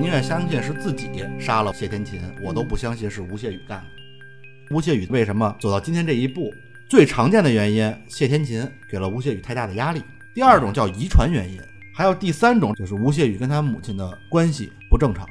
[0.00, 4.74] 宁愿相信是自己杀了谢天琴，我都不相信是吴谢宇干的。
[4.74, 6.50] 吴谢宇为什么走到今天这一步？
[6.88, 10.02] 最常见的原因，谢天琴给了吴谢宇太大的压力。
[10.34, 11.60] 第二种叫遗传原因，
[11.94, 15.26] 还有第三种就是吴谢宇跟他母亲的关系不正常。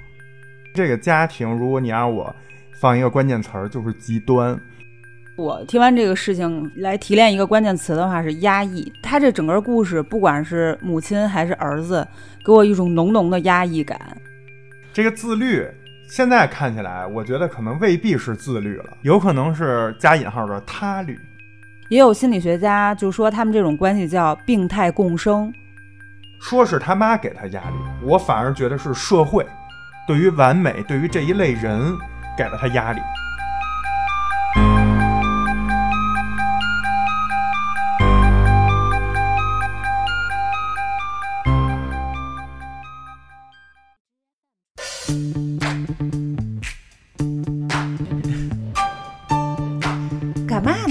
[0.75, 2.33] 这个家庭，如果你让我
[2.79, 4.55] 放一个关键词儿，就是极端。
[5.35, 8.93] 我听完这个事情来提炼一个关键词的话是压抑。
[9.01, 12.07] 他这整个故事，不管是母亲还是儿子，
[12.45, 14.15] 给我一种浓浓的压抑感。
[14.91, 15.65] 这个自律，
[16.09, 21.17] 现在看起来，我觉得可能未必是自律了，有可能是加引号的他律。
[21.89, 25.51] 也有心理学家就说他们这种关系叫病态共生。
[26.41, 29.45] 说是他妈给他压力，我反而觉得是社会
[30.07, 31.95] 对于完美，对于这一类人
[32.37, 32.99] 给了他压力。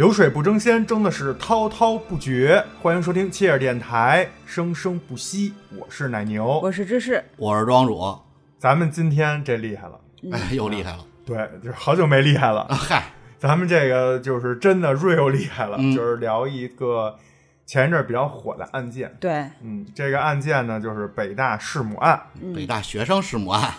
[0.00, 2.64] 流水不争先，争的是滔滔不绝。
[2.80, 5.52] 欢迎收听切尔电台，生生不息。
[5.76, 8.18] 我是奶牛，我是芝士，我是庄主，
[8.56, 10.00] 咱们今天这厉害了，
[10.32, 11.04] 哎，又厉害了。
[11.26, 12.62] 对，就是好久没厉害了。
[12.62, 17.18] 啊嗨，咱们这个就是真的 real 厉害了，嗯就是聊一个
[17.66, 19.14] 前一阵儿比较火的案件。
[19.20, 22.18] 对，嗯，这个案件呢，就是北大弑母案。
[22.54, 23.70] 北大学生弑母案，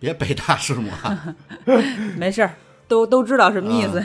[0.00, 1.36] 别北大弑母案。
[2.16, 2.54] 没事儿，
[2.88, 4.04] 都都知道什么意思。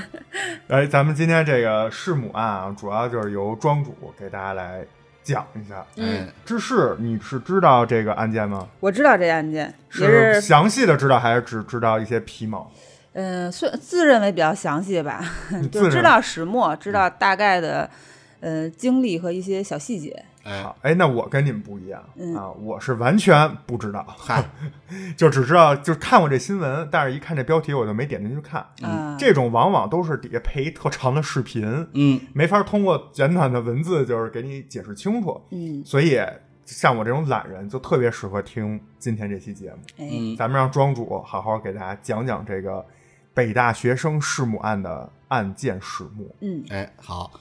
[0.67, 4.85] 哎，咱们今天这个弑母案啊，主要就是由庄主给大家来
[5.23, 5.85] 讲一下。
[5.97, 8.67] 嗯，芝士，你是知道这个案件吗？
[8.79, 12.71] 我知道这案件，也是是详细的知道，还是只知道一些皮毛？
[13.13, 15.21] 嗯，算自认为比较详细吧，
[15.71, 17.89] 就知道始末，知道大概的
[18.39, 20.23] 呃经历和一些小细节。
[20.43, 22.35] 哎，好，哎，那我跟你们不一样、嗯。
[22.35, 24.43] 啊，我是完全不知道，嗨，
[25.15, 28.65] 就只知道就看过这新闻，但是一看这标题我就没点进去看。
[28.81, 35.41] 嗯，这种往往都是底下配一特长的视频，嗯，没法通过简短的文字就是给你解释清楚。
[35.51, 36.19] 嗯，所以
[36.65, 39.77] 像我这种懒人就特别适合听今天这期节目。
[39.97, 42.85] 哎，嗯，咱们让庄主好好给大家讲讲这个
[43.33, 46.25] 北大学生弑母案的案件始末。
[46.39, 47.31] 嗯，哎，好，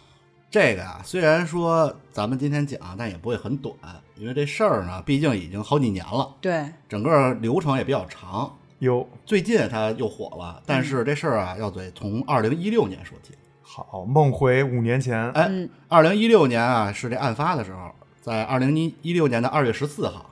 [0.51, 3.73] 这个啊，虽然说咱们今天讲，但也不会很短，
[4.17, 8.53] 因为这事儿呢，毕竟已经好几年了，对，整个流程也比较长。
[8.81, 13.33] 哟，最近它又火了，但是这事儿啊，要得从二零一六年说起。
[13.63, 17.89] 好，梦回五年前，哎嗯，二零一六年啊，是这案发的时候，
[18.21, 20.27] 在二零一一六年的二月十四号，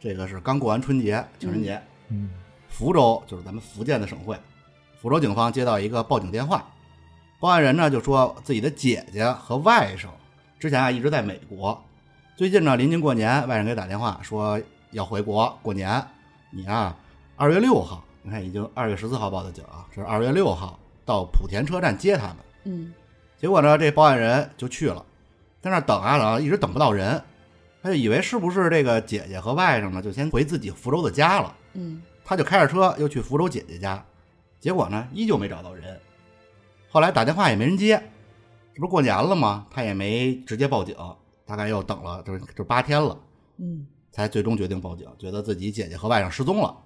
[0.00, 1.80] 这个是刚过完春节，情人节。
[2.08, 2.30] 嗯，
[2.68, 4.36] 福州就是咱们福建的省会，
[5.00, 6.68] 福州警方接到一个报警电话，
[7.40, 10.08] 报案人呢就说自己的姐姐和外甥
[10.58, 11.82] 之前啊一直在美国，
[12.36, 16.06] 最近呢临近过年，外甥给打电话说要回国过年，
[16.50, 16.94] 你啊
[17.36, 22.36] 二月六号，你看已经二月十四号报的警啊，这是二月六号到莆田车站接他们。
[22.64, 22.92] 嗯，
[23.38, 25.02] 结果呢，这报案人就去了，
[25.62, 27.22] 在那等啊等啊，一直等不到人，
[27.82, 31.56] 他就以为是不是这个姐姐和外甥呢，就先回自己福州的家了。
[31.72, 34.04] 嗯，他就开着车又去福州姐姐家，
[34.60, 35.98] 结果呢，依旧没找到人。
[36.90, 37.96] 后来打电话也没人接，
[38.74, 39.66] 这不是过年了吗？
[39.70, 40.94] 他也没直接报警，
[41.46, 43.16] 大概又等了就是就八天了，
[43.58, 46.76] 嗯，才最终决定报警，觉得自己姐姐和外甥失踪了。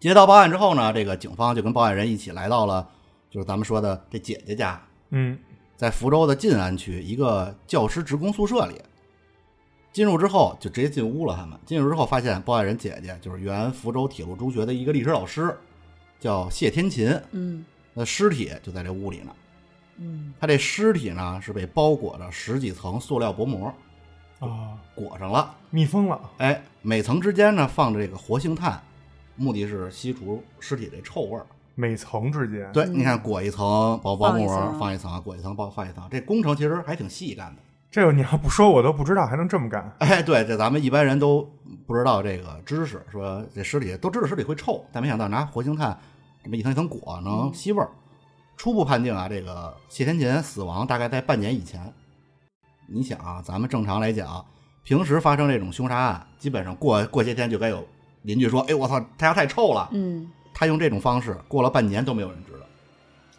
[0.00, 2.88] 接到报案之后呢，这个警方就跟报案人一起来到了，
[3.30, 5.38] 就是咱们说的这姐姐家，嗯，
[5.76, 8.80] 在福州的晋安区一个教师职工宿舍里。
[9.92, 11.36] 进入之后就直接进屋了。
[11.36, 15.54] 他们进入之后发现报案人姐姐就是原福州铁路中学的一个历史老师，
[16.18, 17.08] 叫谢天琴。
[17.32, 17.62] 嗯，
[17.92, 19.34] 那尸体就在这屋里呢。
[19.98, 23.72] 嗯，他这尸体呢是被包裹着十几层塑料薄膜
[24.40, 28.82] 啊，裹上了，密封了，哎，每层之间呢放着这个活性炭，
[29.36, 31.46] 目的是吸除尸体的臭味儿。
[31.74, 33.66] 每层之间，对，嗯你看裹一层
[34.02, 37.62] 薄薄膜放一层放一层，裹一层包放一层，这工程其实还挺细干的。
[37.90, 39.90] 这个你要不说我都不知道还能这么干。
[39.98, 41.48] 哎，对，这咱们一般人都
[41.86, 45.98] 不知道这个知识，说这尸体都知道尸体会臭，但没想到拿活性炭
[46.42, 47.88] 这么一层一层裹能吸味儿。
[48.62, 51.92] 初步判定啊，这个谢天琴死亡大概在半年以前。
[52.86, 54.46] 你想啊，咱们正常来讲，
[54.84, 57.84] 平时发生这种凶杀案，基本上过过些天就该有
[58.22, 59.88] 邻居说：“哎，我操，他家太臭了。
[59.90, 62.58] 嗯，他用这种方式，过了半年都没有人知道。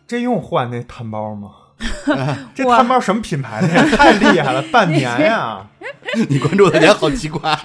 [0.05, 1.51] 这用换那炭包吗？
[2.53, 3.81] 这炭包什么品牌的呀？
[3.95, 5.65] 太厉害了，半年呀！
[6.27, 7.57] 你关注的点好奇怪。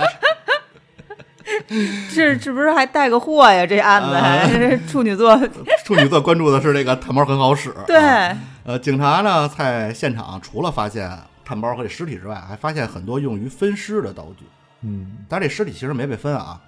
[2.14, 3.64] 这是不是还带个货呀？
[3.66, 5.38] 这案子啊还这是处女座，
[5.84, 7.74] 处女座关注的是这个炭包很好使。
[7.86, 11.10] 对，啊呃，警察呢在现场除了发现
[11.44, 14.44] 炭包和这尸体之外，还发现很多用于分尸的道具。
[14.82, 16.60] 嗯，但这尸体其实没被分啊，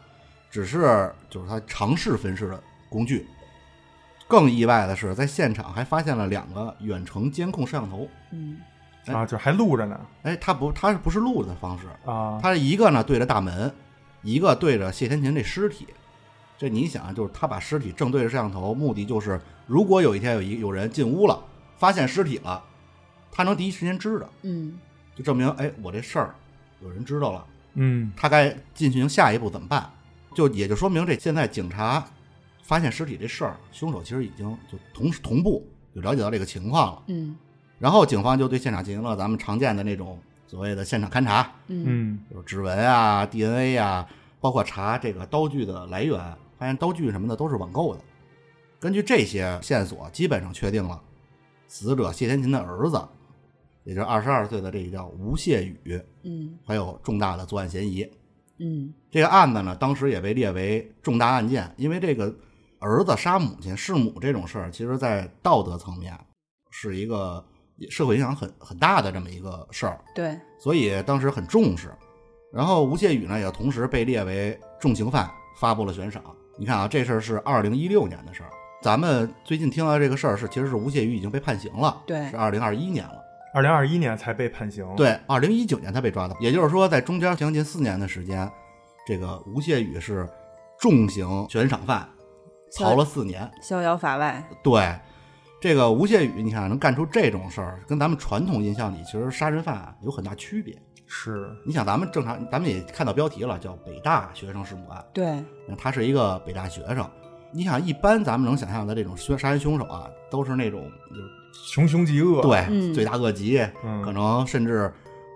[0.51, 3.27] 只是就是他尝试分尸的工具。
[4.29, 8.09] 更意外的是，在现场还发现了两个远程监控摄像头。
[8.33, 8.57] 嗯
[9.07, 12.39] 啊，就还录着呢哎，他不，它不是录的方式，啊！
[12.41, 13.73] 他一个呢对着大门，
[14.23, 15.87] 一个对着谢天琴这尸体。
[16.59, 21.43] 这你想，就是他把尸体正对着摄像头，目的就是如果有一天有一有人进屋了，
[21.79, 22.63] 发现尸体了，
[23.33, 24.79] 他能第一时间知道，嗯
[25.17, 26.35] 就证明哎，我这事儿
[26.83, 29.91] 有人知道了，嗯他该进行下一步怎么办？
[30.35, 32.07] 就也就说明这现在警察
[32.63, 37.03] 发现尸体这事儿，凶手其实已经就同时同步就了解到这个情况了。
[37.09, 37.35] 嗯
[37.79, 40.21] 然后警方就对现场进行了咱们常见的那种
[40.51, 44.05] 所谓的现场勘查，嗯嗯就是指纹啊、DNA 啊，
[44.41, 46.19] 包括查这个刀具的来源，
[46.59, 48.01] 发现刀具什么的都是网购的。
[48.81, 51.01] 根据这些线索，基本上确定了
[51.69, 53.01] 死者谢天琴的儿子，
[53.85, 58.05] 也就是二十二岁的这个叫吴谢宇，嗯还有重大的作案嫌疑。
[58.59, 62.35] 嗯这个案子呢，当时也被列为重大案件，因为这个
[62.81, 66.19] 儿子杀母亲弑母这种事儿，其实在道德层面
[66.73, 67.45] 是一个
[67.89, 71.91] 社会影响很很大的这么一个事儿，对，所以当时很重视。
[72.53, 76.23] 然后吴谢宇呢，也同时被列为重刑犯，发布了悬赏。
[76.59, 78.51] 你看啊，这事儿是二零一六年的事儿，
[78.83, 83.15] 咱们最近听到这个事儿是，其实是吴谢宇已经被判刑了，对是二零二一年了。
[83.53, 88.51] 二零二一年才被判刑。，对，二零一九年才被抓的，也就是说，在中间将近四年的时间，
[89.07, 90.29] 这个吴谢宇是
[90.79, 92.09] 重刑悬赏犯，
[92.79, 93.51] 逃了四年。
[93.63, 94.45] 逍遥法外。
[94.63, 94.97] 对，
[95.61, 100.75] 这个吴谢宇，你看能干出这种事儿，跟咱们传统印象里其实杀人犯啊有很大区别。
[101.07, 105.45] 是你想，咱们正常，咱们也看到标题了，叫北大学生弑母案，对，
[105.77, 107.05] 他是一个北大学生。
[107.53, 111.23] 你想，一般咱们能想象的这种凶杀人凶手啊，都是那种就是
[111.69, 114.91] 穷凶极恶。，对、嗯罪大恶极，嗯可能甚至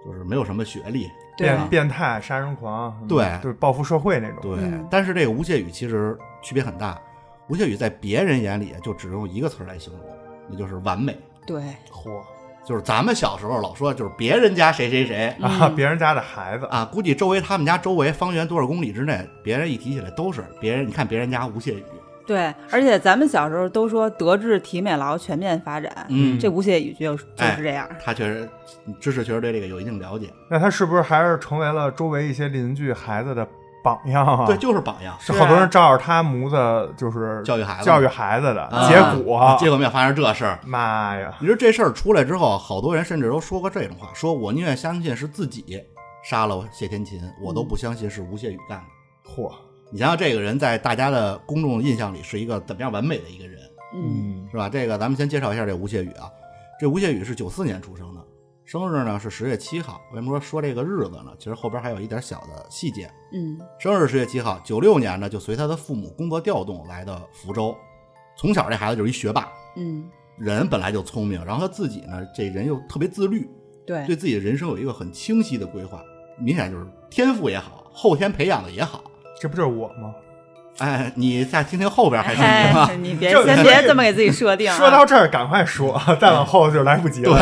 [0.06, 4.38] 就是没有什么学历，变变态、杀人狂，嗯对就是报复社会那种。
[4.40, 6.96] 对，嗯但是这个吴谢宇其实区别很大。
[7.48, 10.02] 吴谢宇在别人眼里就只用一个词儿来形容，
[10.48, 11.16] 那就是完美。
[11.46, 12.20] 对，嚯
[12.66, 20.88] 就是咱们小时候老说，就是别人家谁谁谁啊，嗯别人家的孩子，啊，估计周围他们家周围方圆多少公里之内，别人一提起来都是别人。
[20.88, 21.84] 你看别人家吴谢宇，
[22.26, 27.86] 对，而且咱们小时候都说德智体美劳全面发展，嗯这吴谢宇就就哎是这样。
[28.02, 28.48] 他确实
[28.98, 33.46] 知识确实对这个有一定了解，那他是不是还是成为了周围一些邻居孩子的
[33.84, 34.46] 榜样啊？
[34.46, 35.14] 对，，就是榜样。
[35.20, 40.58] 是好多人照着他模子，就是教育孩子教育孩子的啊结果，结果没有发生这事儿。
[40.64, 45.78] 妈呀，你说这事儿出来之后，好多人甚至都说过这种话：说我宁愿相信是自己
[46.24, 49.30] 杀了谢天琴，我都不相信是吴谢宇干的。
[49.30, 49.52] 嚯，
[49.92, 53.60] 你想想，这个人在大家的公众印象里是一个怎么样完美的一个人，
[53.94, 54.68] 嗯嗯是吧？
[54.70, 56.30] 这个咱们先介绍一下这吴谢宇啊，
[56.80, 58.20] 这吴谢宇是九四年出生的，
[58.64, 60.00] 生日呢是十月七号。
[60.10, 61.32] 为什么说说这个日子呢？
[61.38, 63.10] 其实后边还有一点小的细节。
[63.32, 67.76] 嗯生日十月七号，九六年呢就随他的父母工作调动来的福州。
[68.36, 73.48] 从小这孩子就是一学霸，嗯，人本来就聪明，然后他自己呢这人又特别自律，
[73.86, 76.02] 对对自己的人生有一个很清晰的规划，
[76.38, 79.04] 明显就是天赋也好，后天培养的也好。
[79.40, 80.14] 这不就是我吗？
[80.78, 82.88] 哎，你再听听后边还是你吗？
[82.90, 84.76] 哎，你别就先别这么给自己设定啊。
[84.76, 87.38] 说到这儿，赶快说，再往后就来不及了，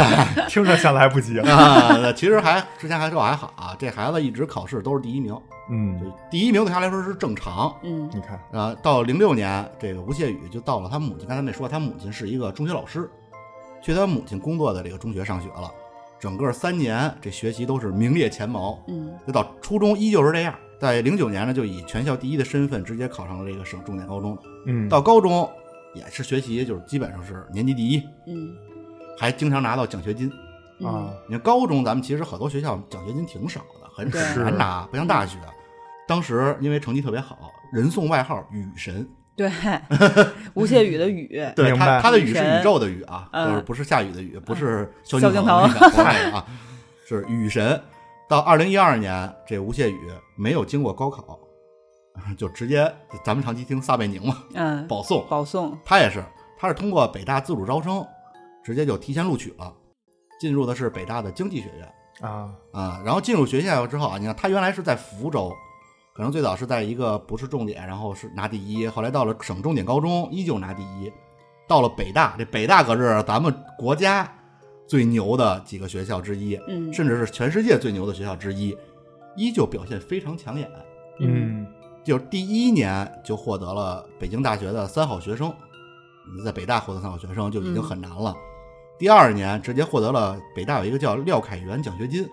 [0.48, 1.48] 听着像来不及了。
[1.54, 7.74] 啊，其实还之前还说还好啊，这孩子一直考试都是第一名，就嗯，第一名对他来说是正常。
[7.82, 13.08] 嗯你看，啊，到零六年，这个吴谢宇就到了他母亲，刚才没说，他母亲是一个中学老师，
[13.80, 15.70] 去他母亲工作的这个中学上学了，
[16.20, 20.54] 整个三年这学习都是名列前茅，嗯就到初中依旧是这样。
[20.82, 24.36] 在零九年呢，就以全校第一的身份直接考上了这个省重点高中。
[24.66, 25.48] 嗯，到高中
[25.94, 28.50] 也是学习，就是基本上是年级第一，嗯
[29.16, 30.28] 还经常拿到奖学金。
[30.80, 35.38] 嗯啊，你看高中咱们其实很多学校奖学金挺少的，很很难拿，不像大学。
[36.08, 39.48] 当时因为成绩特别好，人送外号“雨神对，
[40.54, 45.56] 吴谢宇的宇， ”。对他，他的雨是宇宙的雨啊，嗯就是不是下雨的雨，不是萧萧敬腾
[46.32, 46.44] 啊，
[47.08, 47.80] 是雨神。
[48.32, 51.38] 到二零一二年，这吴谢宇没有经过高考，
[52.34, 52.90] 就直接
[53.22, 55.22] 咱们长期听撒贝宁嘛，嗯，保送。
[55.28, 56.24] 保送，他也是，
[56.58, 58.02] 他是通过北大自主招生，
[58.64, 59.70] 直接就提前录取了，
[60.40, 63.02] 进入的是北大的经济学院啊，啊。
[63.04, 65.52] 然后进入学校之后啊，你看他原来是在福州，
[66.14, 71.12] 可能最早是在一个不是重点，然后是拿第一，后来到了省重点高中依旧拿第一，
[71.68, 74.26] 到了北大，这北大可是咱们国家
[74.92, 78.76] 最牛的几个学校之一，嗯甚至是全世界最牛的学校之一，
[79.36, 80.70] 依旧表现非常抢眼。
[81.18, 81.66] 嗯
[82.04, 85.50] 就是第一年就获得了北京大学的三好学生，
[86.36, 88.36] 你在北大获得三好学生就已经很难了。
[88.98, 92.28] 第二年直接获得了北大有一个叫廖凯原奖学金，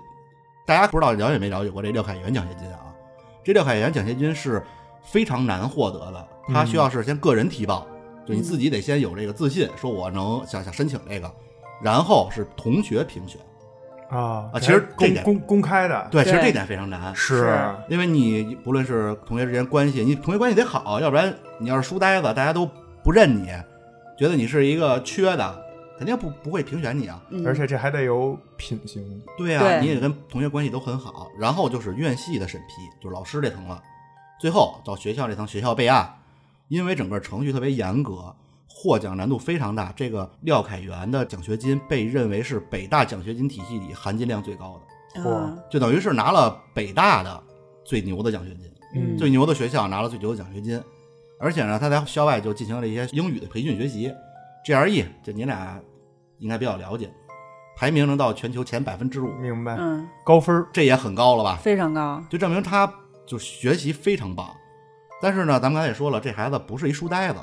[0.67, 2.93] 大家不知道了解没了解过这廖凯原奖学金啊？
[3.41, 4.61] 这廖凯原奖学金是
[5.01, 7.87] 非常难获得的，他需要是先个人提报，
[8.27, 11.33] 就你自己得先有这个自信，说我能想想申请这个，
[11.81, 13.39] 然后是同学评选。
[14.09, 17.15] 啊啊其实这点公公公开的，对，其实这点非常难。
[17.15, 17.55] 是
[17.87, 22.67] 因为你不论是同学之间关系，你同学关系得好，要不然你要是书呆子，大家都
[23.03, 23.47] 不认你，
[24.17, 25.63] 觉得你是一个缺的，
[25.95, 27.21] 肯定不不会评选你啊。
[27.29, 29.21] 嗯而且这还得有品行。
[29.37, 31.27] 对啊，对你也跟同学关系都很好。
[31.39, 33.79] 然后就是院系的审批，就是老师这层了。
[34.39, 36.11] 最后到学校这层，学校备案，
[36.67, 38.33] 因为整个程序特别严格，
[38.81, 39.91] 获奖难度非常大。
[39.93, 44.79] 这个廖凯原的奖学金被认为是北大奖学金体系里含金量最高
[45.13, 47.43] 的，啊就等于是拿了北大的
[47.83, 48.71] 最牛的奖学金。
[48.95, 50.81] 嗯最牛的学校拿了最牛的奖学金，
[51.39, 54.11] 而且呢，他在校外就进行了一些英语的培训学习
[54.65, 55.77] ，GRE，就你俩
[56.37, 57.11] 应该比较了解，
[57.77, 61.59] 排名能到全球前百分之五，明白，嗯，高分这也很高了吧？
[61.61, 62.91] 非常高，就证明他
[63.27, 64.49] 就学习非常棒。
[65.21, 67.39] 但是呢，咱们刚才也说了，这孩子不是一书呆子，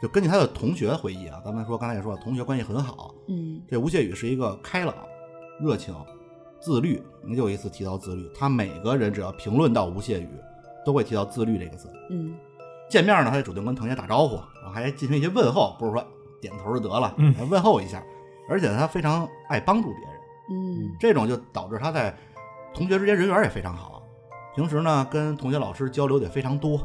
[0.00, 4.94] 就根据他的同学回忆啊，咱们说刚才也说了，同学关系很好，嗯这吴谢宇是一个开朗、
[5.60, 5.94] 热情、
[6.58, 7.02] 自律。
[7.22, 10.28] 你有一次提到自律，他每个人只要评论到吴谢宇，
[10.84, 11.90] 都会提到自律这个字。
[12.10, 12.34] 嗯
[12.88, 16.04] 见面呢，他就主动跟同学打招呼，然后还进行一些问候，不是说
[16.40, 18.02] 点头就得了，嗯还问候一下。
[18.48, 20.14] 而且他非常爱帮助别人，
[20.50, 22.12] 嗯这种就导致他在
[22.74, 24.02] 同学之间人缘也非常好。
[24.56, 26.80] 平时呢，跟同学老师交流的也非常多，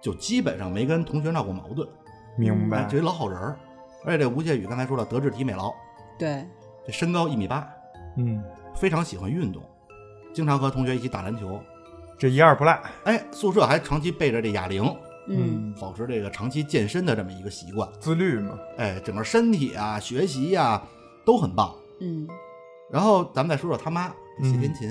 [0.00, 1.88] 就基本上没跟同学闹过矛盾，
[2.36, 3.58] 明白哎，这一老好人儿。
[4.04, 5.72] 而且这吴谢宇刚才说了，德智体美劳，
[6.18, 6.44] 对，
[6.84, 7.68] 这身高一米八，
[8.16, 8.42] 嗯，
[8.74, 9.62] 非常喜欢运动，
[10.34, 11.60] 经常和同学一起打篮球。
[12.18, 12.80] 这一二不赖。
[13.04, 14.84] 哎，宿舍还长期备着这哑铃，
[15.28, 17.88] 嗯保持这个长期健身的这么一个习惯。
[18.00, 20.82] 自律嘛，哎，整个身体啊、学习呀、
[21.24, 21.74] 都很棒。
[22.00, 22.28] 嗯
[22.90, 24.90] 然后咱们再说说他妈嗯谢天琴。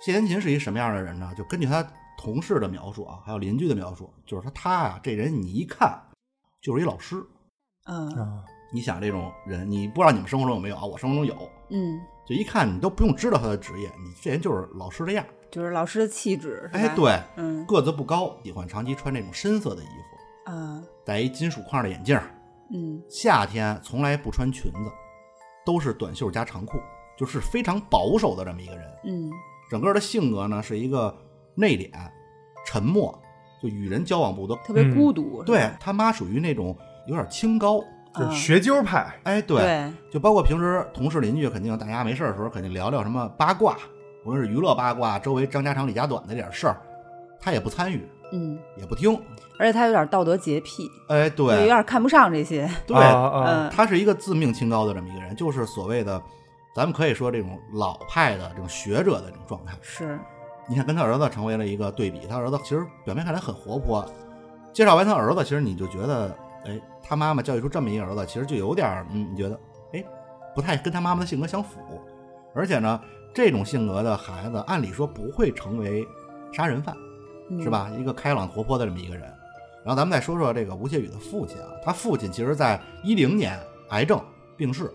[0.00, 1.32] 谢天琴是一什么样的人呢？
[1.36, 1.84] 就根据他
[2.16, 6.00] 同事的描述啊，还有邻居的描述，就是说他啊，这人你一看
[6.66, 7.14] 就是一老师。
[7.84, 8.42] 嗯啊，
[8.72, 10.84] 你想这种人，你不知道你们生活中有没有啊？
[10.84, 15.24] 我生活中有，嗯，就一看你都不用知道他的职业，你这人就是老师的样。
[15.48, 22.18] 就是老师的气质，哎，，对，嗯个子不高，喜欢长期穿这种深色的衣服，啊戴一金属框的眼镜，
[22.74, 24.90] 嗯夏天从来不穿裙子，
[25.64, 26.78] 都是短袖加长裤，
[27.16, 28.84] 就是非常保守的这么一个人。
[29.04, 29.30] 嗯
[29.70, 31.16] 整个的性格呢是一个
[31.54, 31.90] 内敛、
[32.66, 33.16] 沉默，
[33.62, 34.56] 就与人交往不多。
[34.64, 37.80] 特别嗯孤独，对他妈属于那种有点清高，
[38.14, 39.14] 就是啊学究派。
[39.24, 43.76] 哎，对，就包括平时同事邻居，肯定大家没事儿的时候，肯定聊聊什么八卦，
[44.24, 46.76] 无论是娱乐八卦，周围张家长李家短的这点事儿，
[47.40, 49.18] 他也不参与，嗯，也不听。
[49.58, 56.22] 而且他有点道德洁癖，哎，对有，点看不上这些，对， 嗯他是一个自命清高的这么一个人，就是所谓的，
[56.74, 59.72] 咱们可以说这种老派的这种学者的这种状态。
[59.80, 60.18] 是，
[60.68, 62.26] 你看，跟他儿子成为了一个对比。
[62.28, 64.04] 他儿子其实表面看来很活泼，
[64.72, 69.60] 介绍完他儿子，其实你就觉得，哎，他妈妈教育出这么一个儿子，其实就有点儿，嗯，你觉得，
[69.92, 70.04] 哎，
[70.54, 71.78] 不太跟他妈妈的性格相符。
[72.54, 73.00] 而且呢，
[73.34, 76.06] 这种性格的孩子，按理说不会成为
[76.52, 76.96] 杀人犯，
[77.50, 77.70] 嗯是？
[77.70, 77.90] 吧？
[77.98, 79.22] 一个开朗活泼的这么一个人。
[79.84, 83.56] 然后咱们再说说这个吴谢宇的父亲啊，他父亲其实在一零年
[83.90, 84.20] 癌症
[84.56, 84.90] 病逝。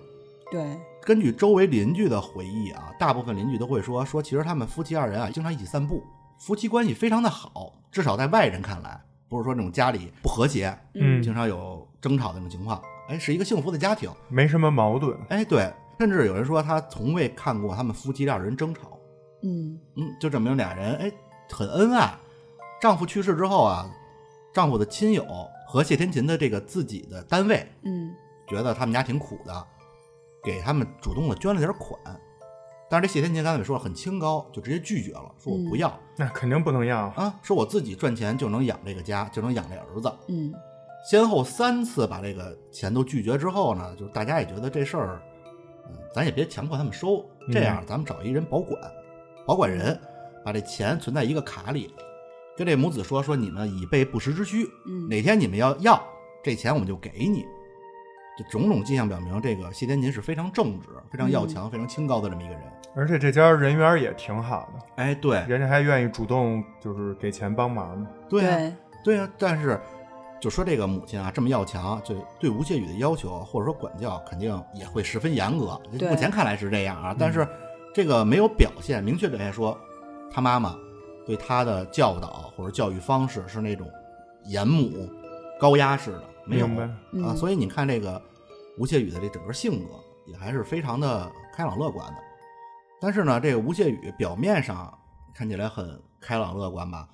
[0.52, 0.62] 对，
[1.04, 6.04] 根据周围邻居的回忆啊，大部分邻居都会说说，其实他们夫妻二人啊，经常一起散步，
[6.38, 11.22] 夫妻关系非常的好，至少在外人看来，不是说那种家里不和谐，嗯。
[11.24, 12.80] 经常有争吵的那种情况，
[13.10, 14.12] 哎，是一个幸福的家庭。
[14.30, 15.18] 没什么矛盾。
[15.30, 19.00] 哎，对，甚至有人说他从未看过他们夫妻二人争吵，
[19.42, 19.80] 嗯。
[19.96, 21.12] 嗯，就证明俩人哎
[21.50, 22.14] 很恩爱。
[22.80, 23.90] 丈夫去世之后啊，
[24.54, 25.26] 丈夫的亲友
[25.68, 28.14] 和谢天琴的这个自己的单位嗯。
[28.48, 29.68] 觉得他们家挺苦的，
[30.44, 32.00] 给他们主动的捐了点款。
[32.90, 37.08] 但是这谢天琴刚才也说了，很清高，就直接拒绝了，说我不要、那肯定不能要。
[37.16, 40.12] 啊，说我自己赚钱就能养这个家，就能养这儿子。
[40.28, 40.54] 嗯
[41.10, 45.22] 先后三次把这个钱都拒绝之后呢，就是大家也觉得这事儿，
[45.90, 48.80] 嗯，咱也别强迫他们收，这样咱们找一人保管，
[49.48, 50.00] 保管人
[50.46, 51.92] 把这钱存在一个卡里，
[52.56, 56.04] 跟这母子说说你们以备不时之需，嗯，哪天你们要要
[56.44, 57.46] 这钱我们就给你。
[58.38, 62.64] 这种种迹象表明，这个谢天琴是非常正直、非常要强、非常清高的这么一个人。
[62.94, 68.08] 而且这家人缘也挺好的，哎，对，人家还愿意主动就是给钱帮忙呢。
[68.28, 69.80] 对啊，对，对啊，但是
[70.42, 75.80] 就说这个母亲啊这么要强，就对吴谢宇的要求或者说管教肯定也会十分严格。
[75.92, 77.48] 目前看来是这样啊，但是
[77.94, 79.78] 这个没有表现明确表现说
[80.30, 80.76] 他妈妈
[81.26, 83.90] 对他的教导或者教育方式是那种
[84.44, 84.90] 严母、
[85.60, 86.90] 高压式的，没有啊。
[87.14, 88.22] 嗯所以你看这个
[88.78, 89.90] 吴谢宇的这整个性格
[90.26, 92.18] 也还是非常的开朗乐观的。
[93.00, 94.98] 但是呢，这个吴谢宇表面上
[95.34, 97.10] 看起来很开朗乐观吧，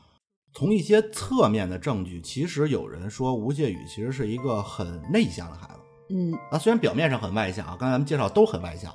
[0.53, 5.79] 从一些侧面的证据，其实有人说吴谢宇其实是一个很内向的孩子。
[6.09, 8.91] 嗯啊，虽然表面上很外向啊，刚才咱们介绍都很外向，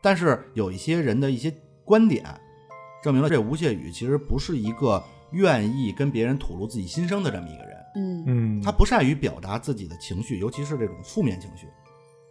[0.00, 1.52] 但是有一些人的一些
[1.84, 2.24] 观点，
[3.02, 7.67] 证明了这吴谢宇其实不是一个愿意跟别人吐露自己心声的这么一个人。
[7.98, 11.66] 嗯嗯，他不善于表达自己的情绪，尤其是这种负面情绪。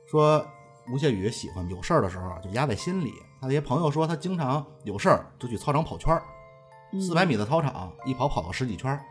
[0.09, 0.43] 说
[0.91, 3.11] 吴谢宇喜欢有事儿的时候啊就压在心里。
[3.39, 6.23] 他那些朋友说他经常有事儿就去操场跑圈儿，
[6.93, 9.01] 嗯四百米的操场一跑跑个十几圈儿，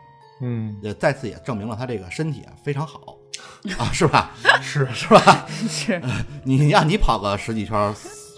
[0.41, 3.15] 嗯也再次也证明了他这个身体啊非常好
[3.79, 4.31] 啊，是吧？
[4.61, 5.45] 是是吧？
[5.47, 6.01] 是
[6.43, 7.93] 你让你跑个十几圈儿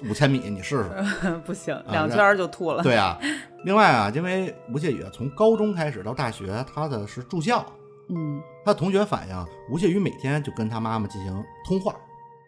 [0.07, 1.39] 五千米，你试试。
[1.45, 2.83] 不行，啊两圈儿就吐了。
[2.83, 3.17] 对啊，
[3.63, 7.65] 另外啊，因为吴谢宇从高中开始到大学，他的是住校，
[8.09, 11.93] 嗯他同学反映吴谢宇每天就跟他妈妈进行通话。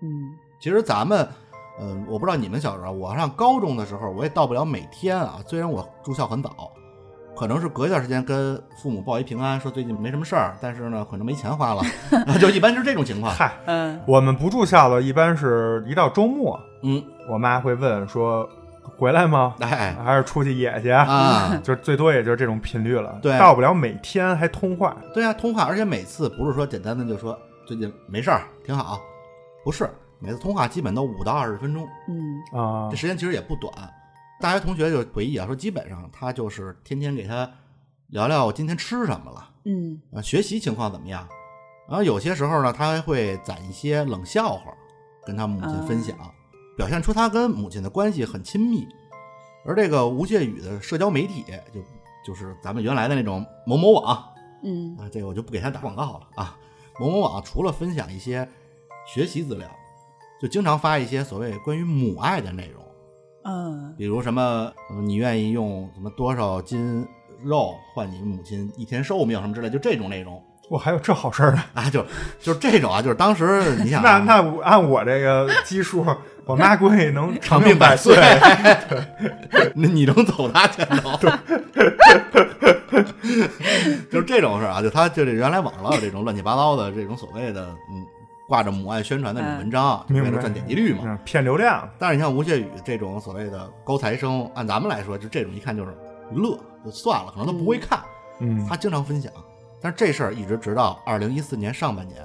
[0.01, 1.27] 嗯其实咱们，
[1.79, 5.39] 嗯、我不知道你们小时候，我上高中的时候，我也到不了每天啊。
[5.47, 6.71] 虽然我住校很早，
[7.35, 11.81] 可能是隔一段时间跟父母报一平安，说最近没什么事儿，但是呢，可能没钱花了，
[12.39, 13.33] 就一般是这种情况。
[13.33, 18.47] 嗨，嗯我们不住校了，一般是一到周末，嗯，我妈会问说
[18.83, 19.55] 回来吗？
[19.61, 20.89] 哎还是出去野去？
[20.89, 24.95] 啊， 就最多也就是这种频率了，对到不了每天还通话。
[25.13, 28.99] 对啊，通话，而且每次不是说简单的就说最近没事儿，挺好，
[29.63, 29.89] 不是，
[30.19, 33.73] 每次通话基本都五到二十分钟，嗯啊这，时间其实也不短。
[34.39, 37.49] 大学同学就回忆啊，说基本上他就是天天给他
[38.07, 39.49] 聊聊我今天吃什么了。
[39.65, 41.27] 嗯啊，学习情况怎么样？
[41.87, 44.71] 然后有些时候呢，他还会攒一些冷笑话
[45.25, 46.15] 跟他母亲分享，
[46.81, 48.87] 表现出他跟母亲的关系很亲密。
[49.63, 51.79] 而这个吴谢宇的社交媒体，就
[52.25, 54.19] 就是咱们原来的那种某某网
[54.63, 56.57] 嗯啊，这个我就不给他打广告了啊。
[56.99, 58.49] 某某网除了分享一些
[59.05, 59.69] 学习资料，
[60.41, 62.83] 就经常发一些所谓关于母爱的内容，
[63.43, 64.41] 嗯比如什么
[64.89, 67.07] 呃你愿意用什么多少斤
[67.43, 70.43] 肉换你母亲一天寿命什么之类，就这种内容。
[70.71, 71.61] 我还有这好事儿呢。
[71.73, 72.01] 啊，就
[72.39, 76.03] 就是这种啊，就是当时你想、 那啊，那我按我这个基数，
[76.45, 78.15] 我妈估计能长命命百岁。
[79.75, 81.17] 那你能走他前头，
[84.11, 88.05] 就是这种事儿啊，就他就是原来网上老有这种乱七八糟的这种所谓的嗯
[88.47, 91.03] 挂着母爱宣传的这种文章，为了赚点击率嘛。
[91.05, 91.87] 嗯，骗流量。
[91.97, 95.95] 但是你像吴谢宇这种所谓的高材生，按咱们来说，就这种一看就是
[96.33, 98.01] 乐，就算了，可能他不会看，
[98.39, 99.31] 嗯，他经常分享。
[99.81, 102.19] 但是这事儿一直直到二零一四年上半年，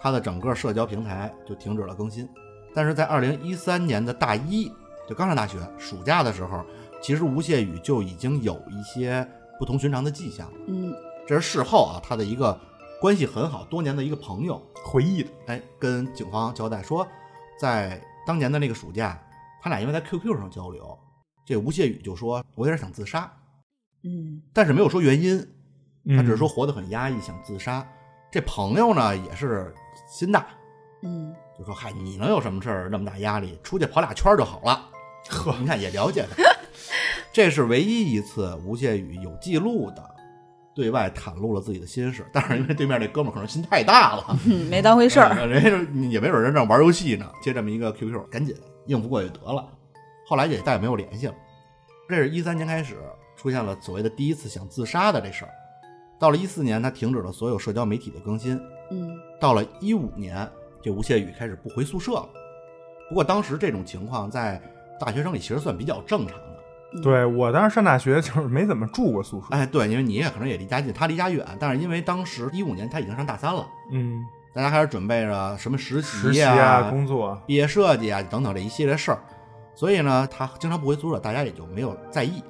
[0.00, 2.28] 他的整个社交平台就停止了更新。
[2.74, 4.70] 但是在二零一三年的大一，
[5.08, 6.64] 就刚上大学暑假的时候，
[7.00, 9.26] 其实吴谢宇就已经有一些
[9.58, 10.50] 不同寻常的迹象。
[10.66, 10.92] 嗯。
[11.26, 12.58] 这是事后啊，他的一个
[13.00, 15.22] 关系很好多年的一个朋友，回忆。
[15.22, 15.30] 的。
[15.46, 17.06] 哎，跟警方交代说，
[17.58, 19.18] 在当年的那个暑假，
[19.62, 20.98] 他俩因为在 QQ 上交流，
[21.46, 23.32] 这吴谢宇就说我有点想自杀，
[24.02, 24.42] 嗯。
[24.52, 25.38] 但是没有说原因，
[26.08, 26.38] 他只是嗯。
[26.38, 27.86] 说活得很压抑，想自杀。
[28.30, 29.72] 这朋友呢也是
[30.06, 30.46] 心大，
[31.02, 33.58] 嗯就说：“嗨，你能有什么事儿那么大压力？
[33.62, 34.88] 出去跑俩圈儿就好了。”
[35.30, 36.42] 呵，你看也了解他，
[37.32, 40.02] 这是唯一一次吴谢宇有记录的
[40.74, 42.26] 对外袒露了自己的心事。
[42.32, 45.30] 但是因为对面那哥们儿可能心太大了，嗯，没当回事儿。
[45.30, 48.54] 呃人家也没准人正玩游戏呢，接这么一个 QQ，赶紧
[48.86, 49.66] 应付过去得了。
[50.26, 51.34] 后来也再也没有联系了。
[52.06, 52.96] 这是一三年开始
[53.34, 55.50] 出现了所谓的第一次想自杀的这事儿。
[56.18, 58.60] 到了一四年，他停止了所有社交媒体的更新。
[58.90, 60.46] 嗯到了一五年，
[60.84, 62.28] 这吴谢宇开始不回宿舍了。
[63.08, 64.60] 不过当时这种情况在
[65.00, 67.00] 大学生里其实算比较正常的。
[67.02, 69.46] 对我当时上大学就是没怎么住过宿舍。
[69.50, 77.36] 哎，对，因为你也可能也离家近，他离家远，但是因为当时一五年他已经上大三了，嗯，大家开始准备着什么实实习习啊、啊，工作。
[77.46, 79.18] 毕业设计啊等等这一系列事儿，
[79.74, 82.42] 所以呢，他经常不回宿舍，大家也就没有在意。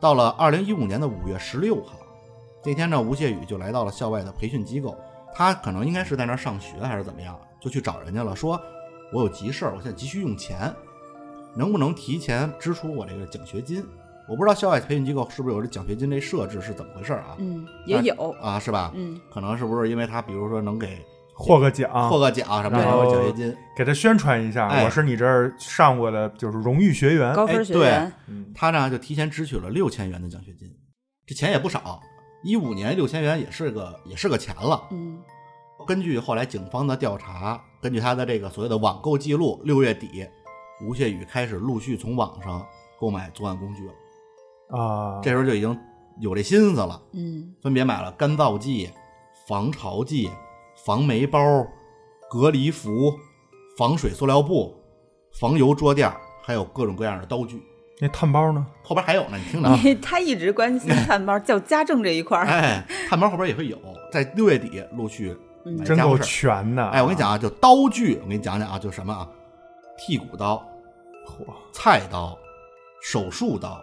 [0.00, 1.98] 到了二零一五年的五月十六号，
[2.64, 4.96] 那天呢，吴谢宇就来到了校外的培训机构，
[5.32, 8.60] 他可能应该是在那儿上学还是怎么样，就去找人家了，说
[9.12, 10.74] 我有急事儿，我现在急需用钱，
[11.54, 13.84] 能不能提前支出我这个奖学金？
[14.28, 17.34] 我不知道校外培训机构是不是有这奖学金这设置是怎么回事儿啊？
[17.38, 18.30] 嗯，也有。
[18.42, 18.92] 啊，是吧？
[18.94, 20.98] 嗯可能是不是因为他，比如说能给
[21.34, 23.56] 获个奖，获个奖什么的，奖学金。
[23.74, 27.32] 给他宣传一下，哎我是你这儿上过的，就是荣誉学员。
[27.32, 30.68] 高分学员，嗯他呢就提前支取了六千元的奖学金，
[31.26, 31.98] 这钱也不少。
[32.44, 34.82] 一五年六千元也是个也是个钱了。
[34.90, 35.18] 嗯
[35.88, 40.26] 根据后来警方的调查，根据他的这个所谓的网购记录，六月底，
[40.86, 42.62] 吴谢宇开始陆续从网上
[43.00, 44.78] 购买作案工具了。
[44.78, 45.74] 啊，这时候就已经
[46.20, 48.90] 有这心思了，嗯分别买了干燥剂、
[49.48, 50.30] 防潮剂、
[50.84, 51.66] 防霉包、
[52.28, 53.18] 隔离服、
[53.78, 54.76] 防水塑料布、
[55.40, 57.62] 防油桌垫，还有各种各样的刀具。
[57.98, 58.66] 那炭包呢？
[58.84, 59.80] 后边还有呢，你听着啊。
[60.02, 63.78] 他一直关心炭包，叫家政这一块儿，哎，炭包后边也会有，
[64.12, 65.47] 在六月底陆续买
[65.84, 66.18] 真够。
[66.18, 66.86] 全的。
[66.88, 69.28] 哎，我跟你讲，啊，就刀具，我给你讲讲啊，就什么啊，
[69.98, 70.56] 剔骨刀、
[71.26, 72.36] 嚯，菜刀、
[73.02, 73.80] 手术刀、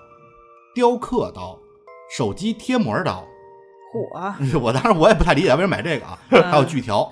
[0.73, 1.57] 雕刻刀、
[2.17, 3.23] 手机贴膜刀。
[3.95, 6.19] 火， 我当时我也不太理解为什么买这个啊，
[6.51, 7.09] 还有锯条。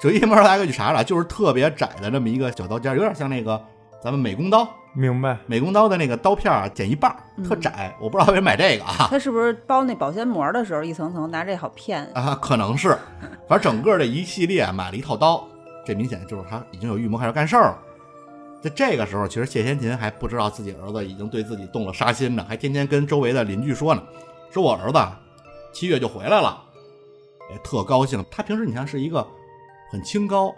[0.00, 3.60] 手机贴膜刀大概就啥了，就是特别窄的这么一个小刀尖，有点像那个
[4.02, 5.38] 咱们美工刀，明白。
[5.46, 7.96] 美工刀的那个刀片啊剪一半特窄。
[8.00, 9.08] 我不知道为什么买这个啊。
[9.08, 12.04] 他是不是包那保鲜膜的时候一层层拿这好骗？
[12.14, 12.96] 啊，可能是，
[13.48, 15.46] 反正整个这一系列买了一套刀，
[15.86, 17.78] 这明显就是他已经有预谋开始干事儿了。
[18.60, 24.02] 在这个时候，其实谢天琴还不知道自己儿子已经对自己动了杀心呢，还天天跟周围的邻居说呢，
[24.50, 24.98] 说我儿子
[25.72, 26.62] 七月就回来了，
[27.50, 28.24] 也特高兴。
[28.30, 29.26] 他平时你看是一个
[29.90, 30.54] 很清高、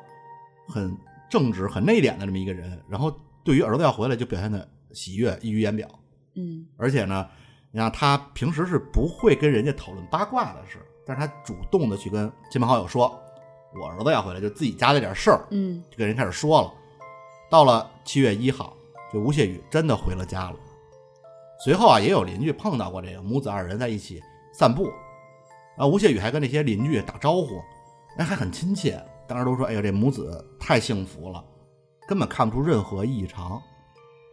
[0.68, 0.94] 很
[1.30, 3.10] 正直、很内敛的这么一个人，然后
[3.44, 5.88] 对于儿子要回来就表现的喜悦溢于言表。
[6.34, 7.28] 嗯而且呢，
[7.70, 13.16] 你看他平时是不会跟人家讨论八卦的事，但是他主动的去跟亲朋好友说，
[13.80, 16.72] 我儿子要回来，就自己家的点事儿，嗯就跟人开始说了。
[17.50, 18.76] 到了七月一号，
[19.12, 20.56] 这吴谢宇真的回了家了。
[21.62, 24.20] 随后啊，也有邻居碰到过这个母子二人在一起
[24.52, 24.88] 散步，
[25.76, 27.62] 啊，吴谢宇还跟那些邻居打招呼，
[28.18, 29.00] 哎，还很亲切。
[29.28, 31.44] 当时都说，哎呀，这母子太幸福了，
[32.08, 33.60] 根本看不出任何异常。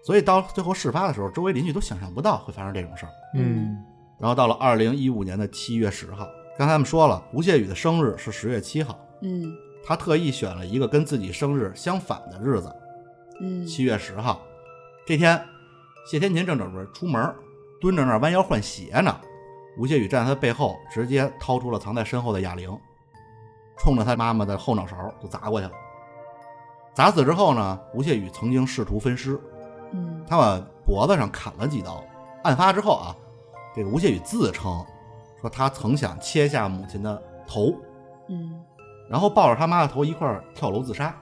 [0.04, 3.12] 所以到最后事发的时候，周围邻居都想象不到会发生这种事儿。
[3.36, 3.78] 嗯
[4.20, 9.52] 然后到了二零一五年的七月十号，刚才我们说了，吴谢宇的生日是十月七号，嗯
[9.84, 12.72] 他特意选了一个跟自己生日相反的日子，
[13.42, 14.42] 嗯七月十号。
[15.08, 15.44] 这天，
[16.06, 17.34] 谢天琴正准备出门，
[17.80, 19.20] 蹲着那儿弯腰换鞋呢。
[19.78, 22.70] 吴谢宇站在他背后，直接掏出了藏在身后的哑铃，
[23.80, 25.72] 冲着他妈妈的后脑勺就砸过去了。
[26.94, 29.40] 砸死之后呢，吴谢宇曾经试图分尸，
[29.92, 32.04] 嗯他往脖子上砍了几刀。
[32.44, 33.16] 案发之后啊，
[33.76, 34.86] 这个吴谢宇自称
[35.40, 37.74] 说他曾想切下母亲的头，
[38.28, 38.62] 嗯
[39.10, 41.16] 然后抱着他妈的头一块儿跳楼自杀。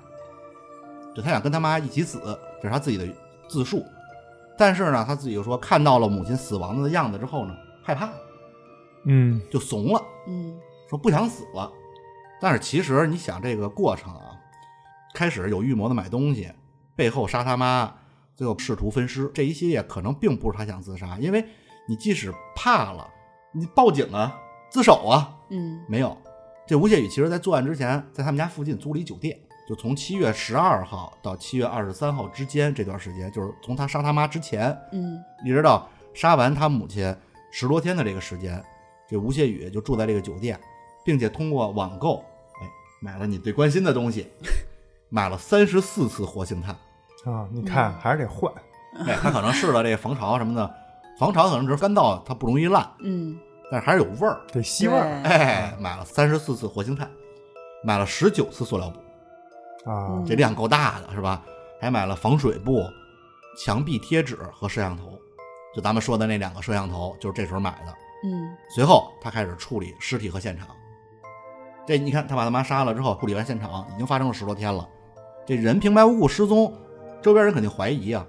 [1.15, 2.19] 就他想跟他妈一起死，
[2.61, 3.07] 这是他自己的
[3.47, 3.83] 自述。
[4.57, 8.09] 但是呢，他自己又说看到了母亲死亡的样子之后呢，害怕
[9.05, 10.57] 嗯就怂了，嗯
[10.89, 11.71] 说不想死了。
[12.39, 14.28] 但是其实你想这个过程啊，
[15.19, 16.49] 开始有预谋的买东西，
[16.95, 17.93] 背后杀他妈，
[18.33, 21.43] 最后试图分尸，这一系列可能并不是他想自杀，因为
[21.89, 23.05] 你即使怕了，
[23.51, 24.33] 你报警啊，
[24.71, 25.83] 自首啊，嗯。
[25.89, 26.17] 没有。
[26.65, 35.21] 这吴谢宇其实，在作案之前，在他们家附近租了一酒店，就从七月十二号到七月二十三号之间这段时间，就是从他杀他妈之前，嗯。
[35.43, 37.13] 一直到杀完他母亲
[37.51, 38.63] 十多天的这个时间，
[39.05, 40.57] 这吴谢宇就住在这个酒店，
[41.03, 42.23] 并且通过网购，
[42.61, 42.69] 哎，
[43.01, 44.27] 买了你最关心的东西，
[45.09, 46.75] 买了三十四次活性炭。
[47.25, 48.51] 啊，你看还是得换。
[49.05, 50.75] 哎，他可能试了这个防潮什么的，
[51.19, 53.37] 防潮可能只是干燥，它不容易烂，嗯
[53.71, 54.41] 但是还是有味儿。
[54.51, 57.09] 得吸味儿对哎，买了三十四次活性炭，
[57.83, 58.99] 买了十九次塑料布，
[59.91, 61.43] 啊嗯，这量够大的是吧？
[61.79, 62.83] 还买了防水布、
[63.57, 65.19] 墙壁贴纸和摄像头，
[65.75, 67.93] 就咱们说的那两个摄像头，就是这时候买的。
[68.23, 70.67] 嗯随后他开始处理尸体和现场。
[71.85, 74.87] 这你看，他把他妈杀了之后，处理完现场，已经发生了十多天了，
[75.49, 76.71] 这人平白无故失踪，
[77.23, 78.23] 周边人肯定怀疑啊。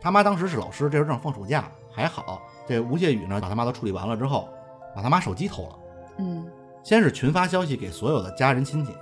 [0.00, 2.42] 他妈当时是老师，这时候正放暑假，还好。
[2.66, 4.48] 这吴谢宇呢，把他妈都处理完了之后，
[4.92, 5.78] 把他妈手机偷了。
[6.18, 6.44] 嗯
[6.82, 8.92] 先是群发消息给所有的家人亲戚，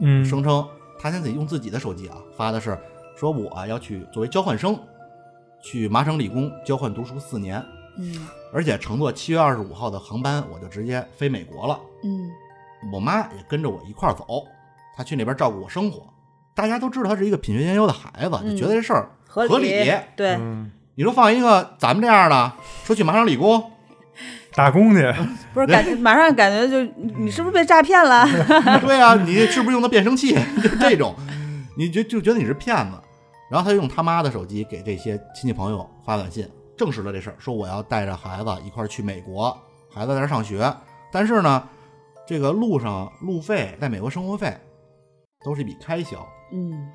[0.00, 2.76] 嗯声称他先自己用自己的手机啊发的是
[3.14, 4.76] 说我要去作为交换生，
[5.62, 7.64] 去麻省理工交换读书四年，
[8.00, 11.78] 嗯而且乘坐七月二十五号的航班，我就直接飞美国了。
[12.02, 12.28] 嗯
[12.92, 14.44] 我妈也跟着我一块儿走，
[14.96, 16.02] 她去那边照顾我生活。
[16.56, 19.68] 大家都知道他是一个品学兼优的孩子，就觉得这事儿合合理。
[20.16, 23.70] 对，嗯，你说放一个咱们这样的，说去麻省理工，
[24.56, 25.14] 打工去，
[25.52, 28.26] 不是感觉 马上感觉就你你是不是被诈骗了？
[28.80, 30.34] 对啊，你是不是用的变声器？
[30.62, 31.14] 就这种，
[31.76, 32.96] 你就就觉得你是骗子。
[33.50, 39.56] 然后他用他妈的手机给这些亲戚朋友发短信，证实了这事儿，说我要带着孩子一块儿去美国，
[39.92, 40.74] 孩子在这儿上学，
[41.12, 41.62] 但是呢，
[42.26, 44.52] 这个路上路费在美国生活费
[45.44, 46.26] 都是一笔开销。
[46.52, 46.88] 嗯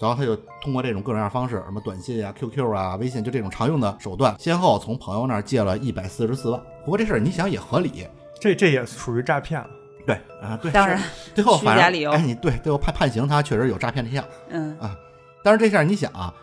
[0.00, 6.60] 然后他就通过这种各种各样的方式，什么短信啊、QQ 啊、微信，就这种常用的手段，先后从朋友那儿借了一百四十四万。
[6.84, 8.06] 不过这事儿你想也合理，
[8.40, 9.70] 这这也属于诈骗了。
[10.04, 11.00] 对啊，对，当然
[11.34, 14.22] 最后反正哎，你对最后判判刑，他确实有诈骗这项。
[14.50, 14.94] 嗯啊
[15.42, 16.34] 但是这事儿你想啊，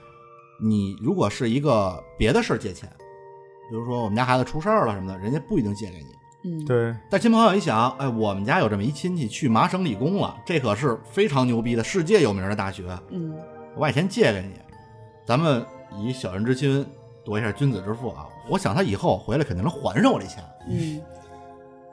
[0.60, 2.90] 你如果是一个别的事儿借钱，
[3.70, 6.21] 比如说我们家孩子出事儿了什么的，人家不一定借给你。
[6.44, 13.34] 嗯，对，但亲朋好友一想，哎，我们家有这么一亲戚去麻省理工了，这可是非常牛逼的世界有名的大学，嗯。
[13.76, 14.60] 我把钱借给你，
[15.26, 15.66] 咱们
[15.98, 16.86] 以小人之心
[17.24, 18.28] 夺一下君子之腹啊！
[18.50, 21.02] 我想他以后回来肯定能还上我这钱，嗯。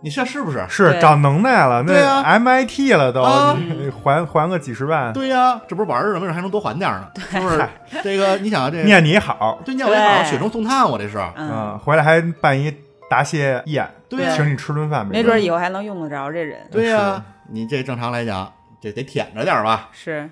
[0.00, 0.64] 你说是不是？
[0.68, 3.56] 是长能耐了，那 MIT 了都，啊。
[4.02, 7.68] 还还个几十万，对呀、这不是玩儿着，没准还能多还点儿呢，是不是？
[8.02, 11.18] 这个你想啊，这念你好，对念我好，雪中送炭，我这是。
[11.36, 12.72] 嗯，嗯，回来还办一
[13.08, 14.24] 答谢宴，对。
[14.24, 16.66] 呀请你吃顿饭，没准以后还能用得着这人。
[16.70, 19.88] 对呀、你这正常来讲，这得舔着点吧。
[19.92, 20.28] 是，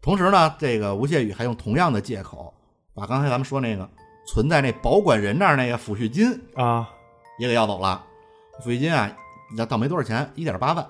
[0.00, 2.54] 同时呢，这个吴谢宇还用同样的借口，
[2.94, 3.88] 把刚才咱们说那个
[4.26, 6.88] 存在那保管人那儿那个抚恤金啊，
[7.38, 8.04] 也给要走了。
[8.64, 9.10] 抚恤金啊，
[9.56, 10.86] 要倒没多少钱，一点八万。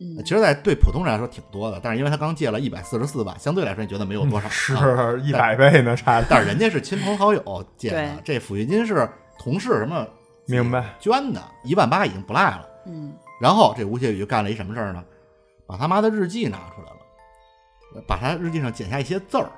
[0.00, 0.18] 嗯。
[0.24, 9.08] 其实，在对普通人来说挺多的，但是因为他刚借了一百四十四万，相对来说你觉得没有多少，啊是一百倍呢，差，但是人家是亲朋好友借的，这抚恤金是
[9.38, 10.06] 同事什么
[10.46, 10.94] 明白？
[11.00, 12.68] 捐的，一万八已经不赖了。
[12.86, 15.02] 嗯然后这吴谢宇就干了一什么事儿呢？
[15.66, 19.50] 把他妈的日记拿出来了，把他日记上剪下一些字儿。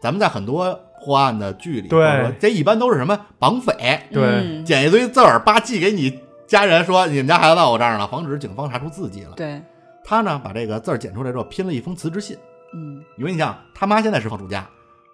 [0.00, 9.32] 咱们在很多破案的剧里，对这一般都是什么绑匪对嗯剪一堆字儿，叭寄给你家人说你们家孩子到我这儿了，防止警方查出字迹了。
[9.34, 9.60] 对，
[10.04, 12.38] 他呢把这个字儿剪出来之后，拼了一封辞职信。
[12.74, 14.68] 嗯因为你想，他妈现在是放暑假，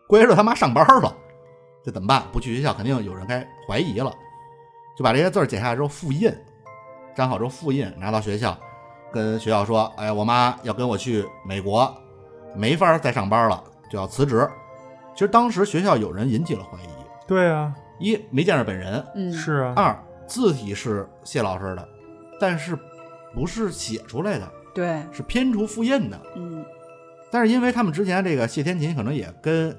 [0.07, 1.17] 过些日子他妈上班了，
[1.83, 2.23] 这怎么办？
[2.33, 4.13] 不去学校，肯定有人该怀疑了。
[4.97, 6.33] 就把这些字儿剪下来之后复印，
[7.17, 8.57] 粘好之后复印，拿到学校，
[9.13, 11.93] 跟学校说：“哎，我妈要跟我去美国，
[12.55, 14.49] 没法再上班了，就要辞职。”
[15.15, 16.89] 其实当时学校有人引起了怀疑：
[17.27, 21.89] 对啊，一没见着本人，嗯是啊，二字体是谢老师的，
[22.41, 22.77] 但是
[23.33, 26.21] 不是写出来的，对，是拼图复印的。
[26.35, 26.65] 嗯
[27.31, 29.77] 但是因为他们之前这个谢天琴可能也跟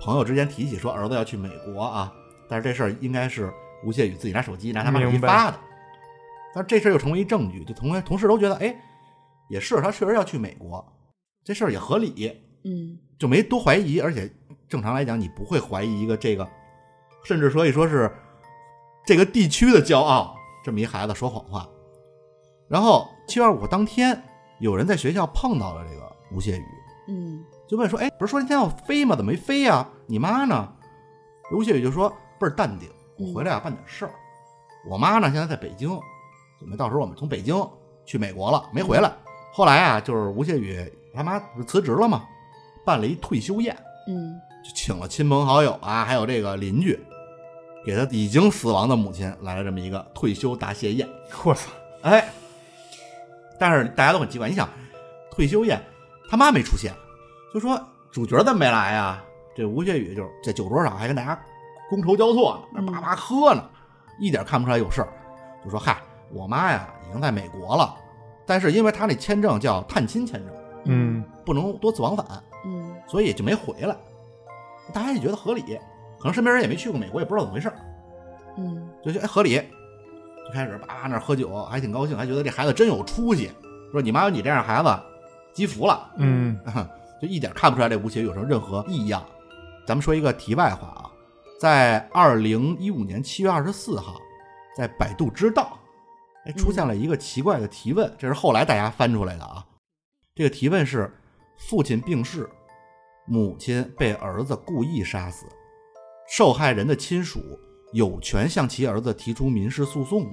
[0.00, 2.12] 朋友之间提起说儿子要去美国啊，
[2.48, 3.52] 但是这事儿应该是
[3.84, 5.58] 吴谢宇自己拿手机拿他妈手机发的，
[6.54, 8.74] 但是这事儿又成为一证据，就同同事都觉得哎，
[9.48, 10.84] 也是他确实要去美国，
[11.44, 12.32] 这事儿也合理，
[12.64, 14.30] 嗯就没多怀疑，而且
[14.68, 16.48] 正常来讲你不会怀疑一个这个，
[17.24, 18.10] 甚至可以说是
[19.06, 21.68] 这个地区的骄傲这么一孩子说谎话。
[22.68, 24.22] 然后七月二五当天，
[24.58, 26.64] 有人在学校碰到了这个吴谢宇，
[27.08, 29.14] 嗯就问说：“哎，不是说今天要飞吗？
[29.16, 30.72] 怎么没飞呀、你妈呢？”
[31.52, 32.88] 吴谢宇就说倍儿淡定
[33.20, 34.12] ：“我回来啊，办点事儿。
[34.88, 35.88] 我妈呢，现在在北京，
[36.58, 37.54] 准备到时候我们从北京
[38.06, 39.12] 去美国了，没回来。
[39.52, 42.24] 后来啊，就是吴谢宇他妈不是辞职了吗？
[42.82, 43.76] 办了一退休宴，
[44.08, 46.98] 嗯就请了亲朋好友啊，还有这个邻居，
[47.84, 51.06] 给他已经死亡的母亲来了这么一个退休答谢宴。
[51.44, 52.26] 我操，哎，
[53.58, 54.66] 但是大家都很奇怪，你想
[55.30, 55.78] 退休宴，
[56.30, 56.94] 他妈没出现，
[57.52, 57.78] 就说
[58.10, 59.22] 主角怎么没来呀？
[59.54, 61.38] 这吴谢宇就是在酒桌上还跟大家
[61.90, 63.64] 觥筹交错呢，那叭叭喝呢，
[64.18, 65.08] 一点看不出来有事儿，
[65.64, 65.98] 就说嗨，
[66.32, 67.94] 我妈呀已经在美国了，
[68.46, 72.24] 但是因为她那签证叫探亲签证，嗯，不能多次往返，
[72.64, 72.94] 嗯。
[73.06, 73.96] 所以就没回来。
[74.92, 75.62] 大家也觉得合理，
[76.18, 77.74] 可能身边人也没去过美国，也不知道怎么回事儿，
[78.56, 78.88] 嗯。
[79.04, 83.50] 就觉得哎合理，就开始叭叭那喝酒，还挺高兴，还觉得这孩子真有出息，
[83.90, 84.88] 说你妈有你这样的孩子，
[85.52, 86.56] 积福了，嗯，
[87.20, 89.20] 就一点看不出来这吴邪有什么任何异样。
[89.86, 91.09] 咱们说一个题外话啊，
[91.60, 94.18] 在二零一五年七月二十四号，
[94.74, 95.78] 在百度知道，
[96.46, 99.62] 哎，出现了一个奇怪的提问，这是后来大家翻出来的啊。
[100.34, 101.12] 这个提问是：
[101.58, 102.48] 父亲病逝，
[103.26, 105.44] 母亲被儿子故意杀死，
[106.30, 107.42] 受害人的亲属
[107.92, 110.30] 有权向其儿子提出民事诉讼吗？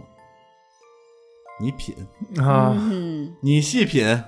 [1.59, 1.93] 你品，
[2.37, 3.35] 啊，嗯。
[3.41, 4.23] 你细品，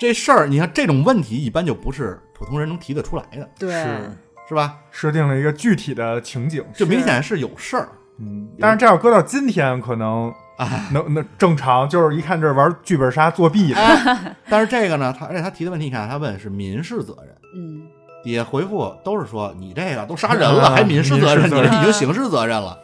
[0.00, 3.70] 这事儿，你看这种问题一般就不是普通人能提得出来的，对。
[3.70, 4.10] 是
[4.48, 4.78] 是吧？
[4.90, 7.88] 设定了一个具体的情景，就明显是有事儿。
[8.18, 17.86] 嗯，但是这要搁到今天，可能啊，能能正常，就是一看这玩剧本杀作弊的，但是这个呢，他而且他提的问题，你看他问是民事责任，嗯。
[18.22, 21.70] 底下回复都是说你这个都杀人了，还民事责任，民事责任。
[21.70, 22.78] 你这已经刑事责任了。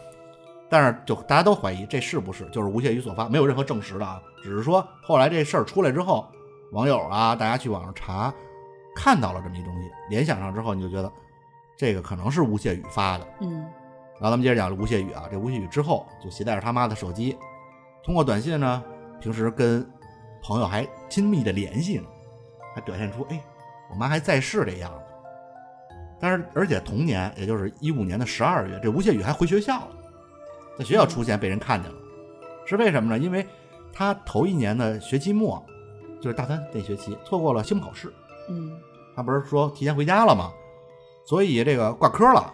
[0.68, 6.28] 但是就大家都怀疑这是不是就是吴谢宇所发，没有任何证实的啊，只是说后来这事儿出来之后，
[6.72, 8.30] 网友啊，大家去网上查，
[8.94, 11.10] 看到了这么一东西，联想上之后，你就觉得
[11.80, 13.26] 这个可能是吴谢宇发的。
[13.40, 13.64] 嗯
[14.20, 17.38] 然后咱们接着讲吴谢宇啊，这吴谢宇之后就携带着他妈的手机，
[18.04, 18.84] 通过短信呢，
[19.18, 19.82] 平时跟
[20.42, 22.04] 朋友还亲密的联系呢。
[22.74, 23.42] 还表现出哎，
[23.90, 25.96] 我妈还在世这样子。
[26.20, 29.96] 但是而且同年，也就是一五年的十二月，这吴谢宇还回学校了，
[30.78, 31.98] 在学校出现被人看见了，
[32.66, 33.18] 是为什么呢？
[33.18, 33.46] 因为
[33.90, 35.64] 他头一年的学期末，
[36.20, 38.12] 就是大三那学期错过了期末考试，
[38.50, 38.78] 嗯
[39.16, 40.52] 他不是说提前回家了吗？
[41.30, 42.52] 所以这个挂科了，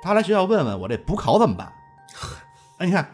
[0.00, 1.72] 他来学校问问我这补考怎么办？
[2.78, 3.12] 哎，你看，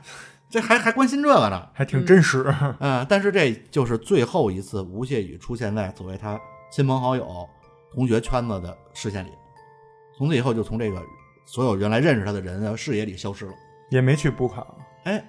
[0.51, 1.69] 这还还关心这个呢。
[1.73, 2.55] 还挺真实。
[2.81, 6.39] 嗯，但是这就是最后一次吴谢宇出现在所谓他
[6.71, 7.49] 亲朋好友、
[7.91, 9.31] 同学圈子的视线里，
[10.19, 11.03] 从此以后就从这个
[11.47, 13.55] 所有原来认识他的人的视野里消失了，
[13.89, 14.77] 也没去补考。
[15.05, 15.25] 哎，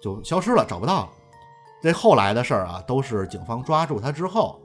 [0.00, 1.10] 就消失了，找不到了。
[1.82, 4.60] 这后来的事儿啊，都是警方抓住他之后，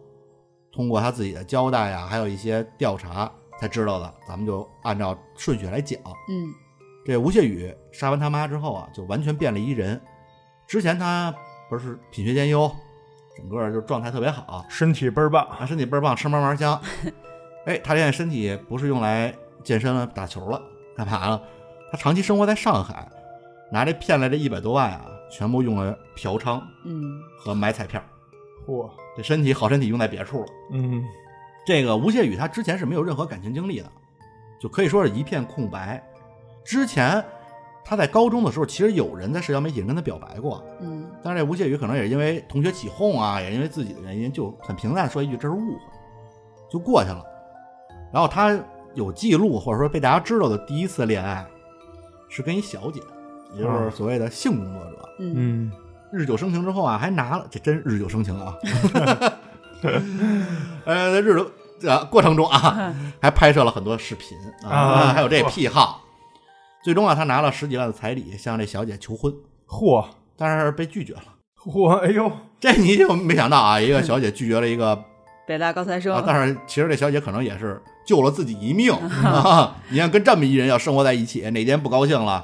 [0.72, 4.14] 通过他自己的交代呀、还有一些调查才知道的。
[4.28, 5.98] 咱们就按照顺序来讲。
[6.28, 6.52] 嗯
[7.04, 10.00] 这吴谢宇杀完他妈之后啊，就完全变了一人。
[10.68, 11.34] 之前他
[11.70, 12.70] 不是品学兼优，
[13.36, 16.80] 整个就状态特别好，身体倍儿棒，啊，身体倍儿棒，吃嘛嘛香。
[17.66, 20.62] 哎，他现在身体不是用来健身了、打球了，
[20.96, 21.42] 干嘛了？
[21.92, 23.10] 他长期生活在上海，
[23.72, 27.04] 拿这骗来这一百多万啊，全部用来嫖娼嗯
[27.40, 28.00] 和买彩票。
[28.68, 30.48] 嚯，这身体好身体用在别处了。
[30.74, 31.04] 嗯，
[31.72, 33.90] 这个吴谢宇他之前是没有任何感情经历的，
[34.60, 36.04] 就可以说是一片空白。
[36.66, 37.24] 之前
[37.86, 45.80] 他在高中的时候，其实有人在社交媒体上跟他表白过，嗯但是这吴谢宇可能也是因为同学起哄啊，也因为自己的原因，就很平淡说一句这是误会，
[46.70, 47.24] 就过去了。
[48.12, 48.60] 然后他
[48.94, 51.48] 有记录或者说被大家知道的第一次恋爱，
[52.28, 53.00] 是跟一小姐，
[53.56, 55.10] 也就是所谓的性工作者。
[55.20, 55.72] 嗯嗯，
[56.12, 58.58] 日久生情之后啊，还拿了这真日久生情啊，
[60.84, 61.50] 呃，在日久
[61.84, 66.02] 呃过程中啊， 还拍摄了很多视频啊，啊还有这癖好。
[66.84, 69.32] 最终啊，他拿了十几万的彩礼向这小姐求婚，
[69.68, 70.04] 嚯
[70.36, 71.24] 但是被拒绝了。
[71.64, 75.00] 嚯，哎呦，这你就没想到啊，一个小姐拒绝了一个，
[75.46, 78.92] 北大高材生啊、但是其实这小姐可能也是救了自己一命
[79.24, 79.76] 啊！
[79.90, 82.44] 你看跟这么一人要生活在一起，哪天不高兴了，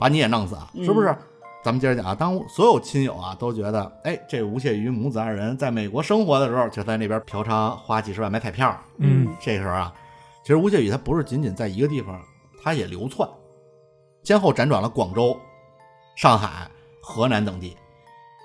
[0.00, 1.16] 把你也弄死，啊是不是？
[1.66, 8.78] 咱们接着讲啊，当所有亲友啊都觉得，哎，这吴谢宇母子二人在美国生活的时候，就在那边嫖娼，花几十万买彩票。
[8.98, 9.26] 嗯。
[9.40, 9.92] 这时候啊，
[10.44, 12.22] 其实吴谢宇他不是仅仅在一个地方，
[12.62, 13.28] 他也流窜，
[14.22, 15.36] 先后辗转了广州、
[16.14, 16.70] 上海、
[17.02, 17.76] 河南等地。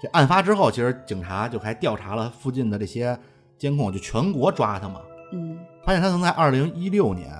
[0.02, 3.16] 这案发之后，其实警察就还调查了附近的这些
[3.56, 5.00] 监控，就全国抓他嘛，
[5.32, 5.60] 嗯。
[5.86, 7.32] 发现他曾在二零一六年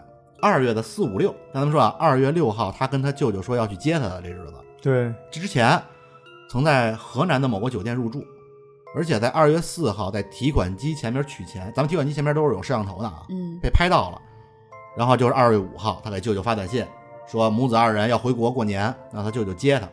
[0.44, 5.82] 二月的四五六，跟咱们说啊，二月六号他跟他舅舅说要去接他的这日子，对，之前
[6.50, 8.26] 曾在河南的某个酒店入住，
[8.96, 14.22] 而且在二月四号在提款机前面取钱，咱们提款机前面都是有摄像头的啊，嗯被拍到了。
[14.98, 16.86] 然后就是二月五号，他给舅舅发短信
[17.26, 19.88] 说母子二人要回国过年，让他舅舅接他。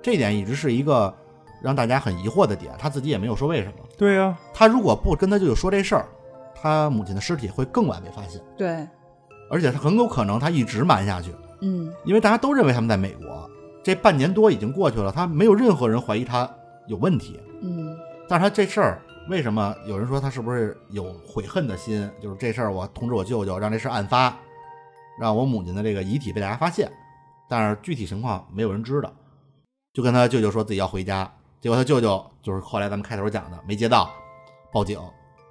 [0.00, 1.14] 这点一直是一个
[1.60, 3.74] 让大家很疑惑的点，他自己也没有说为什么。
[3.98, 6.08] 对呀，他如果不跟他舅舅说这事儿，
[6.54, 8.86] 他母亲的尸体会更晚被发现，对
[9.50, 13.50] 而且他很有可能他一直瞒下去，嗯因为大家都认为他们在美国，
[13.82, 16.48] 这半年多已经过去了，他没有任何人怀疑他
[16.86, 17.40] 有问题。
[17.62, 17.96] 嗯
[18.28, 22.10] 但是他这事儿为什么有人说他是不是有悔恨的心？
[22.20, 24.36] 就是这事儿我通知我舅舅，让这事儿案发，
[25.20, 26.90] 让我母亲的这个遗体被大家发现，
[27.48, 29.10] 但是具体情况没有人知道。
[29.94, 34.10] 就跟他舅舅说自己要回家，结果他舅舅就是后来咱们开头讲的没接到，
[34.70, 35.00] 报警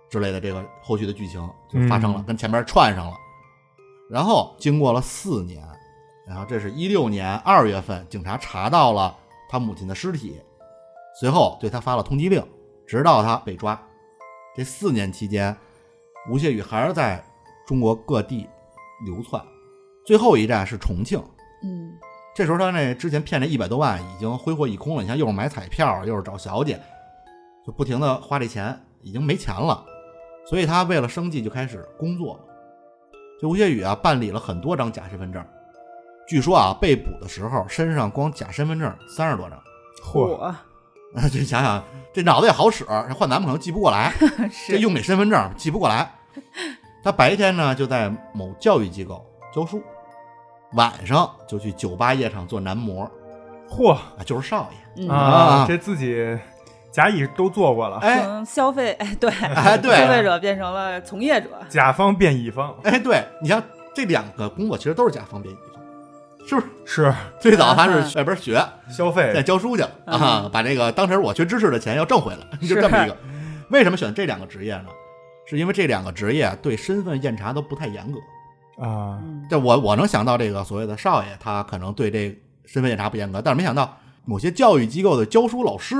[0.10, 3.14] 之类的这个后续的剧情就发生了，嗯跟前面串上了。
[4.10, 5.68] 然后经过了四年，
[6.28, 9.16] 然后这是一六年二月份，警察查到了
[9.50, 10.42] 他母亲的尸体，
[11.20, 12.46] 随后对他发了通缉令，
[12.86, 13.80] 直到他被抓。
[14.56, 15.56] 这四年期间，
[16.30, 17.24] 吴谢宇还是在
[17.66, 18.48] 中国各地
[19.06, 19.42] 流窜，
[20.06, 21.22] 最后一站是重庆。
[21.64, 21.98] 嗯
[22.36, 26.80] 这时候他那之前骗这一百多万已经挥霍一空了，你看又是买彩票，又是找小姐，
[27.66, 29.84] 就不停的花这钱，已经没钱了，
[30.48, 32.42] 所以他为了生计就开始工作了。
[33.42, 35.44] 这吴谢宇啊，办理了很多张假身份证，
[36.28, 39.58] 据说啊，被捕的时候身上光假身份证三十多张。
[40.04, 40.36] 嚯，
[41.14, 41.82] 我这想想，
[42.14, 44.14] 这脑子也好使，这换咱们可能记不过来，
[44.68, 46.12] 这用你身份证记不过来。
[47.04, 49.82] 他白天呢就在某教育机构教书，
[50.74, 53.10] 晚上就去酒吧夜场做男模，
[53.70, 53.94] 嚯。
[53.94, 55.04] 啊，就是少爷。
[55.06, 55.10] 嗯。
[55.10, 56.38] 啊啊，这自己
[56.92, 58.22] 甲乙都做过了，哎。
[58.22, 59.32] 从消费哎对。
[59.32, 63.64] 哎，对，消费者变成了从业者，甲方变乙方，哎，对，你像
[63.96, 65.77] 这两个工作其实都是甲方变乙方，
[66.48, 66.68] 是不是？
[66.86, 73.18] 是最早他是外边学，消费，再，教书去了啊，把这个当时我学知识的钱要挣回来，就是这么一个。
[73.70, 74.88] 为什么选这两个职业呢？
[75.46, 78.18] 是因为这两个职业对身份验查都不太严格。
[78.84, 85.96] 啊，嗯这我我能想到这个所谓的少爷，他可能对这身份检查不严格，但是没想到某些教育机构的教书老师，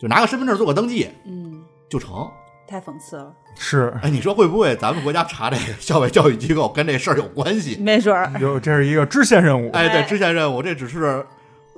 [0.00, 2.26] 就拿个身份证做个登记嗯就成。
[2.66, 7.76] 太讽刺了，是哎，你说会不会咱们国家查这个校外教育机构跟这事儿有关系？
[7.76, 8.32] 没准儿。
[8.40, 9.70] 有这是一个支线任务。
[9.72, 11.24] 哎，对，哎支线任务，这只是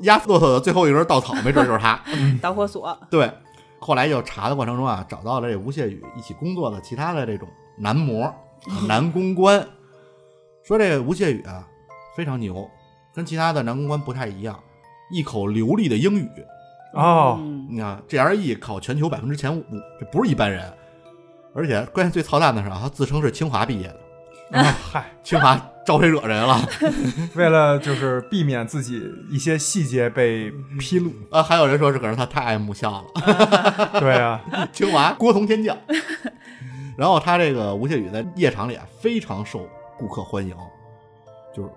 [0.03, 2.01] 压骆驼的最后一根稻草，没准儿就是他。
[2.41, 3.31] 导火索，对，
[3.79, 8.33] 后来就查的过程中啊，找到了这吴谢宇一起工作的其他的这种男模、
[8.87, 9.67] 男公关，
[10.63, 11.67] 说这个吴谢宇啊
[12.17, 12.71] 非常牛，
[13.15, 14.59] 跟其他的男公关不太一样，
[15.11, 16.29] 一口流利的英语。
[16.95, 19.65] 哦，嗯你看 GRE 考全球百分之前五，
[20.01, 20.73] 这不是一般人。
[21.57, 23.97] 而且关键最操蛋的是啊，他自称是清华毕业的，
[24.61, 26.61] 啊 嗨，清华招谁惹谁了？
[27.35, 34.01] 为了就是避免自己一些细节被披露，啊，还有人说是可能他太爱母校了。
[34.01, 34.41] 对啊，
[34.73, 35.77] 清华郭从天降。
[36.97, 40.55] 然后他这个吴谢宇在夜场里啊非常受顾客欢迎，
[41.55, 41.71] 就是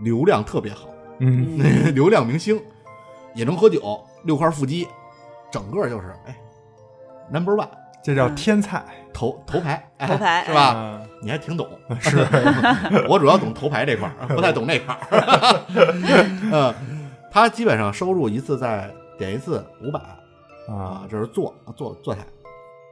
[0.00, 0.88] 流量特别好，
[1.20, 2.60] 嗯，嗯流量明星，
[3.34, 4.86] 也能喝酒，六块腹肌，
[5.52, 6.36] 整个就是哎
[7.30, 7.68] number one
[8.06, 8.84] 这叫天菜。
[9.12, 10.60] 头头牌，哎头牌是吧？
[10.74, 11.66] 啊，你还挺懂，
[11.98, 12.18] 是。
[13.08, 15.64] 我主要懂头牌这块儿，不太懂那块儿。
[16.52, 16.74] 嗯，
[17.30, 19.98] 他基本上收入一次在点一次五百
[20.68, 22.20] 啊，啊，这是坐坐坐台，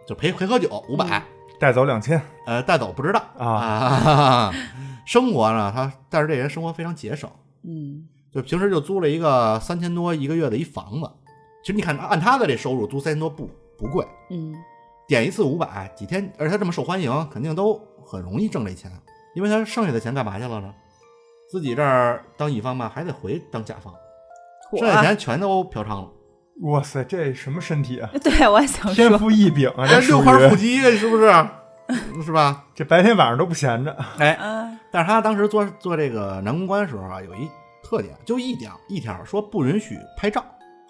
[0.08, 1.22] 就陪陪喝酒五百、
[1.60, 2.18] 带走两千。
[2.46, 3.22] 呃，带走不知道。
[3.36, 3.46] 啊。
[3.46, 4.52] 啊。
[5.04, 7.30] 生活呢，他但是这人生活非常节省，
[7.64, 8.08] 嗯。
[8.32, 11.10] 就平时就租了一个三千多一个月的一房子。
[11.62, 13.48] 其实你看，按他的这收入，租三千多不
[13.78, 14.54] 不贵，嗯
[15.06, 18.90] 点一次五百，几天，而且他这么受欢迎，肯定都很容易挣这钱。
[19.34, 20.72] 因为他剩下的钱干嘛去了呢？
[21.50, 23.92] 自己这儿当乙方吧，还得回当甲方，
[24.78, 26.10] 剩下钱全都嫖娼了。
[26.62, 28.08] 哇塞，这什么身体啊？
[28.22, 29.84] 对，我也想天，赋异禀啊！
[29.90, 31.32] 这六块腹于肌是不是？
[32.24, 32.64] 是吧？
[32.74, 33.94] 这白天晚上都不闲着。
[34.18, 37.48] 哎，嗯但是他当时做做这个男公关的时候啊，有一
[37.82, 40.42] 特点，就一点一条说不允许拍照。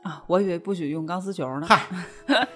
[0.03, 1.67] 啊，我以为不许用钢丝球呢。
[1.67, 1.81] 嗨，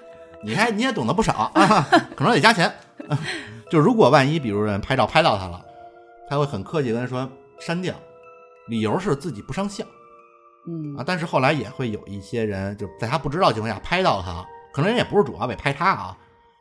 [0.42, 1.86] 你还你也懂得不少啊，
[2.16, 2.72] 可能得加钱。
[3.70, 5.64] 就如果万一比如人拍照拍到他了，
[6.28, 7.28] 他会很客气跟人说
[7.58, 7.94] 删掉，
[8.68, 9.86] 理由是自己不上相
[10.66, 11.04] 嗯啊。
[11.06, 16.16] 但是后来也会有一些人就在他不知道情况下拍到他，可能人也不是主要为拍他啊，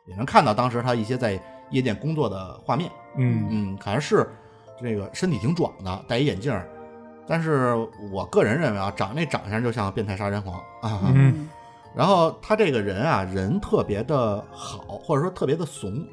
[0.06, 2.90] 也能看到当时他一些在夜店工作的画面。
[3.16, 4.28] 嗯嗯，好像是
[4.80, 6.54] 这个身体挺壮的，戴一眼镜，
[7.26, 7.74] 但是
[8.12, 11.00] 我个人认为啊，长那长相就像变态杀人狂啊。
[11.14, 11.48] 嗯
[11.96, 16.06] 然后他这个人啊，人特别的好，或者说特别的怂，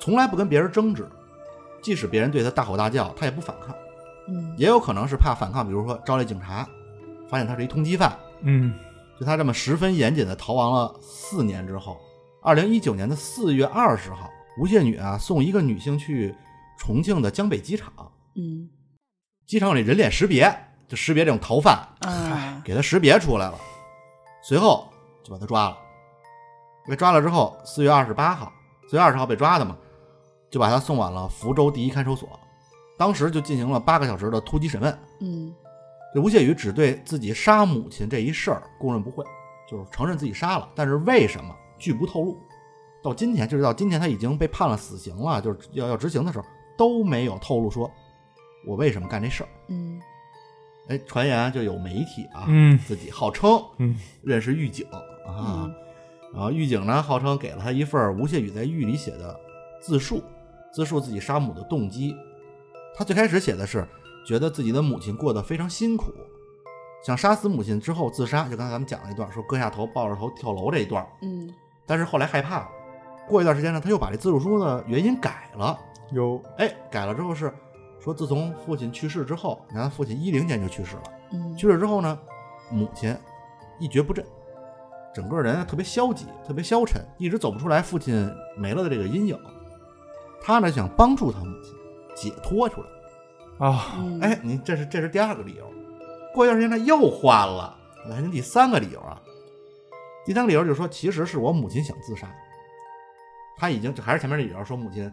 [0.00, 1.08] 从来不跟别人争执，
[1.82, 3.74] 即使别人对他大吼大叫，他也不反抗。
[4.28, 4.54] 嗯。
[4.56, 6.68] 也有可能是怕反抗，比如说招来警察，
[7.28, 8.74] 发现他是一通缉犯，嗯。
[9.18, 11.96] 就他这么十分严谨的逃亡了四年之后，
[12.42, 14.28] 二零一九年的四月二十号，
[14.58, 16.34] 吴谢女啊送一个女性去
[16.78, 17.92] 重庆的江北机场，
[18.34, 18.68] 嗯。
[19.46, 20.52] 机场里人脸识别，
[20.88, 22.60] 就识别这种逃犯，啊。
[22.64, 23.58] 给他识别出来了，
[24.46, 24.86] 随后
[25.24, 25.76] 就把他抓了。
[26.86, 28.52] 被抓了之后，四月二十八号，
[28.88, 29.76] 四月二十号被抓的嘛，
[30.48, 32.28] 就把他送往了福州第一看守所，
[32.96, 34.98] 当时就进行了八个小时的突击审问。
[35.18, 35.52] 嗯
[36.14, 39.24] 这吴谢宇只对自己杀母亲这一事儿供认不讳，
[39.68, 42.38] 就是承认自己杀了，但是为什么拒不透露。
[43.02, 46.44] 到今天，就是到今天他已经被判了死刑了，就是要要执行的时候
[46.78, 47.90] 都没有透露说
[48.64, 49.48] 我为什么干这事儿。
[49.66, 50.00] 嗯
[50.88, 54.86] 哎，传言就有媒体啊，嗯自己号称嗯认识狱警
[55.26, 55.74] 啊，嗯
[56.32, 59.38] 然后狱警呢号称给了他一份吴谢宇在狱里写的
[59.80, 60.22] 自述，
[60.72, 62.14] 自述自己杀母的动机。
[62.94, 63.86] 他最开始写的是
[64.26, 66.12] 觉得自己的母亲过得非常辛苦，
[67.04, 71.06] 想杀死母亲之后自杀，就刚才咱们讲了一段，说割下头抱着头跳楼这一段。
[71.22, 71.52] 嗯
[71.88, 72.68] 但是后来害怕了，
[73.28, 75.78] 过一段时间呢，他又把这自述书的原因改了。
[76.10, 77.52] 有哎，改了之后是
[78.06, 81.02] 说，自从父亲去世之后，你看父亲一零年就去世了。
[81.32, 82.16] 嗯去世之后呢，
[82.70, 83.12] 母亲
[83.80, 84.24] 一蹶不振，
[85.12, 89.36] 整个人特别消极，特别消沉，一直走不出来父亲没了的这个阴影。
[90.40, 91.74] 他呢想帮助他母亲
[92.14, 93.66] 解脱出来。
[93.66, 95.68] 啊，嗯哎，你这是这是第二个理由。
[96.32, 97.76] 过一段时间他又换了，
[98.08, 99.20] 来第三个理由啊。
[100.24, 102.28] 第三个理由就是说，其实是我母亲想自杀，
[103.56, 105.12] 他已经还是前面的理由，说母亲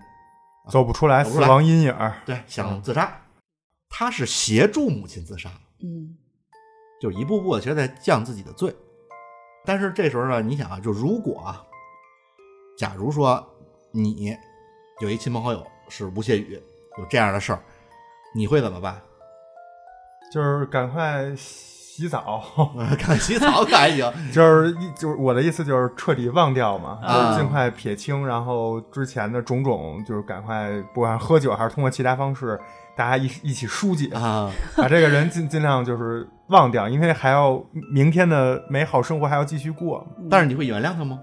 [0.70, 2.22] 走不出来，死亡阴影儿。
[2.26, 3.22] 对想自杀，
[3.89, 5.49] 他是协助母亲自杀。
[5.84, 6.18] 嗯
[7.01, 8.74] 就一步步的，其实在降自己的罪。
[9.66, 11.61] 但是这时候呢，你想啊，就如果啊，
[12.78, 13.45] 假如说
[13.91, 14.34] 你
[15.01, 16.53] 有一亲朋好友是吴谢宇，
[16.97, 17.61] 有这样的事儿，
[18.34, 19.01] 你会怎么办？
[20.32, 21.36] 就是赶快
[21.96, 22.44] 洗澡，
[22.98, 32.60] 看洗澡可还行， 就是一就是我的意思就是彻底忘掉嘛，啊就是尽快撇清，然后之前的种种就是赶快，不管是喝酒还是通过其他方式，
[32.98, 40.04] 大家一一起疏解，啊，把这个人尽尽量就是忘掉，因为还要明天的美好生活还要继续过。
[40.32, 41.20] 但是你会原谅他吗？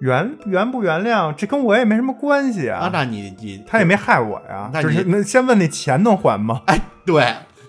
[0.00, 2.90] 原原不原谅，这跟我也没什么关系啊，啊。
[2.92, 4.68] 那你你他也没害我呀。
[4.72, 6.62] 那就是你那先问那钱能还吗？
[6.66, 7.22] 哎，对，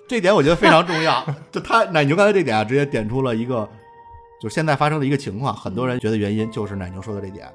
[0.07, 1.25] 这点我觉得非常重要。
[1.51, 3.67] 就他奶牛刚才这点啊，直接点出了一个，
[4.41, 5.55] 就是现在发生的一个情况。
[5.55, 7.51] 很多人觉得原因就是奶牛说的这点，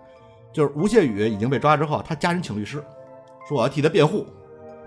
[0.52, 2.82] 就是吴谢宇已经被抓之后，他家人请律师，
[3.48, 4.26] 说我要替他辩护。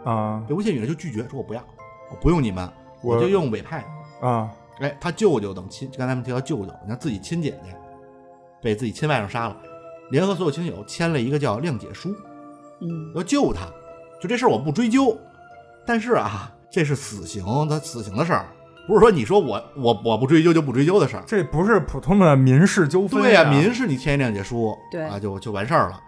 [0.04, 1.64] 啊这吴谢宇呢就拒绝，说我不要，
[2.12, 2.70] 我不用你们，
[3.02, 3.80] 我我就用委派
[4.22, 4.28] 的。
[4.28, 7.74] 啊哎，他舅舅等亲，刚才我们提到舅舅，你看自己亲姐姐
[8.62, 9.56] 被自己亲外甥杀了，
[10.10, 12.10] 联合所有亲友签了一个叫谅解书，
[12.82, 13.68] 嗯要救他。
[14.20, 15.18] 就这事儿我不追究，
[15.86, 18.48] 但是啊，这是死刑，他死刑的事儿，
[18.88, 21.24] 不是说你说我我我不追究就不追究的事儿。
[21.28, 26.02] 这不是普通的民事纠纷对呀、呀，民事你签一谅解书，对啊，就就完事儿了。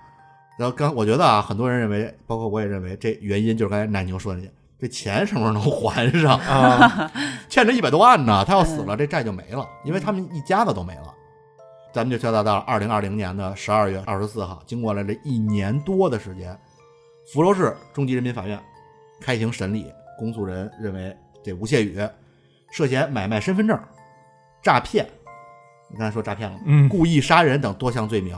[0.58, 4.48] 然后刚我觉得啊，很多人认为，包括我也认为，这原因就是刚才奶牛说的这，
[4.80, 6.40] 这钱什么时候能还上？
[6.40, 7.12] 啊，
[7.48, 11.14] 欠着一百多万呢，他要死了，这债就没了，因为他们一家子都没了。
[11.94, 16.58] 咱们就交代到了二零二零年的十二月二十四号，经过了这一年多的时间，
[17.32, 18.60] 福州市中级人民法院
[19.22, 21.98] 开庭审理，公诉人认为这吴谢宇
[22.72, 23.80] 涉嫌买卖身份证、
[24.62, 25.06] 诈骗，
[25.90, 26.60] 你刚才说诈骗了？
[26.66, 28.38] 嗯故意杀人等多项罪名。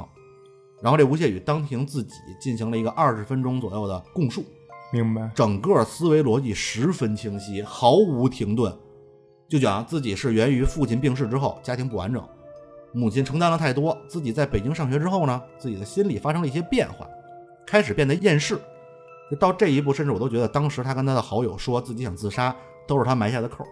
[0.79, 4.45] 然后这吴谢宇当庭自己进行了一个二十分钟左右的供述，
[4.93, 5.27] 明白。
[5.33, 8.71] 整个思维逻辑十分清晰，毫无停顿，
[9.49, 12.23] 就讲自己是源于父亲病逝之后，家庭不完整，
[12.93, 17.07] 母亲承担了太多，自己在北京上学之后呢，自己的心理发生了一些变化，
[17.65, 18.59] 开始变得厌世。
[19.29, 22.55] 就到这一步，甚至我都觉得当时他跟他的好友说自己想自杀，
[22.87, 23.67] 都是他埋下的扣儿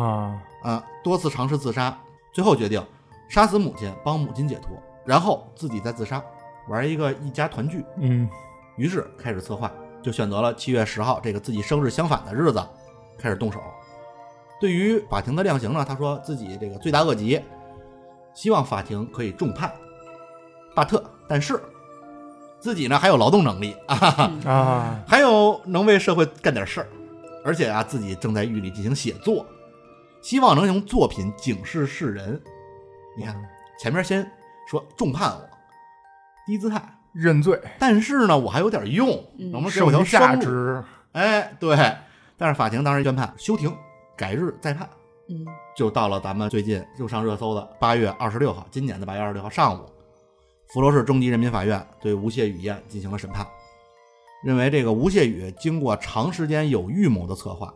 [0.00, 1.96] 啊，啊，多次尝试自杀，
[2.32, 2.84] 最后决定
[3.28, 4.70] 杀死母亲，帮母亲解脱，
[5.04, 6.22] 然后自己再自杀，
[6.68, 7.84] 玩一个一家团聚。
[7.98, 8.28] 嗯
[8.76, 9.70] 于是开始策划，
[10.02, 12.60] 就选择了七月十号这个自己生日相反的日子，
[13.18, 13.60] 开始动手。
[14.58, 17.40] 对于法庭的量刑呢，他说自己这个罪大恶极，
[18.32, 19.70] 希望法庭可以重判。
[20.74, 21.60] 巴特，但是
[22.62, 26.86] 自己呢还有劳动能力啊，哈哈啊，还有能为社会干点事儿，
[27.44, 29.44] 而且啊自己正在狱里进行写作，
[30.22, 32.40] 希望能用作品警示世人。
[33.18, 33.36] 你看
[33.80, 34.24] 前面先
[34.70, 35.40] 说重判我，
[36.46, 36.80] 低姿态，
[37.12, 39.08] 认罪，但是呢，我还有点用，
[39.38, 40.36] 嗯能不能给我条价？
[40.36, 40.82] 值。
[41.10, 41.76] 哎，对。
[42.38, 43.76] 但是法庭当时宣判休庭，
[44.16, 44.88] 改日再判，
[45.28, 45.44] 嗯
[45.76, 49.84] 就到了咱们最近又上热搜的八月二十六号，今年的八月二十六号上午，
[50.72, 53.46] 福州市中级人民法院对吴谢宇案进行了审判，
[54.42, 57.72] 认为这个吴谢宇经过长时间有预谋的策划，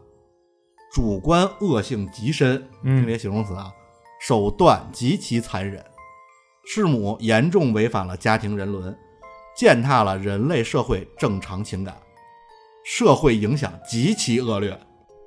[0.94, 3.70] 主观恶性极深，嗯听这些形容词啊，
[4.18, 5.84] 手段极其残忍，
[6.64, 8.97] 弑母严重违反了家庭人伦，
[9.55, 11.94] 践踏了人类社会正常情感，
[12.82, 14.74] 社会影响极其恶劣，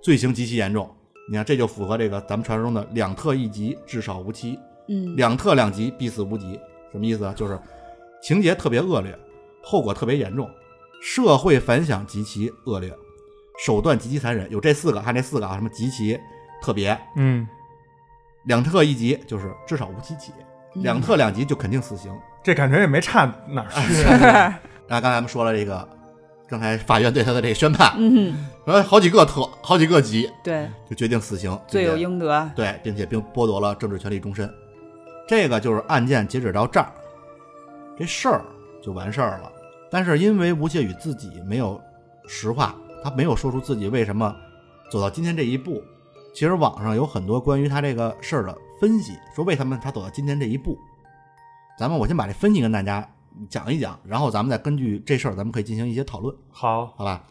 [0.01, 0.89] 罪行极其严重。
[1.29, 4.57] 你看，这就符合这个咱们传说中的两特一级，至少无期；
[4.87, 6.59] 嗯两特两级，必死无疑。
[6.91, 7.33] 什么意思啊？
[7.35, 7.57] 就是
[8.21, 9.17] 情节特别恶劣，
[9.63, 10.49] 后果特别严重，
[11.01, 12.93] 社会反响极其恶劣，
[13.65, 14.49] 手段极其残忍。
[14.51, 16.19] 有这四个，还有这四个啊，什么极其、
[16.61, 17.47] 特别，嗯，
[18.45, 20.31] 两特一级就是至少无期起，
[20.75, 22.11] 嗯两特两级就肯定死刑。
[22.43, 24.03] 这感觉也没差哪儿去。
[24.87, 25.87] 那刚才咱们说了这个，
[26.47, 32.49] 刚才法院对他的这个宣判，嗯，说好几个特，好几个级，对，就决定死刑，罪有应得。
[32.55, 34.49] 对，并且并剥夺了政治权利终身。
[35.29, 36.91] 这个就是案件截止到这儿，
[37.95, 38.43] 这事儿
[38.81, 39.51] 就完事儿了。
[39.91, 41.79] 但是因为吴谢宇自己没有
[42.27, 44.35] 实话，他没有说出自己为什么
[44.91, 45.83] 走到今天这一步。
[46.33, 50.75] 其实网上有很多关于他这个事儿的分析，说为什么他走到今天这一步。
[51.77, 53.07] 咱们我先把这分析跟大家
[53.47, 56.35] 讲一讲，然后咱们再根据这事儿，咱们可以进行一些讨论。
[56.49, 57.23] 好，好吧？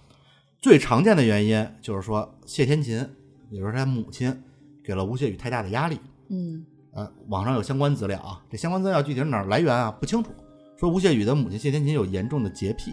[0.61, 3.05] 最常见的原因就是说，谢天琴，
[3.51, 4.41] 也就是他母亲，
[4.85, 5.99] 给了吴谢宇太大的压力。
[6.29, 6.65] 嗯
[6.99, 10.31] 呃，网上有相关资料啊，这相关资料具体是哪儿来源啊不清楚。
[10.77, 12.93] 说吴谢宇的母亲谢天琴有严重的洁癖，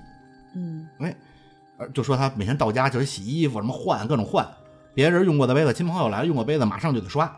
[0.56, 1.18] 嗯哎，
[1.80, 4.48] 呃就说他每天到家就是洗衣服，什么换各种换，
[4.94, 7.36] 别人用过的杯子，亲朋好友来了用过杯子马上就得刷，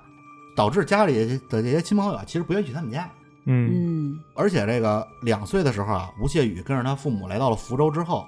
[0.58, 3.10] 导致家里的这些亲朋好友啊其实不愿意去他们家。
[3.46, 8.26] 嗯嗯而且这个两岁的时候啊，吴谢宇跟着他父母来到了福州之后，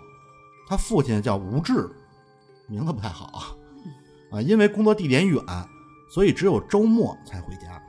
[0.66, 1.90] 他父亲叫吴志，
[2.70, 3.26] 名字不太好
[4.32, 5.44] 啊，啊，因为工作地点远，
[6.10, 7.82] 所以只有周末才回家。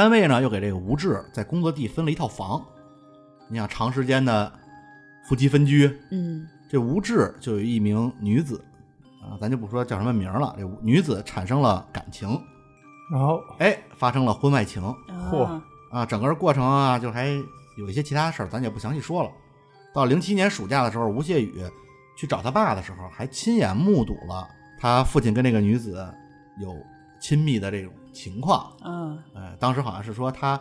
[0.00, 2.64] 嗯单位呢又给这个吴志在工作地分了一套房，
[3.48, 4.50] 你想长时间的
[5.28, 8.64] 夫妻分居，嗯这吴志就有一名女子
[9.20, 12.30] 啊，咱就不说叫什么名了，这女子产生了感情，
[13.12, 14.82] 然后哎，发生了婚外情。
[15.30, 17.26] 嚯啊啊，整个过程啊，就还
[17.76, 19.30] 有一些其他事儿，咱也不详细说了。
[19.92, 21.62] 到零七年暑假的时候，吴谢宇
[22.16, 24.48] 去找他爸的时候，还亲眼目睹了
[24.78, 26.10] 他父亲跟那个女子
[26.58, 26.74] 有
[27.20, 28.72] 亲密的这种情况。
[28.84, 30.60] 嗯哎，当时好像是说他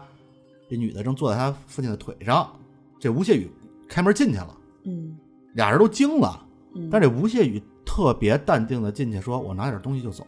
[0.69, 2.51] 这女的正坐在他父亲的腿上，
[2.99, 3.51] 这吴谢宇
[3.87, 5.17] 开门进去了，嗯
[5.53, 6.45] 俩人都惊了。
[6.75, 10.25] 嗯，但这吴谢宇特别淡定的进去说：“我拿点东西就走，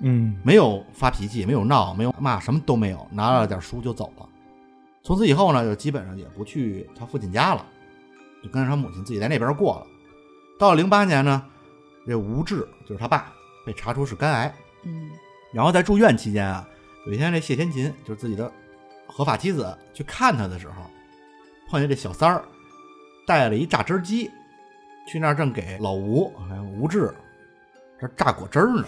[0.00, 4.28] 嗯没有发脾气，没有闹，没有骂，什么都没有，拿了点书就走了。
[5.04, 7.64] 从此以后呢，就基本上也不去他父亲家了，
[8.42, 9.86] 就跟着他母亲自己在那边过了。
[10.58, 11.44] 到了零八年呢，
[12.06, 13.32] 这吴志就是他爸
[13.64, 14.54] 被查出是肝癌，
[14.84, 15.08] 嗯
[15.54, 16.68] 然后在住院期间啊，
[17.06, 18.50] 有一天这谢天琴就是自己的
[19.06, 20.90] 合法妻子去看他的时候，
[21.70, 22.44] 碰见这小三儿
[23.26, 24.30] 带了一榨汁机，
[25.06, 27.14] 去那儿正给老吴还有吴志
[28.00, 28.84] 这榨果汁儿呢。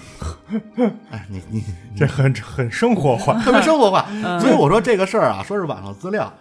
[1.11, 3.41] 哎，你你你这很很生活化。
[3.43, 6.33] 特别生活化， 嗯所以我说这个事儿啊，说是网上资料，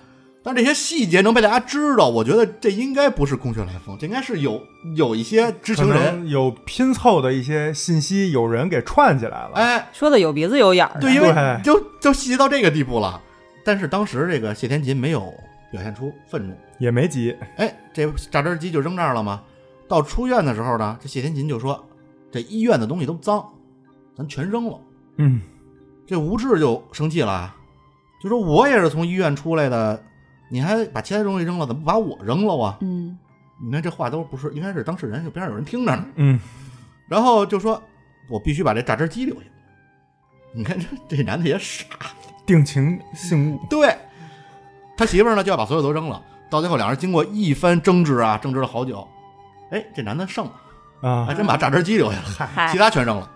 [0.46, 4.62] 但这些细节能被大家知道，我觉得这应该不是空穴来风，这应该是有
[4.96, 9.54] 有一些知情人，有拼凑的一些信息，有人给串起来了。
[9.56, 11.34] 哎，说的有鼻子有眼儿的，对，因为
[11.64, 13.20] 就就细节到这个地步了。
[13.64, 15.34] 但是当时这个谢天琴没有
[15.72, 17.36] 表现出愤怒，也没急。
[17.58, 19.42] 哎，这榨汁机就扔这儿了吗？
[19.88, 21.84] 到出院的时候呢，这谢天琴就说
[22.32, 23.44] ：“这医院的东西都脏，
[24.16, 24.80] 咱全扔了。
[25.18, 25.42] 嗯，”
[26.06, 27.56] 这吴志就生气了，
[28.22, 30.04] 就说：“我也是从医院出来的，
[30.56, 33.18] 你还把其他东西扔了，怎么不把我扔了啊？”嗯
[33.62, 36.06] 你看这话都不是，应该是当事人，就边上有人听着呢。
[36.16, 36.40] 嗯，
[37.08, 37.82] 然后就说
[38.30, 39.48] ：“我必须把这榨汁机留下。”
[40.54, 41.86] 你看这这男的也傻，
[42.46, 43.60] 定情信物。
[43.70, 43.98] 对，
[44.98, 46.22] 他媳妇儿呢就要把所有都扔了。
[46.50, 49.08] 到最后，两人经过一番争执啊，争执了好久，
[49.72, 53.32] 哎，这男的胜了，啊还，真把榨汁机留下了，嗨其他全扔了。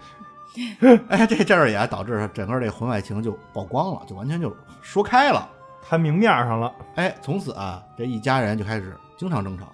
[1.07, 5.49] 哎，这这儿也导致整个这婚外情就曝光了，就完全就说开了。
[5.89, 6.71] 摊明面上了。
[6.93, 9.65] 哎，从此啊，这一家人就开始经常争吵。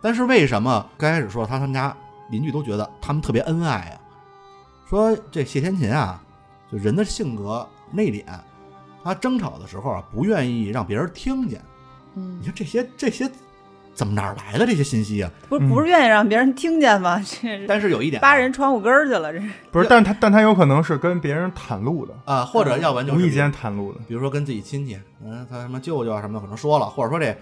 [0.00, 1.94] 但是为什么刚开始说他他们家
[2.30, 3.98] 邻居都觉得他们特别恩爱啊？
[4.88, 6.22] 说这谢天琴啊，
[6.70, 8.24] 就人的性格内敛，
[9.02, 11.60] 他争吵的时候啊，不愿意让别人听见。
[12.14, 13.28] 嗯你，说这些这些
[13.96, 15.30] 怎么哪儿来的这些信息啊？
[15.48, 17.20] 不是不是愿意让别人听见吗？
[17.24, 24.00] 这但是有一点啊扒人窗户根儿去了，这是不是，但他但他有可能是跟别人袒露的，啊，或者要不然就是无意间袒露的。
[24.06, 27.34] 比如说跟自己亲戚，嗯，他什么舅舅啊什么的可能说了，或者说这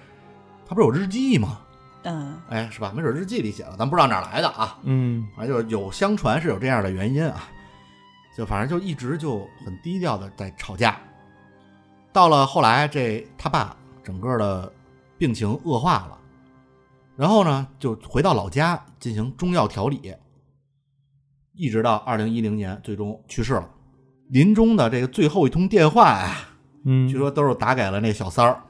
[0.66, 1.59] 他不是有日记吗？
[2.05, 2.92] 嗯哎，是吧？
[2.94, 4.78] 没准日记里写了，咱不知道哪儿来的啊。
[4.84, 7.48] 嗯反正就是有相传是有这样的原因啊，
[8.36, 10.96] 就反正就一直就很低调的在吵架。
[12.12, 13.74] 到了后来，这他爸
[14.05, 14.72] 整个的
[15.18, 16.18] 病情恶化了，
[17.16, 20.14] 然后呢就回到老家进行中药调理，
[21.54, 23.68] 一直到二零一零年最终去世了。
[24.28, 26.36] 临终的这个最后一通电话呀，
[26.84, 28.62] 嗯，据说都是打给了那小三儿，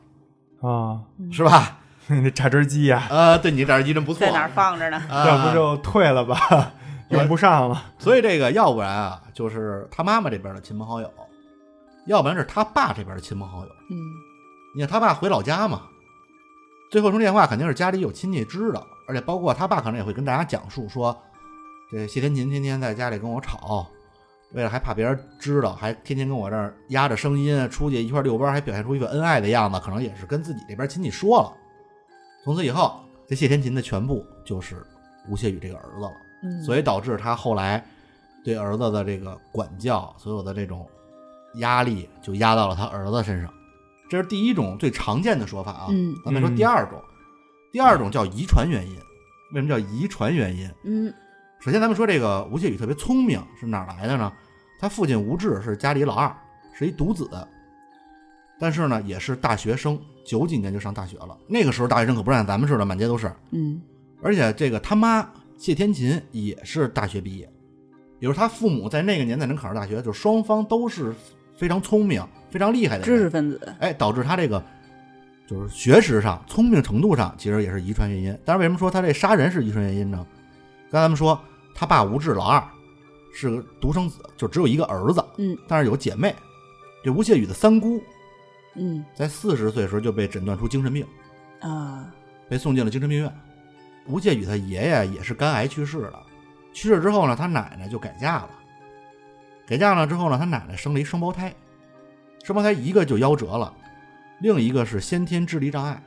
[0.68, 1.78] 啊，是吧？
[2.08, 4.98] 那榨汁机呀，呃，对你榨汁机真不错，在哪儿放着呢？
[5.08, 6.72] 啊要不就退了吧，
[7.10, 7.82] 用不上了。
[7.98, 11.10] 所以这个要不然啊，就是他妈妈这边的亲朋好友，
[12.06, 13.68] 要不然是他爸这边的亲朋好友。
[13.90, 13.96] 嗯
[14.76, 15.82] 你看他爸回老家嘛，
[16.94, 21.20] 最后一通电话肯定是家里有亲戚知道，而且包括他爸可能也会跟大家讲述说，
[21.90, 23.84] 这谢天琴天天在家里跟我吵，
[24.52, 31.52] 为了还怕别人知道，还天天跟我这儿压着声音，出去一块遛弯，还表现出一副恩爱的样子，可能也是跟自己这边亲戚说了。
[32.44, 34.80] 从此以后，这谢天琴的全部就是
[35.28, 36.12] 吴谢宇这个儿子了。
[36.44, 37.84] 嗯，所以导致他后来
[38.44, 40.88] 对儿子的这个管教，所有的这种
[41.54, 43.52] 压力就压到了他儿子身上。
[44.08, 45.86] 这是第一种最常见的说法啊。
[45.90, 47.02] 嗯咱们说第二种，
[47.72, 48.96] 第二种叫遗传原因。
[49.52, 50.70] 为什么叫遗传原因？
[50.84, 51.12] 嗯
[51.60, 54.32] 首先，咱们说这个吴谢宇特别聪明，是哪来的呢？
[54.78, 56.34] 他父亲吴志是家里老二，
[56.74, 57.30] 是一独子，
[58.58, 61.38] 但是呢，也是大学生，九几年就上大学了。
[61.46, 63.80] 那个时候大学生可不像咱们似的满街都是，嗯
[64.20, 65.26] 而且这个他妈
[65.56, 67.48] 谢天琴也是大学毕业，
[68.18, 71.14] 也就是他父母在那个年代能考上大学，就双方都是
[71.56, 74.62] 非常聪明、非常厉害的知识分子，哎，导致他这个
[75.46, 78.38] 就是学识上、聪明程度上，其实也是遗传原因。
[78.44, 80.26] 但是为什么说他这杀人是遗传原因呢？
[80.90, 81.38] 刚才咱们说
[81.74, 82.62] 他爸吴志老二
[83.34, 86.34] 是个独生子，就只有一个儿子，嗯但是有姐妹。
[87.02, 88.02] 这吴谢宇的三姑
[88.76, 91.06] 嗯在四十岁时就被诊断出精神病，
[91.60, 92.10] 啊，
[92.48, 93.32] 被送进了精神病院。
[94.06, 96.22] 吴谢宇他爷爷也是肝癌去世了，
[96.72, 98.50] 去世之后呢，他奶奶就改嫁了。
[99.66, 101.54] 改嫁了之后呢，他奶奶生了一双胞胎，
[102.42, 103.72] 双胞胎一个就夭折了，
[104.40, 106.02] 另一个是先天智力障碍，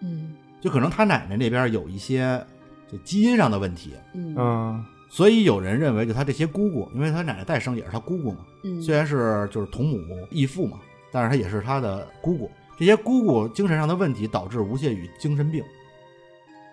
[0.00, 2.44] 嗯就可能他奶奶那边有一些
[2.90, 9.98] 这基因上的问题，嗯嗯所以有人认为就他这些姑姑，因为他奶奶再生也是他姑姑嘛，嗯，虽然是就是同母
[10.30, 10.78] 异父嘛，
[11.10, 12.50] 但是他也是他的姑姑。
[12.78, 15.62] 这些姑姑精神上的问题导致吴谢宇精神病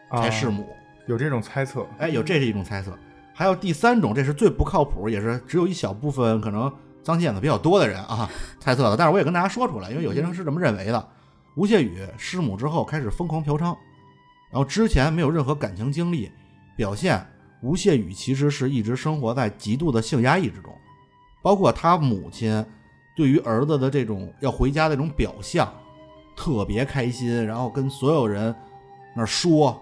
[0.10, 0.66] 啊才弑母。
[1.08, 1.86] 有这种猜测。
[1.98, 2.98] 哎，有这是一种猜测。
[3.38, 6.74] 还有第三种，这是最不靠谱，也是只有一小部分可能
[7.04, 8.28] 脏心眼子比较多的人啊
[8.60, 11.08] 猜测的，但是我也跟大家说出来，因为有些人是这么认为的。
[11.56, 13.66] 吴谢宇失母之后开始疯狂嫖娼，
[14.50, 16.32] 然后之前没有任何感情经历，
[16.76, 17.24] 表现
[17.62, 20.74] 吴谢宇其实是一直生活在极度的性压抑之中，
[21.44, 22.66] 包括他母亲
[23.16, 25.72] 对于儿子的这种要回家的这种表象，
[26.36, 28.56] 特别开心，然后跟所有人
[29.16, 29.80] 那说，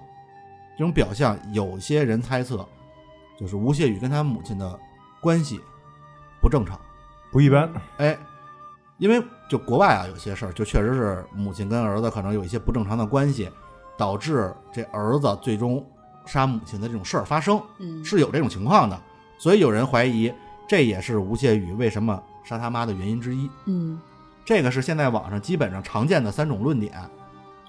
[0.78, 2.68] 这种表象，有些人猜测
[3.38, 4.80] 就是吴谢宇跟他母亲的
[5.22, 5.60] 关系
[6.42, 6.80] 不正常。
[7.32, 7.70] 不一般。
[7.98, 8.18] 哎，
[8.98, 13.50] 因为就国外啊，有些事儿就确实是母亲跟儿子可能有一些不正常的关系，
[13.98, 15.86] 导致这儿子最终
[16.26, 19.00] 杀母亲的这种事儿发生，嗯是有这种情况的。
[19.38, 20.34] 所以有人怀疑，
[20.68, 23.50] 这也是吴谢宇为什么杀他妈的原因之一。
[23.66, 24.00] 嗯
[24.46, 26.94] 这个是现在网上基本上常见的三种论点。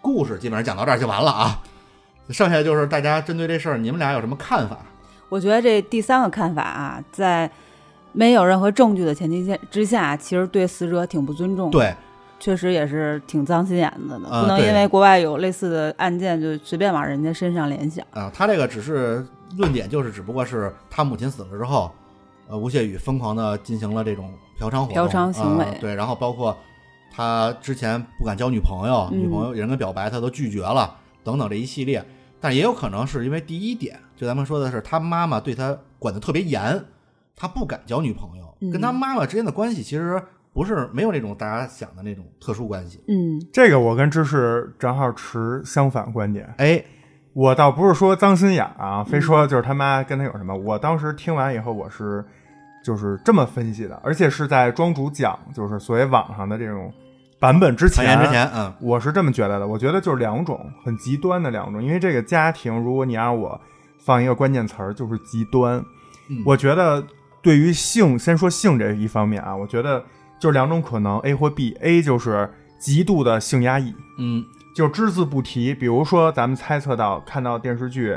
[0.00, 1.60] 故事基本上讲到这儿就完了啊，
[2.30, 4.78] 剩下就是大家针对这事儿，你们俩有什么看法？
[5.28, 7.50] 我觉得这第三个看法啊，在
[8.12, 11.94] 没有任何证据的前提下之下，其实对死者挺不尊重。，对，
[12.38, 18.06] 确实也是挺脏心眼子的，不能因为国外有类似的案件就随便往人家身上联想。
[18.12, 19.26] 啊，他这个只是
[19.58, 21.90] 论点，就是只不过是他母亲死了之后，
[22.48, 26.56] 呃，吴谢宇疯狂的进行了这种嫖娼活动、嫖娼行为啊对，然后包括
[27.12, 32.04] 他之前不敢交女朋友，嗯女朋友人跟表白他都拒绝了，等等这一系列。
[32.40, 36.82] 但也有可能是因为第一点，就咱们说的是他妈妈对他管的特别严，
[37.36, 40.20] 他不敢交女朋友，嗯跟他妈妈之间的关系其实
[40.52, 43.04] 不是没有那种大家想的那种特殊关系。
[43.08, 46.52] 嗯这个我跟芝士正好持相反观点。
[46.58, 46.82] 哎，
[47.34, 50.56] 我倒不是说脏心眼儿啊，非说就是他妈跟他有什么。
[50.56, 52.24] 我当时听完以后，我是
[52.82, 56.90] 就是这么分析的，而且是在庄主讲就是所谓网上的这种
[57.38, 59.66] 版本之前，之前，嗯，我是这么觉得的。
[59.66, 63.60] 我觉得就是两种很极端的两种，因为这个家庭，如果你让我
[64.06, 65.84] 放一个关键词儿，就是极端。
[66.28, 67.04] 嗯我觉得
[67.42, 70.02] 对于性，先说性这一方面啊，我觉得
[70.38, 71.76] 就是两种可能，A 或 B。
[71.80, 72.48] A 就是
[72.78, 74.44] 极度的性压抑，嗯
[74.74, 75.74] 就只字不提。
[75.74, 78.16] 比如说，咱们猜测到看到电视剧，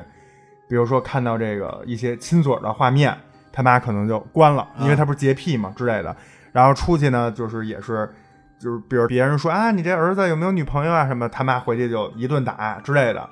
[0.68, 3.18] 比如说看到这个一些亲嘴儿的画面，
[3.52, 6.16] 他妈可能就关了，因为他不是洁癖嘛之类的。
[6.52, 8.12] 然后出去呢，就是也是，
[8.60, 13.30] 就是比如别人说啊，你这儿子有没有女朋友啊什么，他妈回去就一顿打之类的。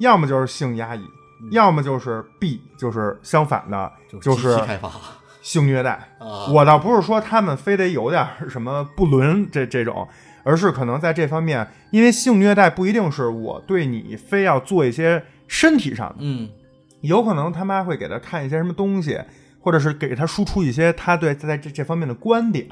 [0.00, 1.02] 要么就是性压抑，
[1.50, 4.90] 要么就是 B，就是相反的，就就是开放。
[5.42, 5.92] 性虐待。
[6.18, 10.08] 啊，我倒不是说他们非得有点什么不伦这这种，
[10.42, 16.48] 而是可能在这方面，因为性虐待不一定是我对你非要做一些身体上的，嗯。
[17.02, 19.20] 有可能他妈会给他看一些什么东西，
[19.60, 22.66] 或者是给他输出一些他对在这这方面的观点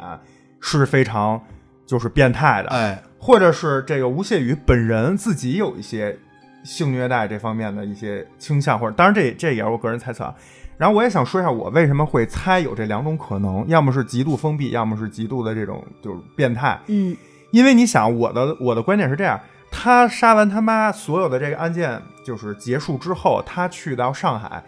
[0.61, 1.41] 是非常
[1.87, 6.19] 就是变态的，哎，或者是这个吴谢宇本人自己有一些
[6.65, 10.35] 性虐待这方面的一些倾向，或者当然这这也是我个人猜测啊。
[10.77, 16.77] 然后我也想说一下，我为什么会猜有这两种可能，要么是极度封闭，要么是极度的这种就是变态。
[16.89, 17.17] 嗯
[17.53, 19.39] 因为你想，我的我的观点是这样：
[19.71, 24.61] 他杀完他妈，所有的这个案件就是结束之后，他去到上海，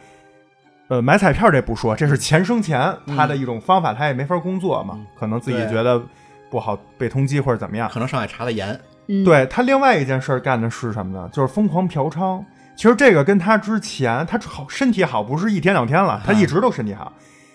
[0.86, 6.00] 呃，买彩票这不说，这是钱生钱他的一种方法，他也没法工作嘛，嗯可能自己觉得
[6.48, 7.90] 不好被通缉或者怎么样。
[7.92, 11.28] 可能上海查的严，嗯，对他另外一件事儿干的是什么呢？
[11.32, 12.44] 就是疯狂嫖娼。
[12.76, 17.12] 其实这个跟他之前他好身体好不是一天两天了，他一直都身体好，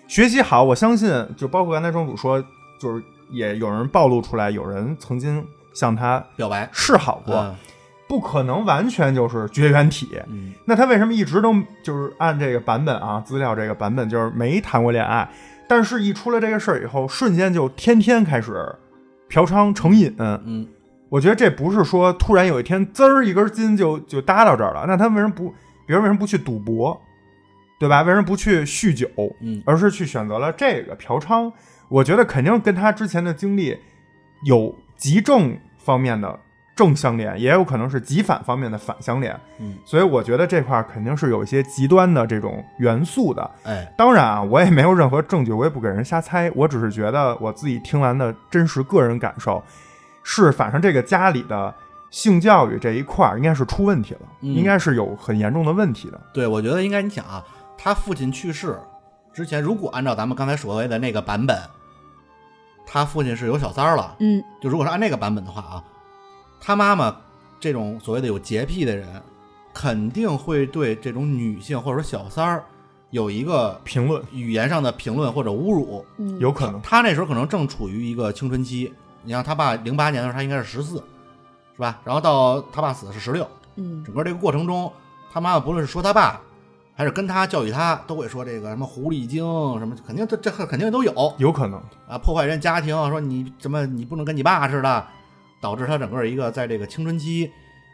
[0.07, 0.63] 学习好。
[0.63, 2.43] 我相信，就包括刚才庄主说，
[2.79, 7.55] 就是也有人暴露出来，有人曾经向他表白示好过，嗯
[8.09, 10.19] 不可能完全就是绝缘体。
[10.27, 15.29] 嗯那他为什么一直都就是按这个版本啊，资料这个版本就是没谈过恋爱，
[15.65, 18.75] 但是一出了这个事儿以后，瞬间就天天开始
[19.29, 20.13] 嫖娼成瘾。
[20.17, 20.67] 嗯，
[21.11, 25.53] 我觉得这不是说突然有一天滋儿一根筋就就搭到这儿了，那他为什么不，
[25.85, 26.99] 别人为什么不去赌博，
[27.77, 28.01] 对吧？
[28.03, 29.09] 为什么不去酗酒，
[29.41, 31.51] 嗯而是去选择了这个嫖娼？
[31.89, 33.77] 我觉得肯定跟他之前的经历
[34.45, 36.39] 有极正方面的
[36.73, 39.37] 正相连，也有可能是极反方面的反相连。
[39.59, 43.51] 嗯，所以我觉得这块儿肯定是有一些极端的这种元素的。
[43.63, 49.61] 哎，当然啊，我也没有任何证据，我也不给人瞎猜，我只是觉得我自己听完的真实个人感受
[50.23, 51.73] 是，反正这个家里的
[52.09, 56.19] 性教育这一块儿应该是出问题了，嗯应该是有很严重的问题的。
[56.33, 57.43] 对，我觉得应该你想啊，
[57.77, 58.77] 他父亲去世
[59.33, 61.57] 之前，如果按照咱们刚才所谓的那个版本，
[62.85, 65.83] 他父亲是有小三儿了，嗯就如果是按那个版本的话啊，
[66.59, 67.15] 他妈妈
[67.59, 69.21] 这种所谓的有洁癖的人，
[69.73, 72.63] 肯定会对这种女性或者说小三儿
[73.11, 76.05] 有一个评论语言上的评论或者侮辱。
[76.17, 78.91] 嗯，有可能，他那时候可能正处于一个青春期，
[79.23, 80.97] 你像他爸零八年的时候，他应该是十四，
[81.75, 81.99] 是吧？
[82.03, 84.91] 然后到他爸死的是十六，嗯整个这个过程中，
[85.31, 86.41] 他妈妈不论是说他爸，
[86.95, 89.43] 还是跟他教育他，都会说这个什么狐狸精
[89.79, 95.07] 什么，肯定这这肯定都有有可能，啊，破坏人家庭，说你什么你不能跟你爸似的，
[95.61, 97.49] 导致他整个一个在这个青春期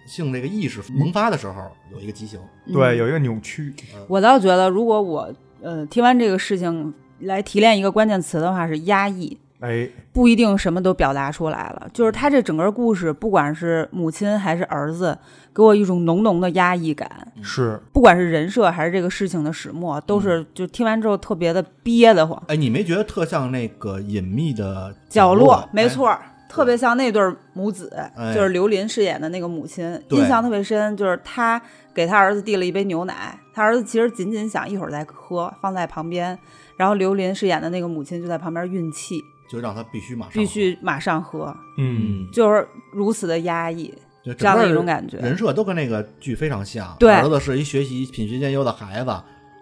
[0.06, 2.40] 性这个意识萌发的时候有一个畸形。
[2.72, 3.74] 对，嗯有一个扭曲，
[4.08, 9.38] 我倒觉得，如果我呃听完这个事情来提炼一个关键词的话，是压抑。
[9.60, 15.18] 哎，不一定什么都表达出来了，就是他这整个故事，不管是母亲还是儿子，
[15.54, 17.10] 给我一种浓浓的压抑感。
[17.42, 22.42] 是不管是人设还是这个事情的始末，都是就听完之后特别的憋得慌。
[22.48, 25.56] 哎，你没觉得特像那个隐秘的角落？
[25.56, 30.96] 落，没错儿，特别像那对儿母子，哎就是刘琳饰演的那个母亲，对印象特别深。
[30.96, 31.60] 就是他
[31.96, 36.38] 给他儿子递了一杯牛奶，他儿子其实仅仅想一会儿再喝，放在旁边，
[36.78, 43.94] 然后刘琳饰演的那个母亲就在旁边运气，就让他必须马上必须马上喝，嗯，嗯，就是如此的压抑，
[44.24, 45.18] 就这样的整个一种感觉。
[45.18, 46.96] 人设都跟那个剧非常像。
[47.00, 49.16] 对儿子是一学习品学兼优的孩子，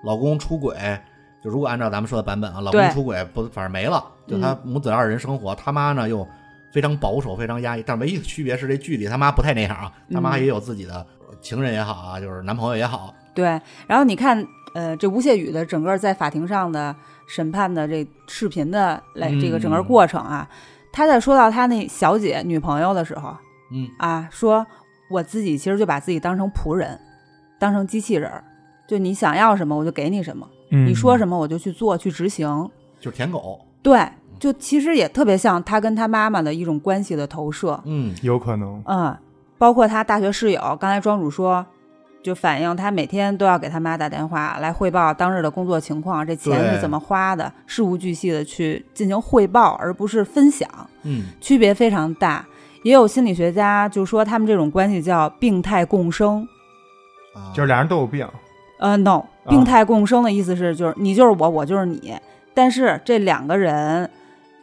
[0.03, 0.75] 老公出轨，
[1.43, 6.27] 就如果按照咱们说的版本啊，老公出轨不反正没了，就他母子二人生活，他妈呢又
[6.73, 7.83] 非常保守，非常压抑。
[7.85, 11.05] 但唯一的区别是这剧里他妈不太那样啊，他妈嗯也有自己的
[11.41, 16.95] 情人也好啊，就是男朋友也好，对，然后你看，呃，这吴谢宇的整个在法庭上的
[17.27, 20.47] 审判的这视频的来这个整个嗯过程啊，
[20.91, 23.35] 他在说到他那小姐女朋友的时候
[23.71, 24.65] 嗯，啊，说
[25.09, 26.99] 我自己其实就把自己当成仆人，
[27.59, 28.43] 当成机器人儿，
[28.87, 32.47] 就你想要什么我就给你什么，嗯你说什么我就去做去执行。
[32.99, 34.07] 就是舔狗，对，
[34.39, 37.79] 就其实也特别像他跟他妈妈的一种关系的投射。
[37.85, 39.15] 嗯，有可能，嗯，
[39.57, 41.65] 包括他大学室友，刚才庄主说，
[42.25, 50.67] 就反映他每天都要给他妈打电话来汇报当日的工作情况，这钱是怎么花的，事无巨细的去进行汇报，而不是分享，
[51.03, 52.43] 嗯，区别非常大。
[52.81, 56.41] 也有心理学家就说他们这种关系叫病态共生。
[57.35, 58.27] 啊就是俩人都有病，
[58.79, 62.15] 呃，no，病态共生的意思是就是你就是我，我就是你，
[62.55, 64.09] 但是这两个人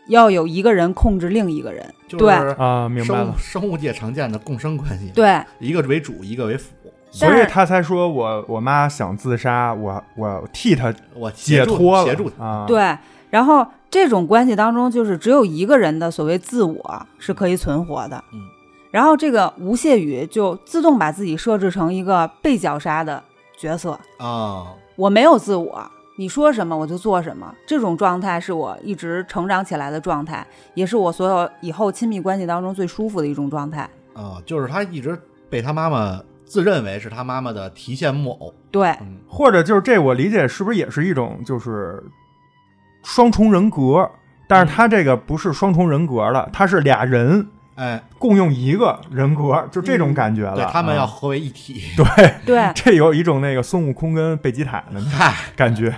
[0.08, 1.86] 要有一个人控制另一个人。
[2.08, 6.74] 就是对啊，明白生了，生物界常见的共生关系，对，一个为主，一个为辅，
[7.12, 12.96] 所以他才说我我妈想自杀，我我替她我解脱了，协助他，啊，，对，
[13.28, 18.24] 然后这种关系当中，就是只有一个人的所谓自我是可以存活的。
[18.32, 18.40] 嗯，
[18.90, 23.22] 然后这个吴谢宇就自动把自己设置成一个被绞杀的
[23.58, 25.86] 角色，啊，我没有自我，
[26.16, 27.54] 你说什么我就做什么。
[27.66, 33.86] 这种状态是我一直成长起来的状态，也是我所有以后亲密关系当中最舒服的一种状态。
[34.14, 36.18] 啊，就是他一直被他妈妈
[36.52, 42.04] 自认为是他妈妈的提线木偶，对，嗯，或者就是这我理解是不是也是一种就是
[43.02, 44.10] 双重人格？
[44.46, 50.56] 但是他这个不是双重人格了，他是俩人哎，共用一个人格，就这种嗯感觉了。
[50.56, 55.94] 对他们要啊合为一体，对， 对，这有一种那个孙悟空跟贝吉塔的嗨， 感觉。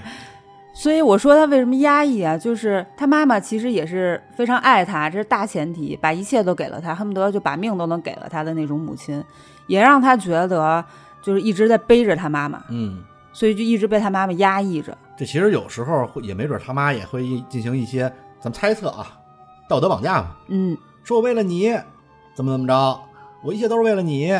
[0.72, 2.38] 所以我说他为什么压抑啊？
[2.38, 9.20] 就是他妈妈其实也是非常爱他，这是大前提，把一切都给了他，恨不得就把命都能给了他的那种母亲，
[9.66, 10.84] 也让他觉得
[11.22, 13.02] 就是一直在背着他妈妈，嗯。
[13.32, 14.96] 所以就一直被他妈妈压抑着。
[15.16, 18.02] 这其实有时候会也没准他妈也会进行一些
[18.38, 19.18] 咱们猜测啊，
[19.68, 21.76] 道德绑架嘛，嗯，说我为了你
[22.36, 23.00] 怎么怎么着，
[23.42, 24.32] 我一切都是为了你，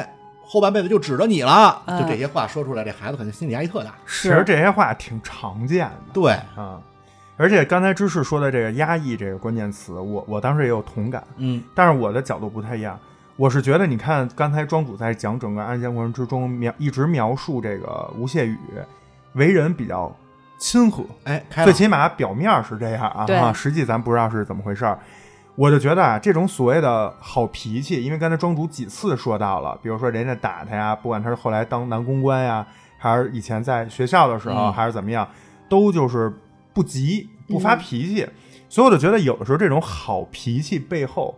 [0.44, 3.96] 后半辈子就指着你了，嗯就这些话说出来，这孩子肯定心理压力特大。
[4.06, 6.80] 其实，这些话挺常见的对，啊。
[7.36, 12.96] 而且刚才芝士说的这个“压抑”这个关键词，我我当时也有同感，嗯但是我的角度不太一样。
[13.36, 18.56] 我是觉得，你看刚才庄主在讲整个案件过程之中描一直描述这个吴谢宇
[19.32, 20.14] 为人比较
[20.58, 24.98] 亲和，哎，开，最起码表面是这样啊，实际咱不知道是怎么回事儿。
[25.56, 32.66] 我就觉得啊，这种所谓的好脾气，因为刚才庄主几次说到了，比如说人家打他呀，不管他是后来当男公关呀，
[32.98, 34.72] 还是以前在学校的时候，嗯。
[34.72, 35.28] 还是怎么样，
[35.68, 36.32] 都就是
[36.72, 38.28] 不急不发嗯脾气。
[38.68, 41.36] 所以我就觉得，有的时候这种好脾气背后，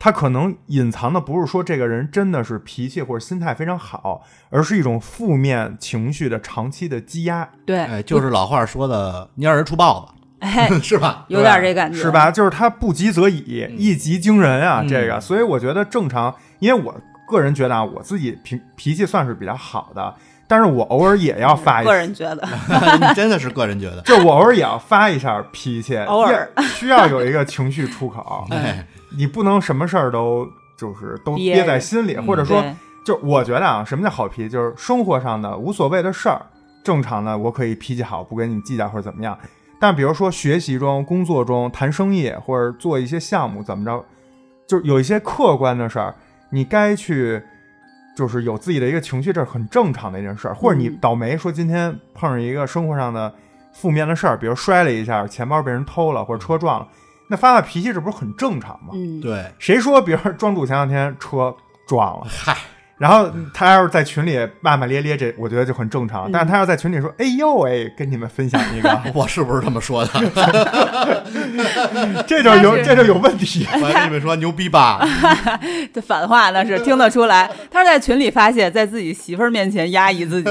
[0.00, 7.48] 他可能隐藏的不是说这个人真的是脾气或者心态非常好，而是一种负面情绪的长期的积压。
[7.66, 11.26] 对，哎，就是老话说的“蔫人出豹哎，子”， 是吧？
[11.28, 12.10] 有点这感觉，是？
[12.10, 12.30] 吧？
[12.30, 14.80] 就是他不急则已，嗯一急惊人啊！
[14.82, 16.98] 嗯这个，所以我觉得正常，因为我
[17.28, 20.14] 个人觉得啊，我自己脾脾气算是比较好的，
[20.50, 22.42] 但是我偶尔也要发一个，人觉得，
[23.00, 26.50] 你真的是个人觉得，就我偶尔也要发一下脾气，偶尔。
[26.74, 28.84] 需要有一个情绪出口， 哎，
[29.16, 30.44] 你不能什么事儿都
[30.76, 32.74] 就是都憋憋在心里，嗯或者说，对。
[33.04, 34.48] 就我觉得啊，什么叫好脾气？
[34.48, 36.42] 就是生活上的无所谓的事儿，
[36.82, 39.38] 正常的我可以脾气好，不跟你计较或者怎么样。
[39.78, 44.04] 但比如说学习中、工作中谈生意或者做一些项目，怎么着，
[44.66, 46.12] 就有一些客观的事儿，
[46.50, 47.40] 你该去
[48.16, 50.54] 就是有自己的一个情绪，这是很正常的一件事儿。
[50.54, 50.98] 或者你嗯。
[51.00, 53.32] 倒霉，说今天碰上一个生活上的
[53.72, 56.88] 负面的事儿，比如摔了一下，钱包被人偷了，或者车撞了，
[57.28, 58.90] 那发发脾气，这不是很正常吗？
[58.94, 61.54] 嗯，对，谁说，比如说庄主前两天车
[61.86, 62.56] 撞了，嗨，
[63.00, 66.28] 然后他要是在群里骂骂咧咧，这我觉得就很正常。
[66.28, 70.10] 嗯但是他要在群里说：“哎呦喂，跟你们分享一个， 我是不是这么说的？
[72.28, 73.66] 这就有这就有问题。
[73.72, 75.00] 我跟你们说牛逼吧？
[75.94, 80.50] 这反话那是听得出来，他是在群里发泄，在自己媳妇儿面前压抑自己，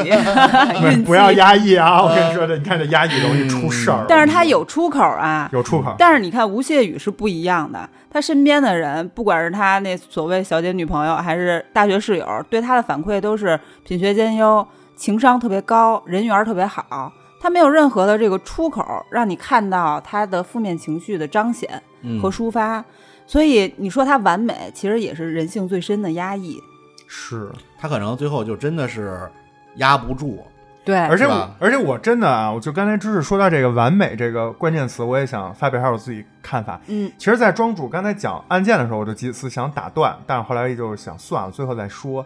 [0.84, 1.32] 运气不要。
[1.34, 2.02] 压抑啊！
[2.02, 4.06] 我跟你说，这你看这压抑容易出事儿。
[4.10, 17.12] 但是他有出口啊，有出口，但是你看吴谢宇是不一样的，他身边的人，不管是他那所谓小姐女朋友，还是大学室友，对他的反馈都是品学兼优、情商特别高、人缘特别好。
[17.40, 22.84] 他没有任何的这个出口，让你看到他的负面情绪的彰显嗯和抒发。
[23.26, 26.60] 所以你说他完美，其实也是人性最深的压抑。
[27.08, 27.50] 是。
[27.78, 29.30] 他可能最后就真的是
[29.76, 30.44] 压不住，
[30.86, 36.80] 对，而且我而且我真的啊，我就刚才知识说到这个“完美”这个关键词，我也想发表一下我自己看法。
[36.88, 42.26] 嗯其实，在庄主刚才讲案件的时候，我就几次想打断，但是后来就想算了，最后再说。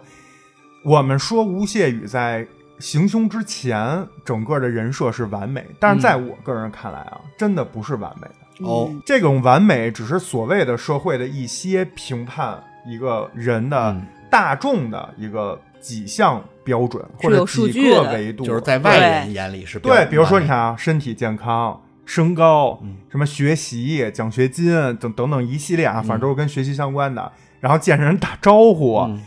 [0.86, 2.46] 我们说吴谢宇在
[2.80, 8.66] 行凶之前，整个的人设是完美，但是在我个人看来啊，真的不是完美的。
[8.66, 22.96] 哦嗯这种完美只是所谓的社会的一些评判一个人的嗯大众的一个几项标准，或者几个维度，就是在外人眼里是标对，比如说你看啊，身体健康、身高、嗯。
[23.10, 26.04] 什么学习、奖学金等等等一系列啊，嗯。
[26.06, 27.30] 反正都是跟学习相关的。
[27.60, 29.22] 然后见人打招呼，嗯。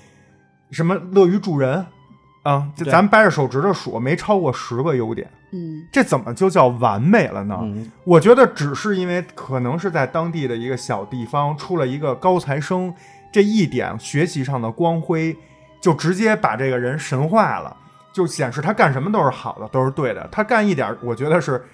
[0.71, 1.85] 什么乐于助人
[2.43, 5.87] 啊，就咱掰着手指头数，没超过十个优点，嗯。
[5.93, 7.59] 这怎么就叫完美了呢？
[7.61, 7.93] 嗯。
[8.05, 12.95] 我觉得只是因为可能是在当地的一个小地方出了一个高材生，
[13.31, 15.37] 这一点学习上的光辉，
[15.87, 17.77] 就直接把这个人神化了，
[18.13, 20.29] 就显示他干什么都是好的，都是对的。
[20.33, 21.65] 他干一点我觉得是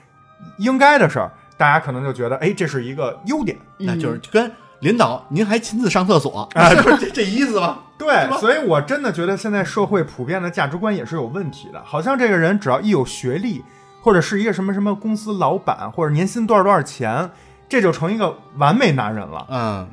[0.59, 3.57] 应该的事儿，大家可能就觉得，哎，这是一个优点。
[3.79, 7.79] 那就是跟领导您还亲自上厕所啊是不是这这意思吗？
[7.97, 11.81] 对，所以我真的觉得现在社会普遍的价值观也是有问题的。
[11.83, 13.65] 好像这个人只要一有学历，
[14.03, 17.31] 或者是一个什么什么公司老板，或者年薪多少多少钱，
[17.67, 19.47] 这就成一个完美男人了。
[19.49, 19.89] 嗯，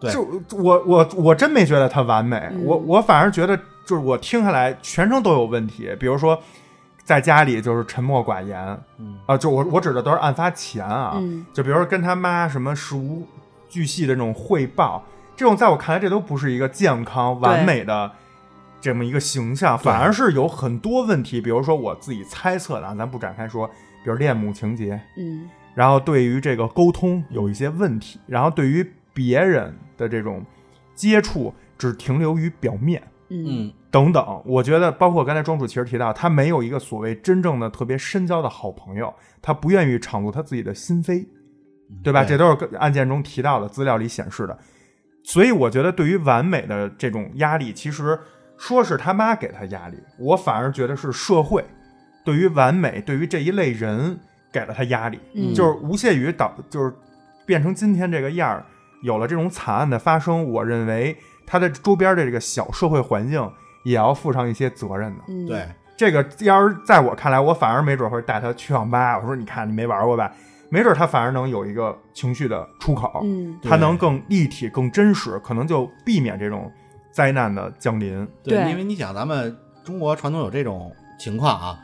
[0.00, 0.22] 对就
[0.56, 5.94] 我我我真没觉得他完美，嗯我我反而觉得就是我听下来全程都有问题。
[6.00, 6.40] 比如说
[7.04, 13.26] 在家里就是沉默寡言啊、嗯就我我指的都是案发前啊，嗯就比如说跟他妈什么事无
[13.68, 15.04] 巨细的这种汇报，
[15.36, 18.10] 这种在我看来这都不是一个健康完美的
[18.80, 21.40] 这么一个形象，反而是有很多问题。
[21.40, 23.66] 比如说我自己猜测的啊，咱不展开说，
[24.02, 28.84] 比如恋母情节，嗯然后对于这个沟通有一些问题，然后对于
[29.14, 30.44] 别人的这种
[30.96, 33.00] 接触只停留于表面。
[33.28, 41.26] 嗯嗯等等，我觉得包括刚才庄主其实提到，他没有一个所谓真正的特别深交的好朋友，他不愿意敞露他自己的心扉，
[42.02, 42.24] 对吧？
[42.24, 44.58] 对这都是案件中提到的资料里显示的。
[45.22, 48.18] 所以我觉得，对于完美的这种压力，其实
[48.56, 51.64] 说是他妈给他压力，我反而觉得是社会
[52.24, 54.18] 对于完美，对于这一类人
[54.50, 55.20] 给了他压力。
[55.34, 56.92] 嗯就是吴谢宇导，就是
[57.46, 58.66] 变成今天这个样儿，
[59.00, 63.50] 有了这种惨案的发生，我认为他的周边的这个小社会环境
[63.84, 65.24] 也要负上一些责任的。
[65.28, 69.18] 嗯对，这个要是在我看来，我反而没准会带他去网吧。
[69.18, 70.32] 我说，你看你没玩过吧？
[70.72, 76.70] 没准他反而能有一个情绪的出口，嗯他能更立体、更真实，可能就避免这种
[77.10, 78.24] 灾难的降临。
[78.44, 81.78] 对因为你想，咱们中国传统有这种情况啊，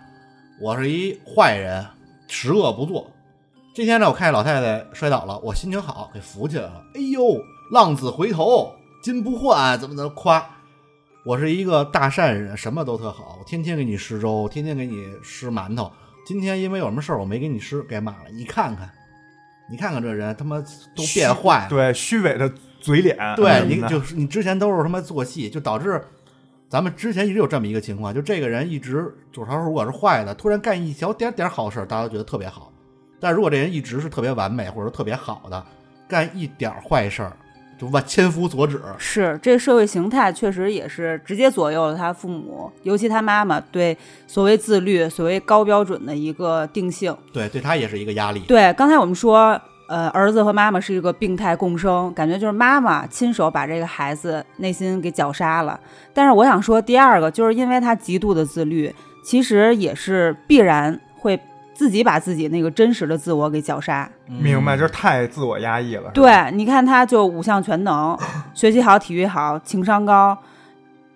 [0.60, 1.84] 我是一坏人，
[2.28, 3.10] 十恶不作。
[3.76, 6.82] 这天呢，我看见老太太摔倒了，我心情好，给扶起来了。
[6.94, 7.38] 哎呦，
[7.70, 10.42] 浪子回头金不换，怎么怎么夸。
[11.26, 15.92] 我是一个大善人，什么都特好，我天天给你施粥，天天给你施馒头。
[16.26, 18.30] 今天因为有什么事儿我没给你施，该骂了。
[18.32, 18.90] 你看看，
[19.70, 20.58] 你看看这人他妈
[20.94, 21.68] 都变坏了。
[21.68, 22.50] 对，虚伪的
[22.80, 26.02] 嘴脸，对嗯你就是你之前都是他妈做戏，就导致
[26.70, 32.72] 咱们之前一直有这么一个情况，就这个人一直就是他如果是坏的，突然干一小点点好事，大家都觉得特别好；
[33.20, 35.64] 但如果这人一直是特别完美或者说特别好的，
[36.08, 37.32] 干一点坏事儿
[37.78, 38.80] 就万千夫所指。
[38.96, 43.96] 是，这社会形态确实也是直接左右了他父母，尤其他妈妈对
[44.26, 47.14] 所谓自律、所谓高标准的一个定性。
[47.32, 48.40] 对，对他也是一个压力。
[48.40, 55.78] 对，刚才我们说，呃，儿子和妈妈是一个病态共生，感觉就是妈妈亲手把这个孩子内心给绞杀了。
[56.14, 61.38] 但是我想说，第二个就是因为他极度的自律，其实也是必然会
[61.76, 64.10] 自己把自己那个真实的自我给绞杀。
[64.26, 66.10] 明白，嗯就是太自我压抑了。
[66.14, 68.18] 对，你看他就五项全能，
[68.54, 70.36] 学习好，体育好，情商高，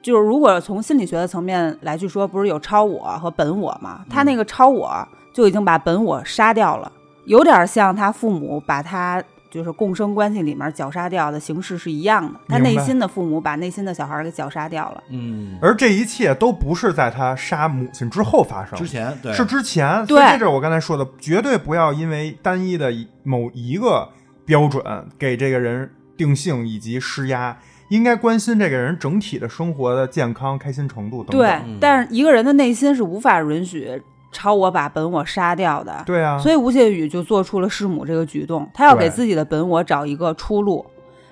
[0.02, 4.04] 就是如果从心理学的层面来去说，不是有超我和本我吗？
[4.10, 4.90] 他那个超我
[5.32, 6.92] 就已经把本我杀掉了，
[7.24, 12.38] 有点像他父母把他就是共生关系里面绞杀掉的形式是一样的。
[12.48, 15.02] 他内心的父母把内心的小孩给绞杀掉了。
[15.10, 20.06] 嗯，而这一切都不是在他杀母亲之后发生，之前对是之前。
[20.06, 24.08] 对这就是我刚才说的，绝对不要因为单一的一某一个
[24.44, 24.82] 标准
[25.18, 27.56] 给这个人定性以及施压，
[27.88, 31.40] 应该关心这个人整体的生活的健康、开心程度等等。
[31.40, 34.00] 对，嗯但是一个人的内心是无法允许
[34.32, 36.02] 超我把本我杀掉的。
[36.06, 40.84] 对啊，所以吴谢宇就做出了弑母这个举动，他要给自己的本我找一个出路。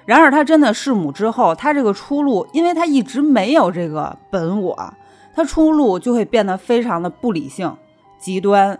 [0.05, 4.95] 然而他真的弑母之后，他这个出路，因为他一直没有这个本我，
[5.35, 7.77] 他出路就会变得非常的不理性、
[8.19, 8.79] 极端。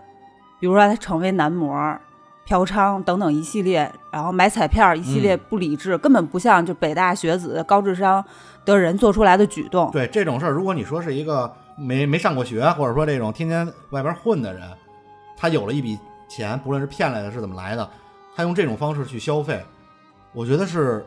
[0.59, 1.97] 比如说他成为男模、
[2.45, 8.25] 嫖娼等等一系列，然后买彩票一系列嗯不理智，根本不像就北大学子、高智商
[8.65, 9.89] 的人做出来的举动。
[9.91, 14.67] 对这种事儿，如果你说是一个没没上过学，或者说这种天天外边混的人，
[15.37, 17.89] 他有了一笔钱，不论是骗来的是怎么来的，
[18.35, 19.63] 他用这种方式去消费，
[20.33, 21.05] 我觉得是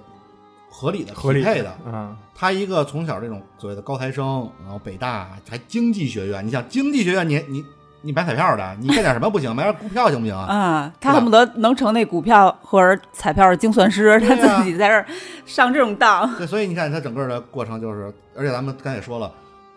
[0.70, 1.72] 合理的、合理匹配的。
[1.86, 7.64] 嗯，他一个从小这种所谓的高材生，然后北大还经济学院，你想经济学院你，你
[8.00, 9.50] 你买彩票的，你干点什么不行？
[9.54, 10.44] 买点股票行不行啊？
[10.46, 15.06] 啊，他恨不得能成那股票或者彩票的精算师，他自己在这儿
[15.46, 16.34] 上这种当。
[16.36, 19.32] 对，所以你看他整个的过程就是，而且咱们刚才也说了，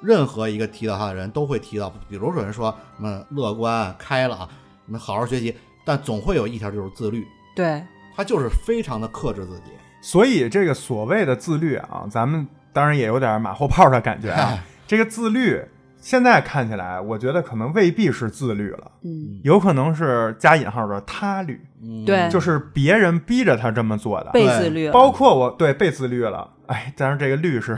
[0.06, 4.40] 任何一个提到他的人都会提到，比如说有人说什么乐观、开朗，
[4.86, 7.26] 什么好好学习，但总会有一条就是自律，
[7.56, 7.84] 对，
[8.16, 9.72] 他就是非常的克制自己。
[10.02, 14.64] 所以这个所谓的自律啊，咱们当然也有点马后炮的感觉啊。
[14.86, 15.60] 这个自律
[16.00, 22.06] 现在看起来，我觉得可能未必是自律了，嗯，有可能是加引号的他律，嗯。
[22.06, 22.30] 对。
[22.30, 24.30] 就是别人逼着他这么做的。
[24.32, 27.76] 被自律了，包括我对被自律了，哎，但是这个律是，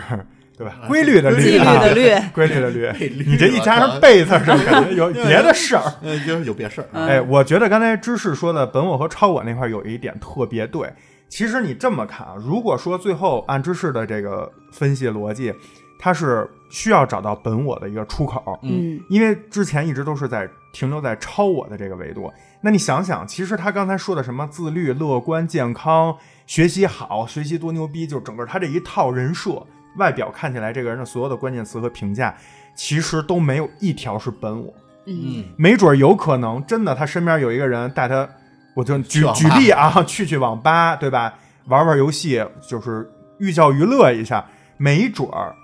[0.58, 0.74] 对吧？
[0.88, 2.92] 规律的纪律律啊，的律，规律的律，
[3.28, 5.84] 你这一加上被字儿，就感觉有 别的事儿。
[6.02, 6.88] 呃，就是有别事儿。
[6.94, 10.92] 嗯哎，我觉得刚才芝士说的本我和超我那块儿有一点特别对。
[11.30, 15.54] 其实你这么看啊，如果说最后按芝士的这个分析逻辑，
[16.00, 22.32] 它是需要找到本我的一个出口，嗯因为之前一直都是在停留在超我的这个维度。
[22.62, 29.62] 那你想想，其实他刚才说的什么自律、乐观、健康、学习好、学习多牛逼，就整个他这一套人设，
[29.98, 32.36] 外表看起来这个人的所有的关键词和评价，
[32.76, 34.74] 其实都没有一条是本我。
[35.06, 38.28] 嗯嗯，没准儿有可能真的他身边有一个人带他，
[38.76, 41.34] 我就举举例啊，去去网吧，对吧？
[41.68, 44.46] 玩玩游戏，就是寓教于乐一下，
[44.78, 45.56] 没准儿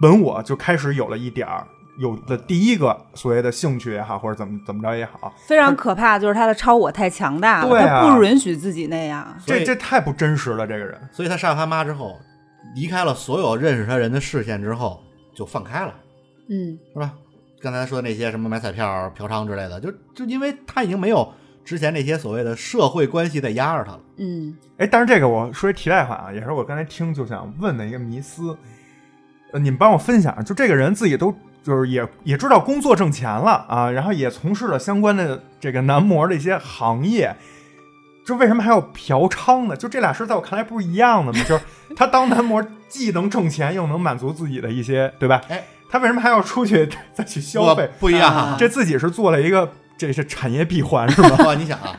[0.00, 1.66] 本我就开始有了一点儿，
[1.98, 9.26] 有了第一个所谓的兴趣也好，或者怎么怎么着也好，非常可怕，就是他的超我太强大了，对啊他不允许自己那样。
[9.46, 10.66] 这这太不真实了。
[10.66, 12.18] 这个人，所以他杀了他妈之后，
[12.74, 15.02] 离开了所有认识他人的视线之后，
[15.34, 15.94] 就放开了，
[16.48, 17.12] 嗯，是吧？
[17.60, 21.30] 刚才说的那些什么买彩票、嫖娼之类的，就就因为他已经没有
[21.64, 24.00] 之前那些所谓的社会关系在压着他了。
[24.16, 28.56] 嗯哎，但是这个我说一题外话啊，也是我刚才听就想问的一个迷思，
[29.52, 37.36] 呃，你们帮我分享，就这个人自己都就是也也知道工作挣钱了啊，然后也从事了相关的这个男模的一些行业，
[38.30, 39.76] 就为什么还要嫖娼呢？
[39.76, 41.44] 就这俩事儿在我看来不是一样的吗？
[41.48, 41.64] 就是
[41.96, 45.40] 他当男模既能挣钱，又能满足自己的一些，对吧？
[45.48, 47.90] 哎，他为什么还要出去 再去消费？
[47.98, 49.68] 不不一样啊这自己是做了一个
[49.98, 51.30] 这是产业闭环是吧？
[51.44, 51.98] 哇，你想啊，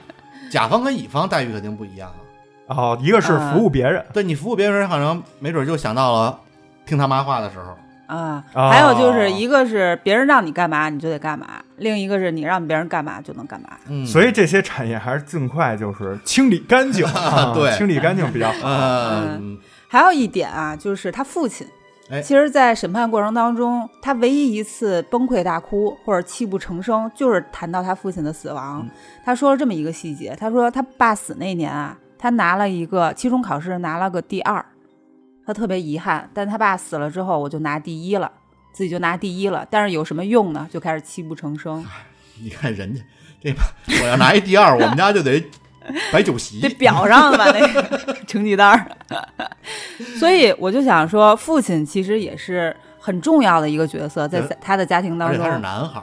[0.49, 2.15] 甲方跟乙方待遇肯定不一样啊。
[2.67, 6.39] 哦，一个是服务别人，对你服务别人，可能没准就想到了
[6.85, 7.77] 听他妈话的时候。
[8.17, 11.47] 啊，哦还有就是一个是别人让你干嘛你就得干嘛，
[11.77, 13.69] 另一个是你让别人干嘛就能干嘛。
[13.87, 18.59] 嗯，所以这些产业还是尽快就是清理干净， 啊对清理干净比较好。
[19.39, 19.57] 嗯，
[19.87, 21.65] 还有一点啊，就是他父亲。
[22.09, 28.81] 哎其实，在审判过程当中，他唯一一次崩溃大哭或者泣不成声，就是谈到他父亲的死亡。
[28.83, 28.89] 嗯
[29.23, 34.65] 他说了这么一个细节，他说他爸死那年啊，他拿了一个期中考试拿了个第二，
[35.45, 36.29] 他特别遗憾。
[36.33, 38.31] 但他爸死了之后，我就拿第一了，
[38.71, 39.65] 自己就拿第一了。
[39.69, 40.67] 但是有什么用呢？
[40.71, 41.85] 就开始泣不成声，
[42.41, 43.01] 你看人家
[43.41, 43.63] 这把，
[44.01, 45.43] 我要拿一第二，我们家就得
[46.11, 46.69] 摆酒席得。
[46.75, 48.85] 表上吧那个 成绩单儿。
[50.19, 55.43] 所以我就想说，父亲其实也是很重要的一个角色，在对他的家庭当中。
[55.43, 56.01] 他是男孩。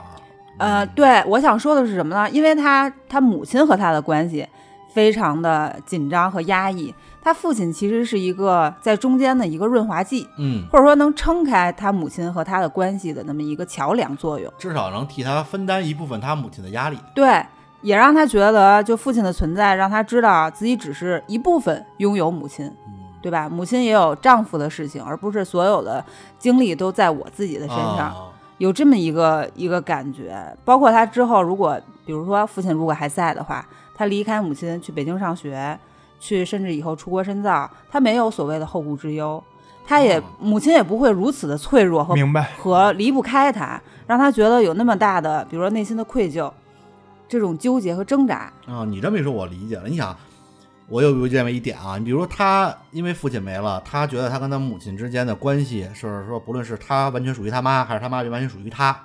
[0.57, 2.29] 呃，嗯，对，我想说的是什么呢？
[2.29, 4.45] 因为他他母亲和他的关系
[4.91, 14.51] 非常的紧张和压抑，他父亲其实是一个在中间的一个润滑剂，嗯，或者说能撑开他母亲和他的关系的那么一个桥梁作用。
[14.57, 16.97] 至少能替他分担一部分他母亲的压力。
[17.13, 17.45] 对，
[17.81, 23.47] 也让他觉得，就父亲的存在，让他知道自己只是一部分拥有母亲，嗯，对吧？
[23.47, 26.03] 母亲也有丈夫的事情，而不是所有的
[26.37, 28.11] 精力都在我自己的身上。
[28.11, 28.25] 哦
[28.59, 30.35] 有这么一个一个感觉。
[30.65, 33.65] 包括他之后，如果比如说父亲如果还在的话，
[33.99, 35.77] 他离开母亲去北京上学，
[36.21, 39.43] 去甚至以后出国深造，他没有所谓的后顾之忧，
[39.85, 42.53] 他也、哦母亲也不会如此的脆弱和明白？
[42.57, 46.49] 和离不开他，让他觉得有那么大的，比如说内心的愧疚，
[47.27, 48.49] 这种纠结和挣扎。
[48.67, 49.89] 啊，你这么一说，我理解了。
[49.89, 50.15] 你想，
[50.87, 58.97] 我又认为一点啊，你比如说他因为父亲没了，他觉得他跟他母亲之间的关系，是说不论是他完全属于他妈，还是他妈就完全属于他，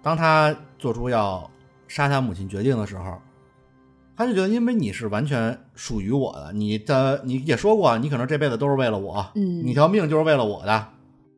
[0.00, 1.50] 当他做出要
[1.88, 3.20] 杀他母亲决定的时候，
[4.16, 10.86] 他就觉得因为你是完全属于我的，你的你也说过，你可能这辈子都是为了我，嗯你条命就是为了我的，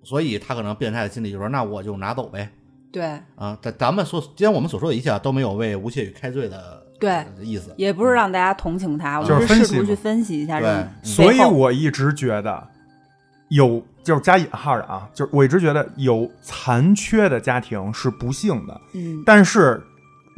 [0.03, 2.51] 所以他可能变态的心理就说，那我就拿走呗。
[2.91, 12.67] 对，啊，咱咱们所今天我们所说的一切啊都没有为吴谢宇开罪的对呃意思，也不是让大家同情他，我就是试图去分析一下这所以我一直觉得
[13.49, 19.23] 有，就是加引号的啊，就是我一直觉得有残缺的家庭是不幸的，嗯。
[19.27, 19.83] 但是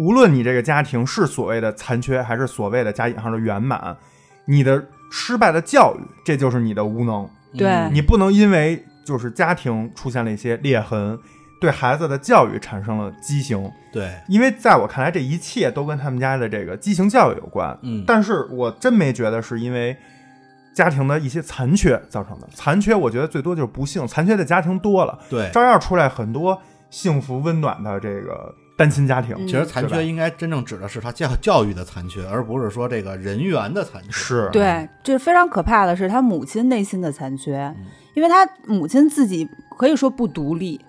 [0.01, 3.95] 无论你这个家庭是所谓的残缺，还是所谓的加引号的圆满，
[4.47, 4.83] 你的
[5.13, 7.29] 失败的教育，这就是你的无能。
[7.53, 11.19] 对嗯你不能因为就是家庭出现了一些裂痕，
[11.61, 13.71] 对孩子的教育产生了畸形。
[13.93, 17.77] 对，因为在我看来，这一切都跟他们家的这个畸形教育有关。
[17.83, 19.95] 嗯，但是我真没觉得是因为
[20.73, 22.49] 家庭的一些残缺造成的。
[22.55, 24.07] 残缺，我觉得最多就是不幸。
[24.07, 29.37] 残缺的家庭多了，对，照样出来很多幸福温暖的这个单亲家庭。
[29.39, 34.11] 嗯其实残缺应该真正指的是他教教育的残缺，而不是说这个人员的残缺。
[34.11, 37.85] 是对，这非常可怕的是他母亲内心的残缺，嗯
[38.15, 39.47] 因为他母亲自己
[39.77, 40.81] 可以说不独立，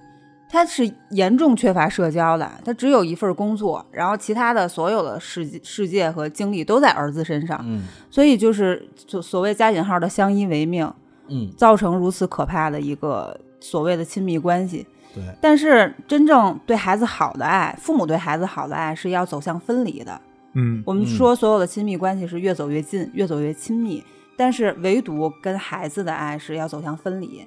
[0.49, 10.89] 他是严重缺乏社交的，他只有一份工作，然后其他的所有的世界世界和精力都在儿子身上，嗯所以就是所所谓加引号的相依为命，
[11.27, 14.87] 嗯，造成如此可怕的一个所谓的亲密关系。
[15.13, 20.19] 对，但是真正对孩子好的爱，父母对孩子好的爱是要走向分离的。
[20.53, 24.03] 嗯，我们说所有的亲密关系是越走越近，越走越亲密，
[24.37, 27.45] 但是唯独跟孩子的爱是要走向分离。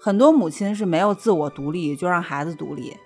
[0.00, 2.96] 很多母亲是没有自我独立，就让孩子独立，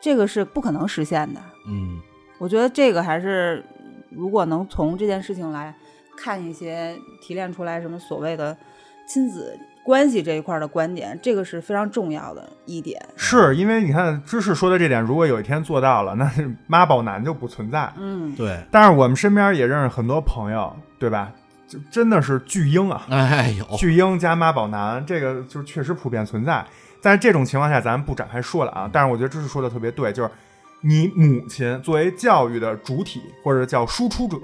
[0.00, 1.40] 这个是不可能实现的。
[1.66, 2.00] 嗯
[2.38, 3.64] 我觉得这个还是，
[4.10, 5.72] 如果能从这件事情来
[6.16, 8.56] 看一些提炼出来什么所谓的
[9.06, 13.00] 亲子关系这一块的观点，这个是非常重要的一点。
[13.16, 17.92] 是因为你看知识说的这点，如果有一天做到了，那是妈宝男就不存在。
[17.96, 21.32] 嗯，对，但是我们身边也认识很多朋友，对吧？
[21.66, 26.64] 就真的是巨婴啊，哎呦，巨婴加妈宝男，这个就确实普遍存在。
[27.00, 28.88] 在这种情况下，咱们不展开说了啊。
[28.92, 30.30] 但是我觉得知识说的特别对，就是
[30.82, 34.36] 你母亲作为教育的主体或者叫输出者，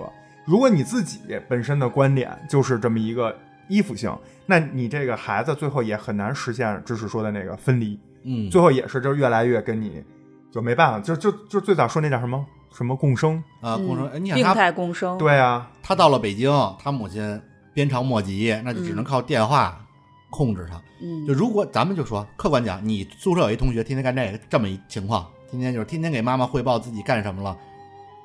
[0.45, 3.37] 如果你自己本身的观点就是这么一个
[3.69, 4.11] 依附性，
[4.51, 10.03] 那你这个孩子最后也很难实现知识说的那个分离，嗯，最后也是就是越来越跟你
[10.51, 12.43] 就没办法，就就就最早说那叫什么
[12.73, 15.19] 什么共生，啊，嗯共生，哎你想病他态共生。
[15.19, 17.39] 对啊，他到了北京，他母亲
[17.75, 19.79] 鞭长莫及，那就只能靠电话
[20.31, 20.81] 控制他。
[21.03, 27.55] 嗯，就如果咱们就说客观讲，你宿舍有一同学天天干这个这么一情况，天天就是天天给妈妈汇报自己干什么了，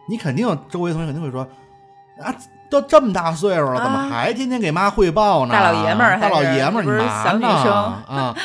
[0.07, 1.45] 你肯定周围同学肯定会说
[2.21, 2.33] 啊，
[2.73, 5.53] 都这么大岁数了，怎么啊还天天给妈汇报呢？
[5.53, 8.35] 大老爷们儿大老爷们儿，你嘛小女呢生啊。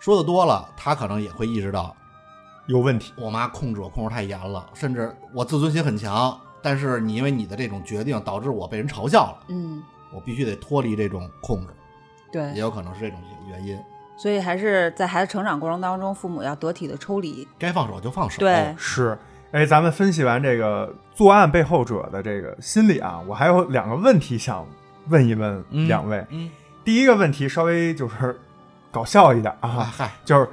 [0.00, 1.94] 说的多了，他可能也会意识到，
[2.66, 3.12] 有问题。
[3.16, 9.82] 我妈控制我控制太严了，甚至我自尊心很强，但是你因为你的这种决定，导致我被人嘲笑了，嗯，
[10.14, 11.74] 我必须得脱离这种控制，
[12.32, 13.18] 对也，有可能是这种
[13.50, 13.78] 原因。
[14.16, 17.46] 所以还是在孩子成长过程当中，父母要得体的抽离。
[17.58, 18.38] 该放手就放手。
[18.38, 19.18] 对是，
[19.52, 24.66] 哎，咱们分析完这个作案背后者的这个心理啊，我还有两个问题想
[25.08, 26.24] 问一问嗯两位。
[26.30, 26.50] 嗯
[26.84, 28.38] 第一个问题稍微就是
[28.92, 30.48] 搞笑一点啊啊，嗨， 就是，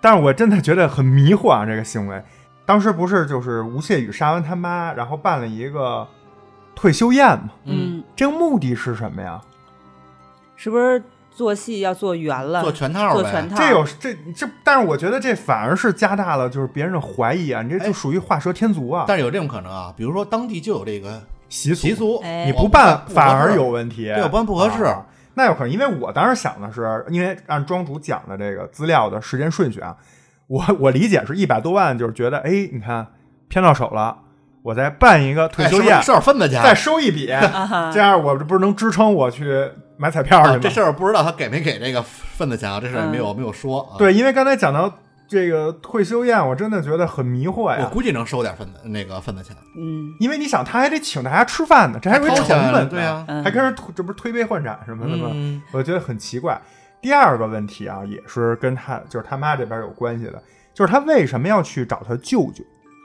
[0.00, 2.22] 但是我真的觉得很迷惑啊，这个行为。
[2.66, 6.06] 当时不是就是吴谢宇杀完他妈，然后办了一个
[6.74, 7.50] 退休宴嘛？
[7.64, 9.40] 嗯，这个目的是什么呀？
[10.56, 11.02] 是不是
[11.38, 12.60] 做戏要做圆了？
[12.62, 13.14] 做全套呗。
[13.14, 13.56] 做全套。
[13.56, 21.86] 这有这这，但是我觉得这反而是加大了就是别人的怀疑啊，你这就哎属于画蛇添足啊，但是有这种可能啊，比如说当地就有这个习俗。
[21.86, 22.46] 习俗，哎。
[22.46, 24.82] 你不办反而有问题，对我办不合适。
[24.82, 25.06] 啊。
[25.34, 29.96] 那有可能，因为我当时想的是，因为按庄主讲的这个资料的时间顺序啊，
[30.48, 33.06] 我我理解是一百多万，就是觉得，哎，你看
[33.46, 34.18] 偏到手了，
[34.62, 36.60] 我再办一个退休宴，哎收点份子钱。
[36.60, 37.26] 再收一笔，
[37.94, 40.54] 这样我这不是能支撑我去买彩票去吗？
[40.54, 43.98] 啊这事儿不知道他给没给这个份子钱啊，这事儿也没有没有说啊。
[43.98, 47.90] 对，因为刚才讲到这个退休宴，我真的觉得很迷惑呀我。
[47.90, 55.30] 估计能收点份子那个份子钱，嗯因为你想，他还得请大家吃饭呢，这还有一成掏钱本呢，对呀嗯还跟人推这不是推杯换盏什么的吗？
[55.32, 56.60] 嗯我觉得很奇怪。
[57.00, 60.42] 第二个问题啊，也是跟他就是他妈这边有关系的，
[60.74, 62.64] 就是他为什么要去找他舅舅？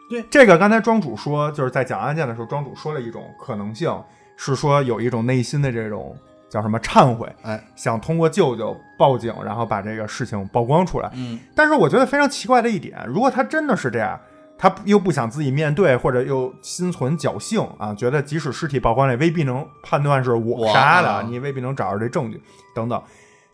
[0.09, 3.91] 对这个，刚才庄主说，就是在讲案件的时候，庄主说了一种可能性，
[4.35, 6.15] 是说有一种内心的这种
[6.53, 11.09] 叫什么忏悔，哎，想通过舅舅报警，然后把这个事情曝光出来。
[11.15, 14.19] 嗯，但是我觉得非常奇怪的一点，如果他真的是这样，
[14.55, 22.39] 他又不想自己面对，或者又心存侥幸啊，觉得即使尸体曝光了，也未必能判断是我我杀的，啊你未必能找着这证据
[22.75, 23.01] 等等。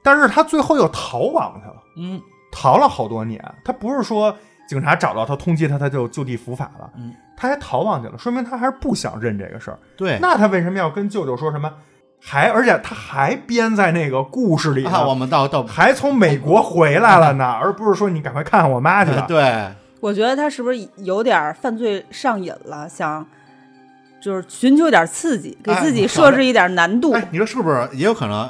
[0.03, 2.21] 但是他最后又逃亡去了，嗯，
[2.51, 3.41] 逃了好多年。
[3.63, 4.35] 他不是说
[4.67, 9.79] 警察找到他通缉他，他就就地伏法了，嗯，他还逃亡去了，说明他还是不想认这个事儿。
[9.95, 11.73] 对，那他为什么要跟舅舅说什么？
[12.21, 19.25] 还而且他还编在那个故事里呢，啊，我们到到还从美国回来了呢， 而不是说你赶快看看我妈去吧。
[19.27, 19.67] 对，
[19.99, 23.25] 我觉得他是不是有点犯罪上瘾了，想
[24.21, 27.13] 就是寻求点刺激，给自己设置一点难度。
[27.13, 28.49] 哎，你说是不是也有可能？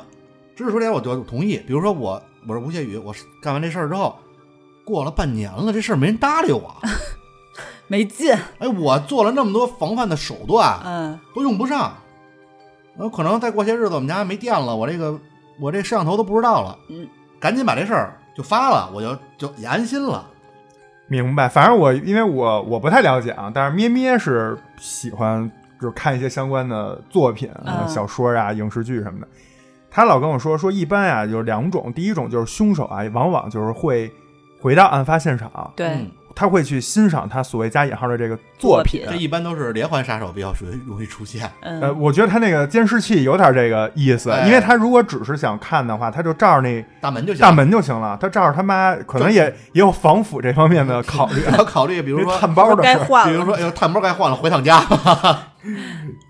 [0.55, 1.57] 知识说点我就同意。
[1.65, 4.17] 比如说我我是吴谢宇，我是干完这事儿之后，
[4.83, 6.75] 过了半年了，这事儿没人搭理我。
[7.87, 11.93] 没劲，哎，我做了那么多防范的手段，嗯，都用不上。
[12.99, 15.17] 呃，可能再过些日子，我们家没电了，我这个
[15.59, 16.77] 我这摄像头都不知道了。
[16.89, 17.07] 嗯，
[17.39, 20.27] 赶紧把这事儿就发了，我就就也安心了。
[21.07, 25.49] 明白，反正我因为我我不太了解啊，但是咩咩是喜欢
[25.81, 29.27] 就是看一些相关的作品、啊、嗯小说啊、影视剧什么的。
[29.89, 34.11] 他老跟我说说，一般啊有两种，第一种就是凶手啊，往往就是会
[34.61, 39.03] 回到案发现场，对，嗯他会去欣赏他所谓加引号的这个作品。
[39.09, 41.51] 这一般都是连环杀手比较属于容易出现。
[41.59, 47.41] 嗯，呃，我觉得他那个监视器有点这个意思，哎因为他如果只是想看的话，他就照着那大门就行。
[47.41, 48.17] 大门就行了。
[48.21, 51.41] 他照着他妈，可能也也有防腐这方面的考虑。
[51.57, 52.99] 要考虑，比如说，探包的事。
[53.25, 54.81] 比如说，哎呦，探包该换了，回趟家。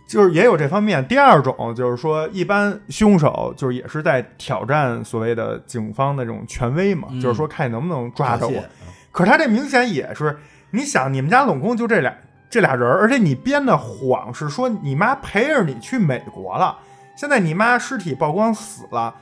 [0.07, 1.05] 就是也有这方面。
[1.05, 8.63] 第二种就是说，一般凶手就是也是在挑战所谓的警方的这种权威嘛，嗯就是说看你能不能抓着我。
[9.11, 10.37] 可是他这明显也是，
[10.71, 12.13] 你想，你们家总共就这俩
[12.49, 16.77] 这俩人儿，而且你编的谎是说你妈陪着你去美国了，
[17.15, 19.13] 现在你妈尸体曝光死了。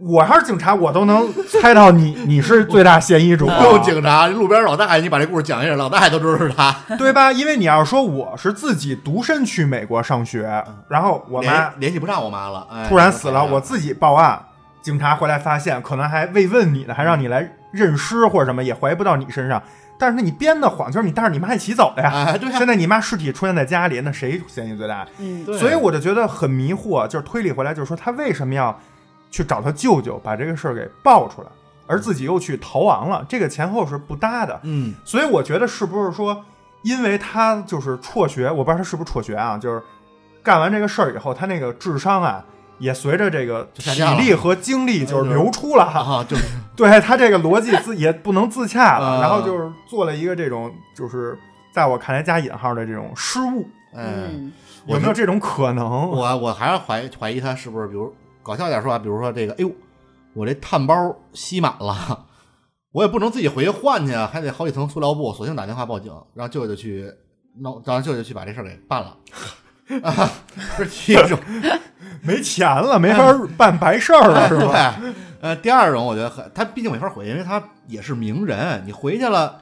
[0.00, 1.30] 我要是警察，我都能
[1.60, 6.74] 猜到你 你是最大嫌疑者， 不用警察，路边老大爷，你把这故事讲一下，老大爷都知道是他。
[6.96, 7.30] 对吧？
[7.30, 14.42] 因为你要说我是自己独身去美国上学，然后我妈联联系不上我妈了，哎，突然死了，我自己报案，
[14.84, 19.60] 警察回来发现，可能还慰问你呢，还让你来认尸或者什么，也怀疑不到你身上。
[19.98, 22.10] 但是你编的谎就是你带着你妈一起走的呀。
[22.12, 25.08] 哎，对呀现在你妈尸体出现在家里，那谁嫌疑最大？
[25.18, 28.78] 嗯，对所以我就觉得很迷惑，就是推理回来，就是说他为什么要
[29.30, 31.48] 去找他舅舅把这个事儿给爆出来，
[31.86, 34.60] 而自己又去逃亡了，这个前后是不搭的。
[34.64, 36.44] 嗯，所以我觉得是不是说，
[36.82, 39.82] 因为他就是辍学，我不知道他是不是辍学啊，就是
[40.42, 42.44] 干完这个事儿以后，他那个智商啊，
[42.78, 46.36] 也随着这个体力和精力就是流出了，哈，就
[46.76, 51.38] 对他这个逻辑自也不能自洽了，啊然后就是做了一个这种就是
[51.72, 54.52] 在我看来加引号的这种失误，哎，嗯，
[54.86, 56.10] 有没有这种可能？
[56.10, 59.70] 我我还是怀疑怀疑他是不是，比如搞笑点说啊，比如说这个，哎呦，
[60.34, 62.26] 我这碳包吸满了，
[62.92, 67.12] 我也不能自己回去换去啊，还得好几层塑料布，索性打电话报警，让舅舅去
[67.60, 69.16] 弄，让舅舅去把这事儿给办了。
[70.02, 70.30] 啊，
[70.76, 71.38] 这是第一种，
[72.22, 74.96] 没钱了，没法办白事儿了，是吧？
[75.00, 79.60] 对，呃，第二种我觉得很，他毕竟没法回去，因为他也是名人，你回去了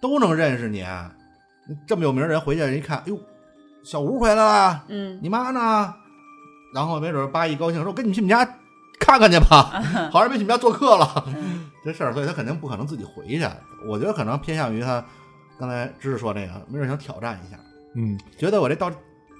[0.00, 0.84] 都能认识你，
[1.86, 3.18] 这么有名的人回去人一看，哎呦，
[3.84, 5.94] 小吴回来了，嗯，你妈呢？
[6.74, 8.44] 然后没准八一高兴说：“我跟你去你们家
[9.00, 11.24] 看看去吧， 好像没去你们家做客了。”
[11.82, 13.48] 这事儿，所以他肯定不可能自己回去。
[13.88, 15.02] 我觉得可能偏向于他
[15.58, 17.56] 刚才知识说那个，没准想挑战一下，
[17.94, 18.90] 嗯，觉得我这到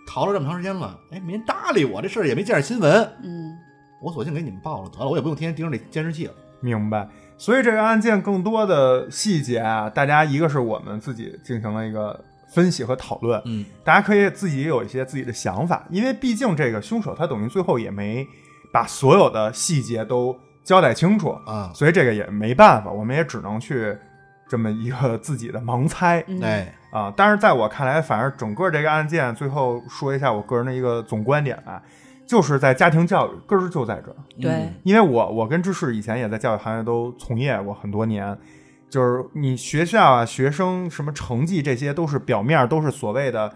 [0.06, 2.92] 逃了这么长时间了，哎，没人搭理我，这事儿也没见着新闻，
[3.22, 3.58] 嗯，
[4.00, 6.32] 我索性给你们报了得了，我也不用天天盯着这监视器了。
[6.60, 7.08] 明白。
[7.38, 12.18] 所以这个案件更多的细节啊，大家一个是我们自己进行了一个
[12.48, 18.26] 分析和讨论，嗯，大家可以自己有一些自己的想法，因为毕竟这个凶手他等于最后也没
[18.72, 20.34] 把所有的细节都
[20.64, 23.94] 交代清楚，啊，所以这个也没办法，我们也只能去
[24.48, 27.12] 这么一个自己的盲猜嗯，哎，啊。
[27.16, 31.82] 但是在我看来，反正整个这个案件，最后说一下我个人的一个总观点吧，
[32.26, 34.16] 就是在家庭教育根儿就在这儿。
[34.40, 38.36] 对嗯，因为我我跟芝士以前也在教育行业都从业过很多年，
[38.88, 43.52] 就是你学校啊、学生什么成绩这些都是表面都是所谓的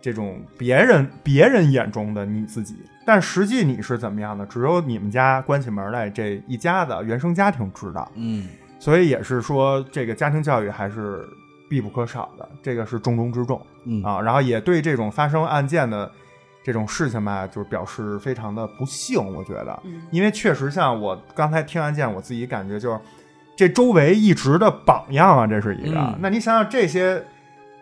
[0.00, 8.10] 这种别人别人眼中的你自己，但实际你是怎么样的，只有你们家关起门来这一家子原生家庭知道。
[8.14, 8.46] 嗯，
[8.78, 11.26] 所以也是说这个家庭教育还是
[11.68, 14.20] 必不可少的，这个是重中之重嗯啊。
[14.20, 16.10] 然后也对这种发生案件的
[16.64, 23.00] 这种事情吧，就是表示非常的不幸，我觉得，嗯因为确实像我刚才听案件，我自己感觉就是
[23.56, 25.98] 这周围一直的榜样啊，这是一个。
[25.98, 27.24] 嗯那你想想这些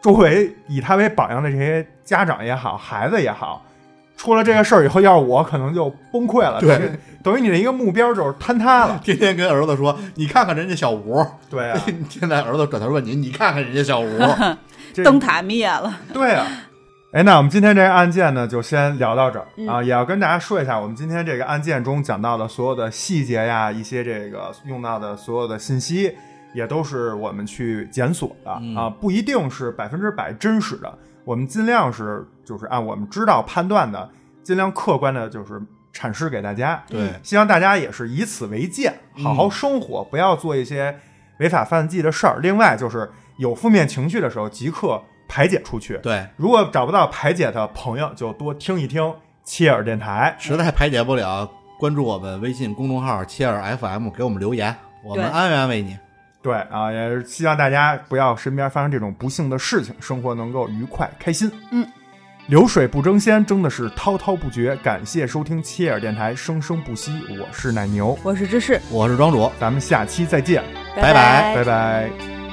[0.03, 3.65] 周围以他为榜样的这些家长也好，孩子也好，
[4.17, 6.61] 出了这个事儿以后，要是我可能就崩溃了。
[6.61, 6.93] 对
[7.23, 9.01] 等于，你的一个目标就是坍塌了。
[9.03, 11.25] 天天跟儿子说：“你看看人家小吴。
[11.51, 14.19] 对啊， 现在儿子转头问你：“你看看人家小吴。
[14.93, 16.47] 这灯塔灭了，对啊。
[17.13, 19.83] 哎，那我们今天这个案件呢，就先聊到这儿、嗯啊。
[19.83, 26.13] 也要跟大家说一下，我们今天这个案件中讲到的所有的细节呀，一些这个用到的所有的信息，
[26.55, 30.93] 也都是我们去检索的、嗯啊，不一定是百分之百真实的。
[31.25, 34.11] 我们尽量是就是按我们知道判断的，
[34.43, 35.61] 尽量客观的，就是
[35.93, 40.99] 阐释给大家。”对，希望大家也是以此为鉴，好好生活，不要做一些
[41.39, 42.39] 违法犯纪的事儿。
[42.41, 45.99] 另外，就是有负面情绪的时候，即刻排解出去。
[45.99, 50.35] 对，如果找不到排解的朋友，就多听一听切尔电台。
[50.39, 55.99] 实在排解不了，关注我们微信公众号“切尔 FM”，给我们留言，我们安慰安慰你。
[56.43, 61.51] 对啊，也是希望大家不要身边发生这种不幸的事情，生活能够愉快开心。
[61.73, 61.87] 嗯，
[62.49, 64.77] 流水不争先，争的是滔滔不绝。
[64.83, 67.11] 感谢收听切尔电台，生生不息。
[67.41, 70.63] 我是奶牛，我是芝士，我是庄主，咱们下期再见，
[70.95, 72.44] 拜拜拜拜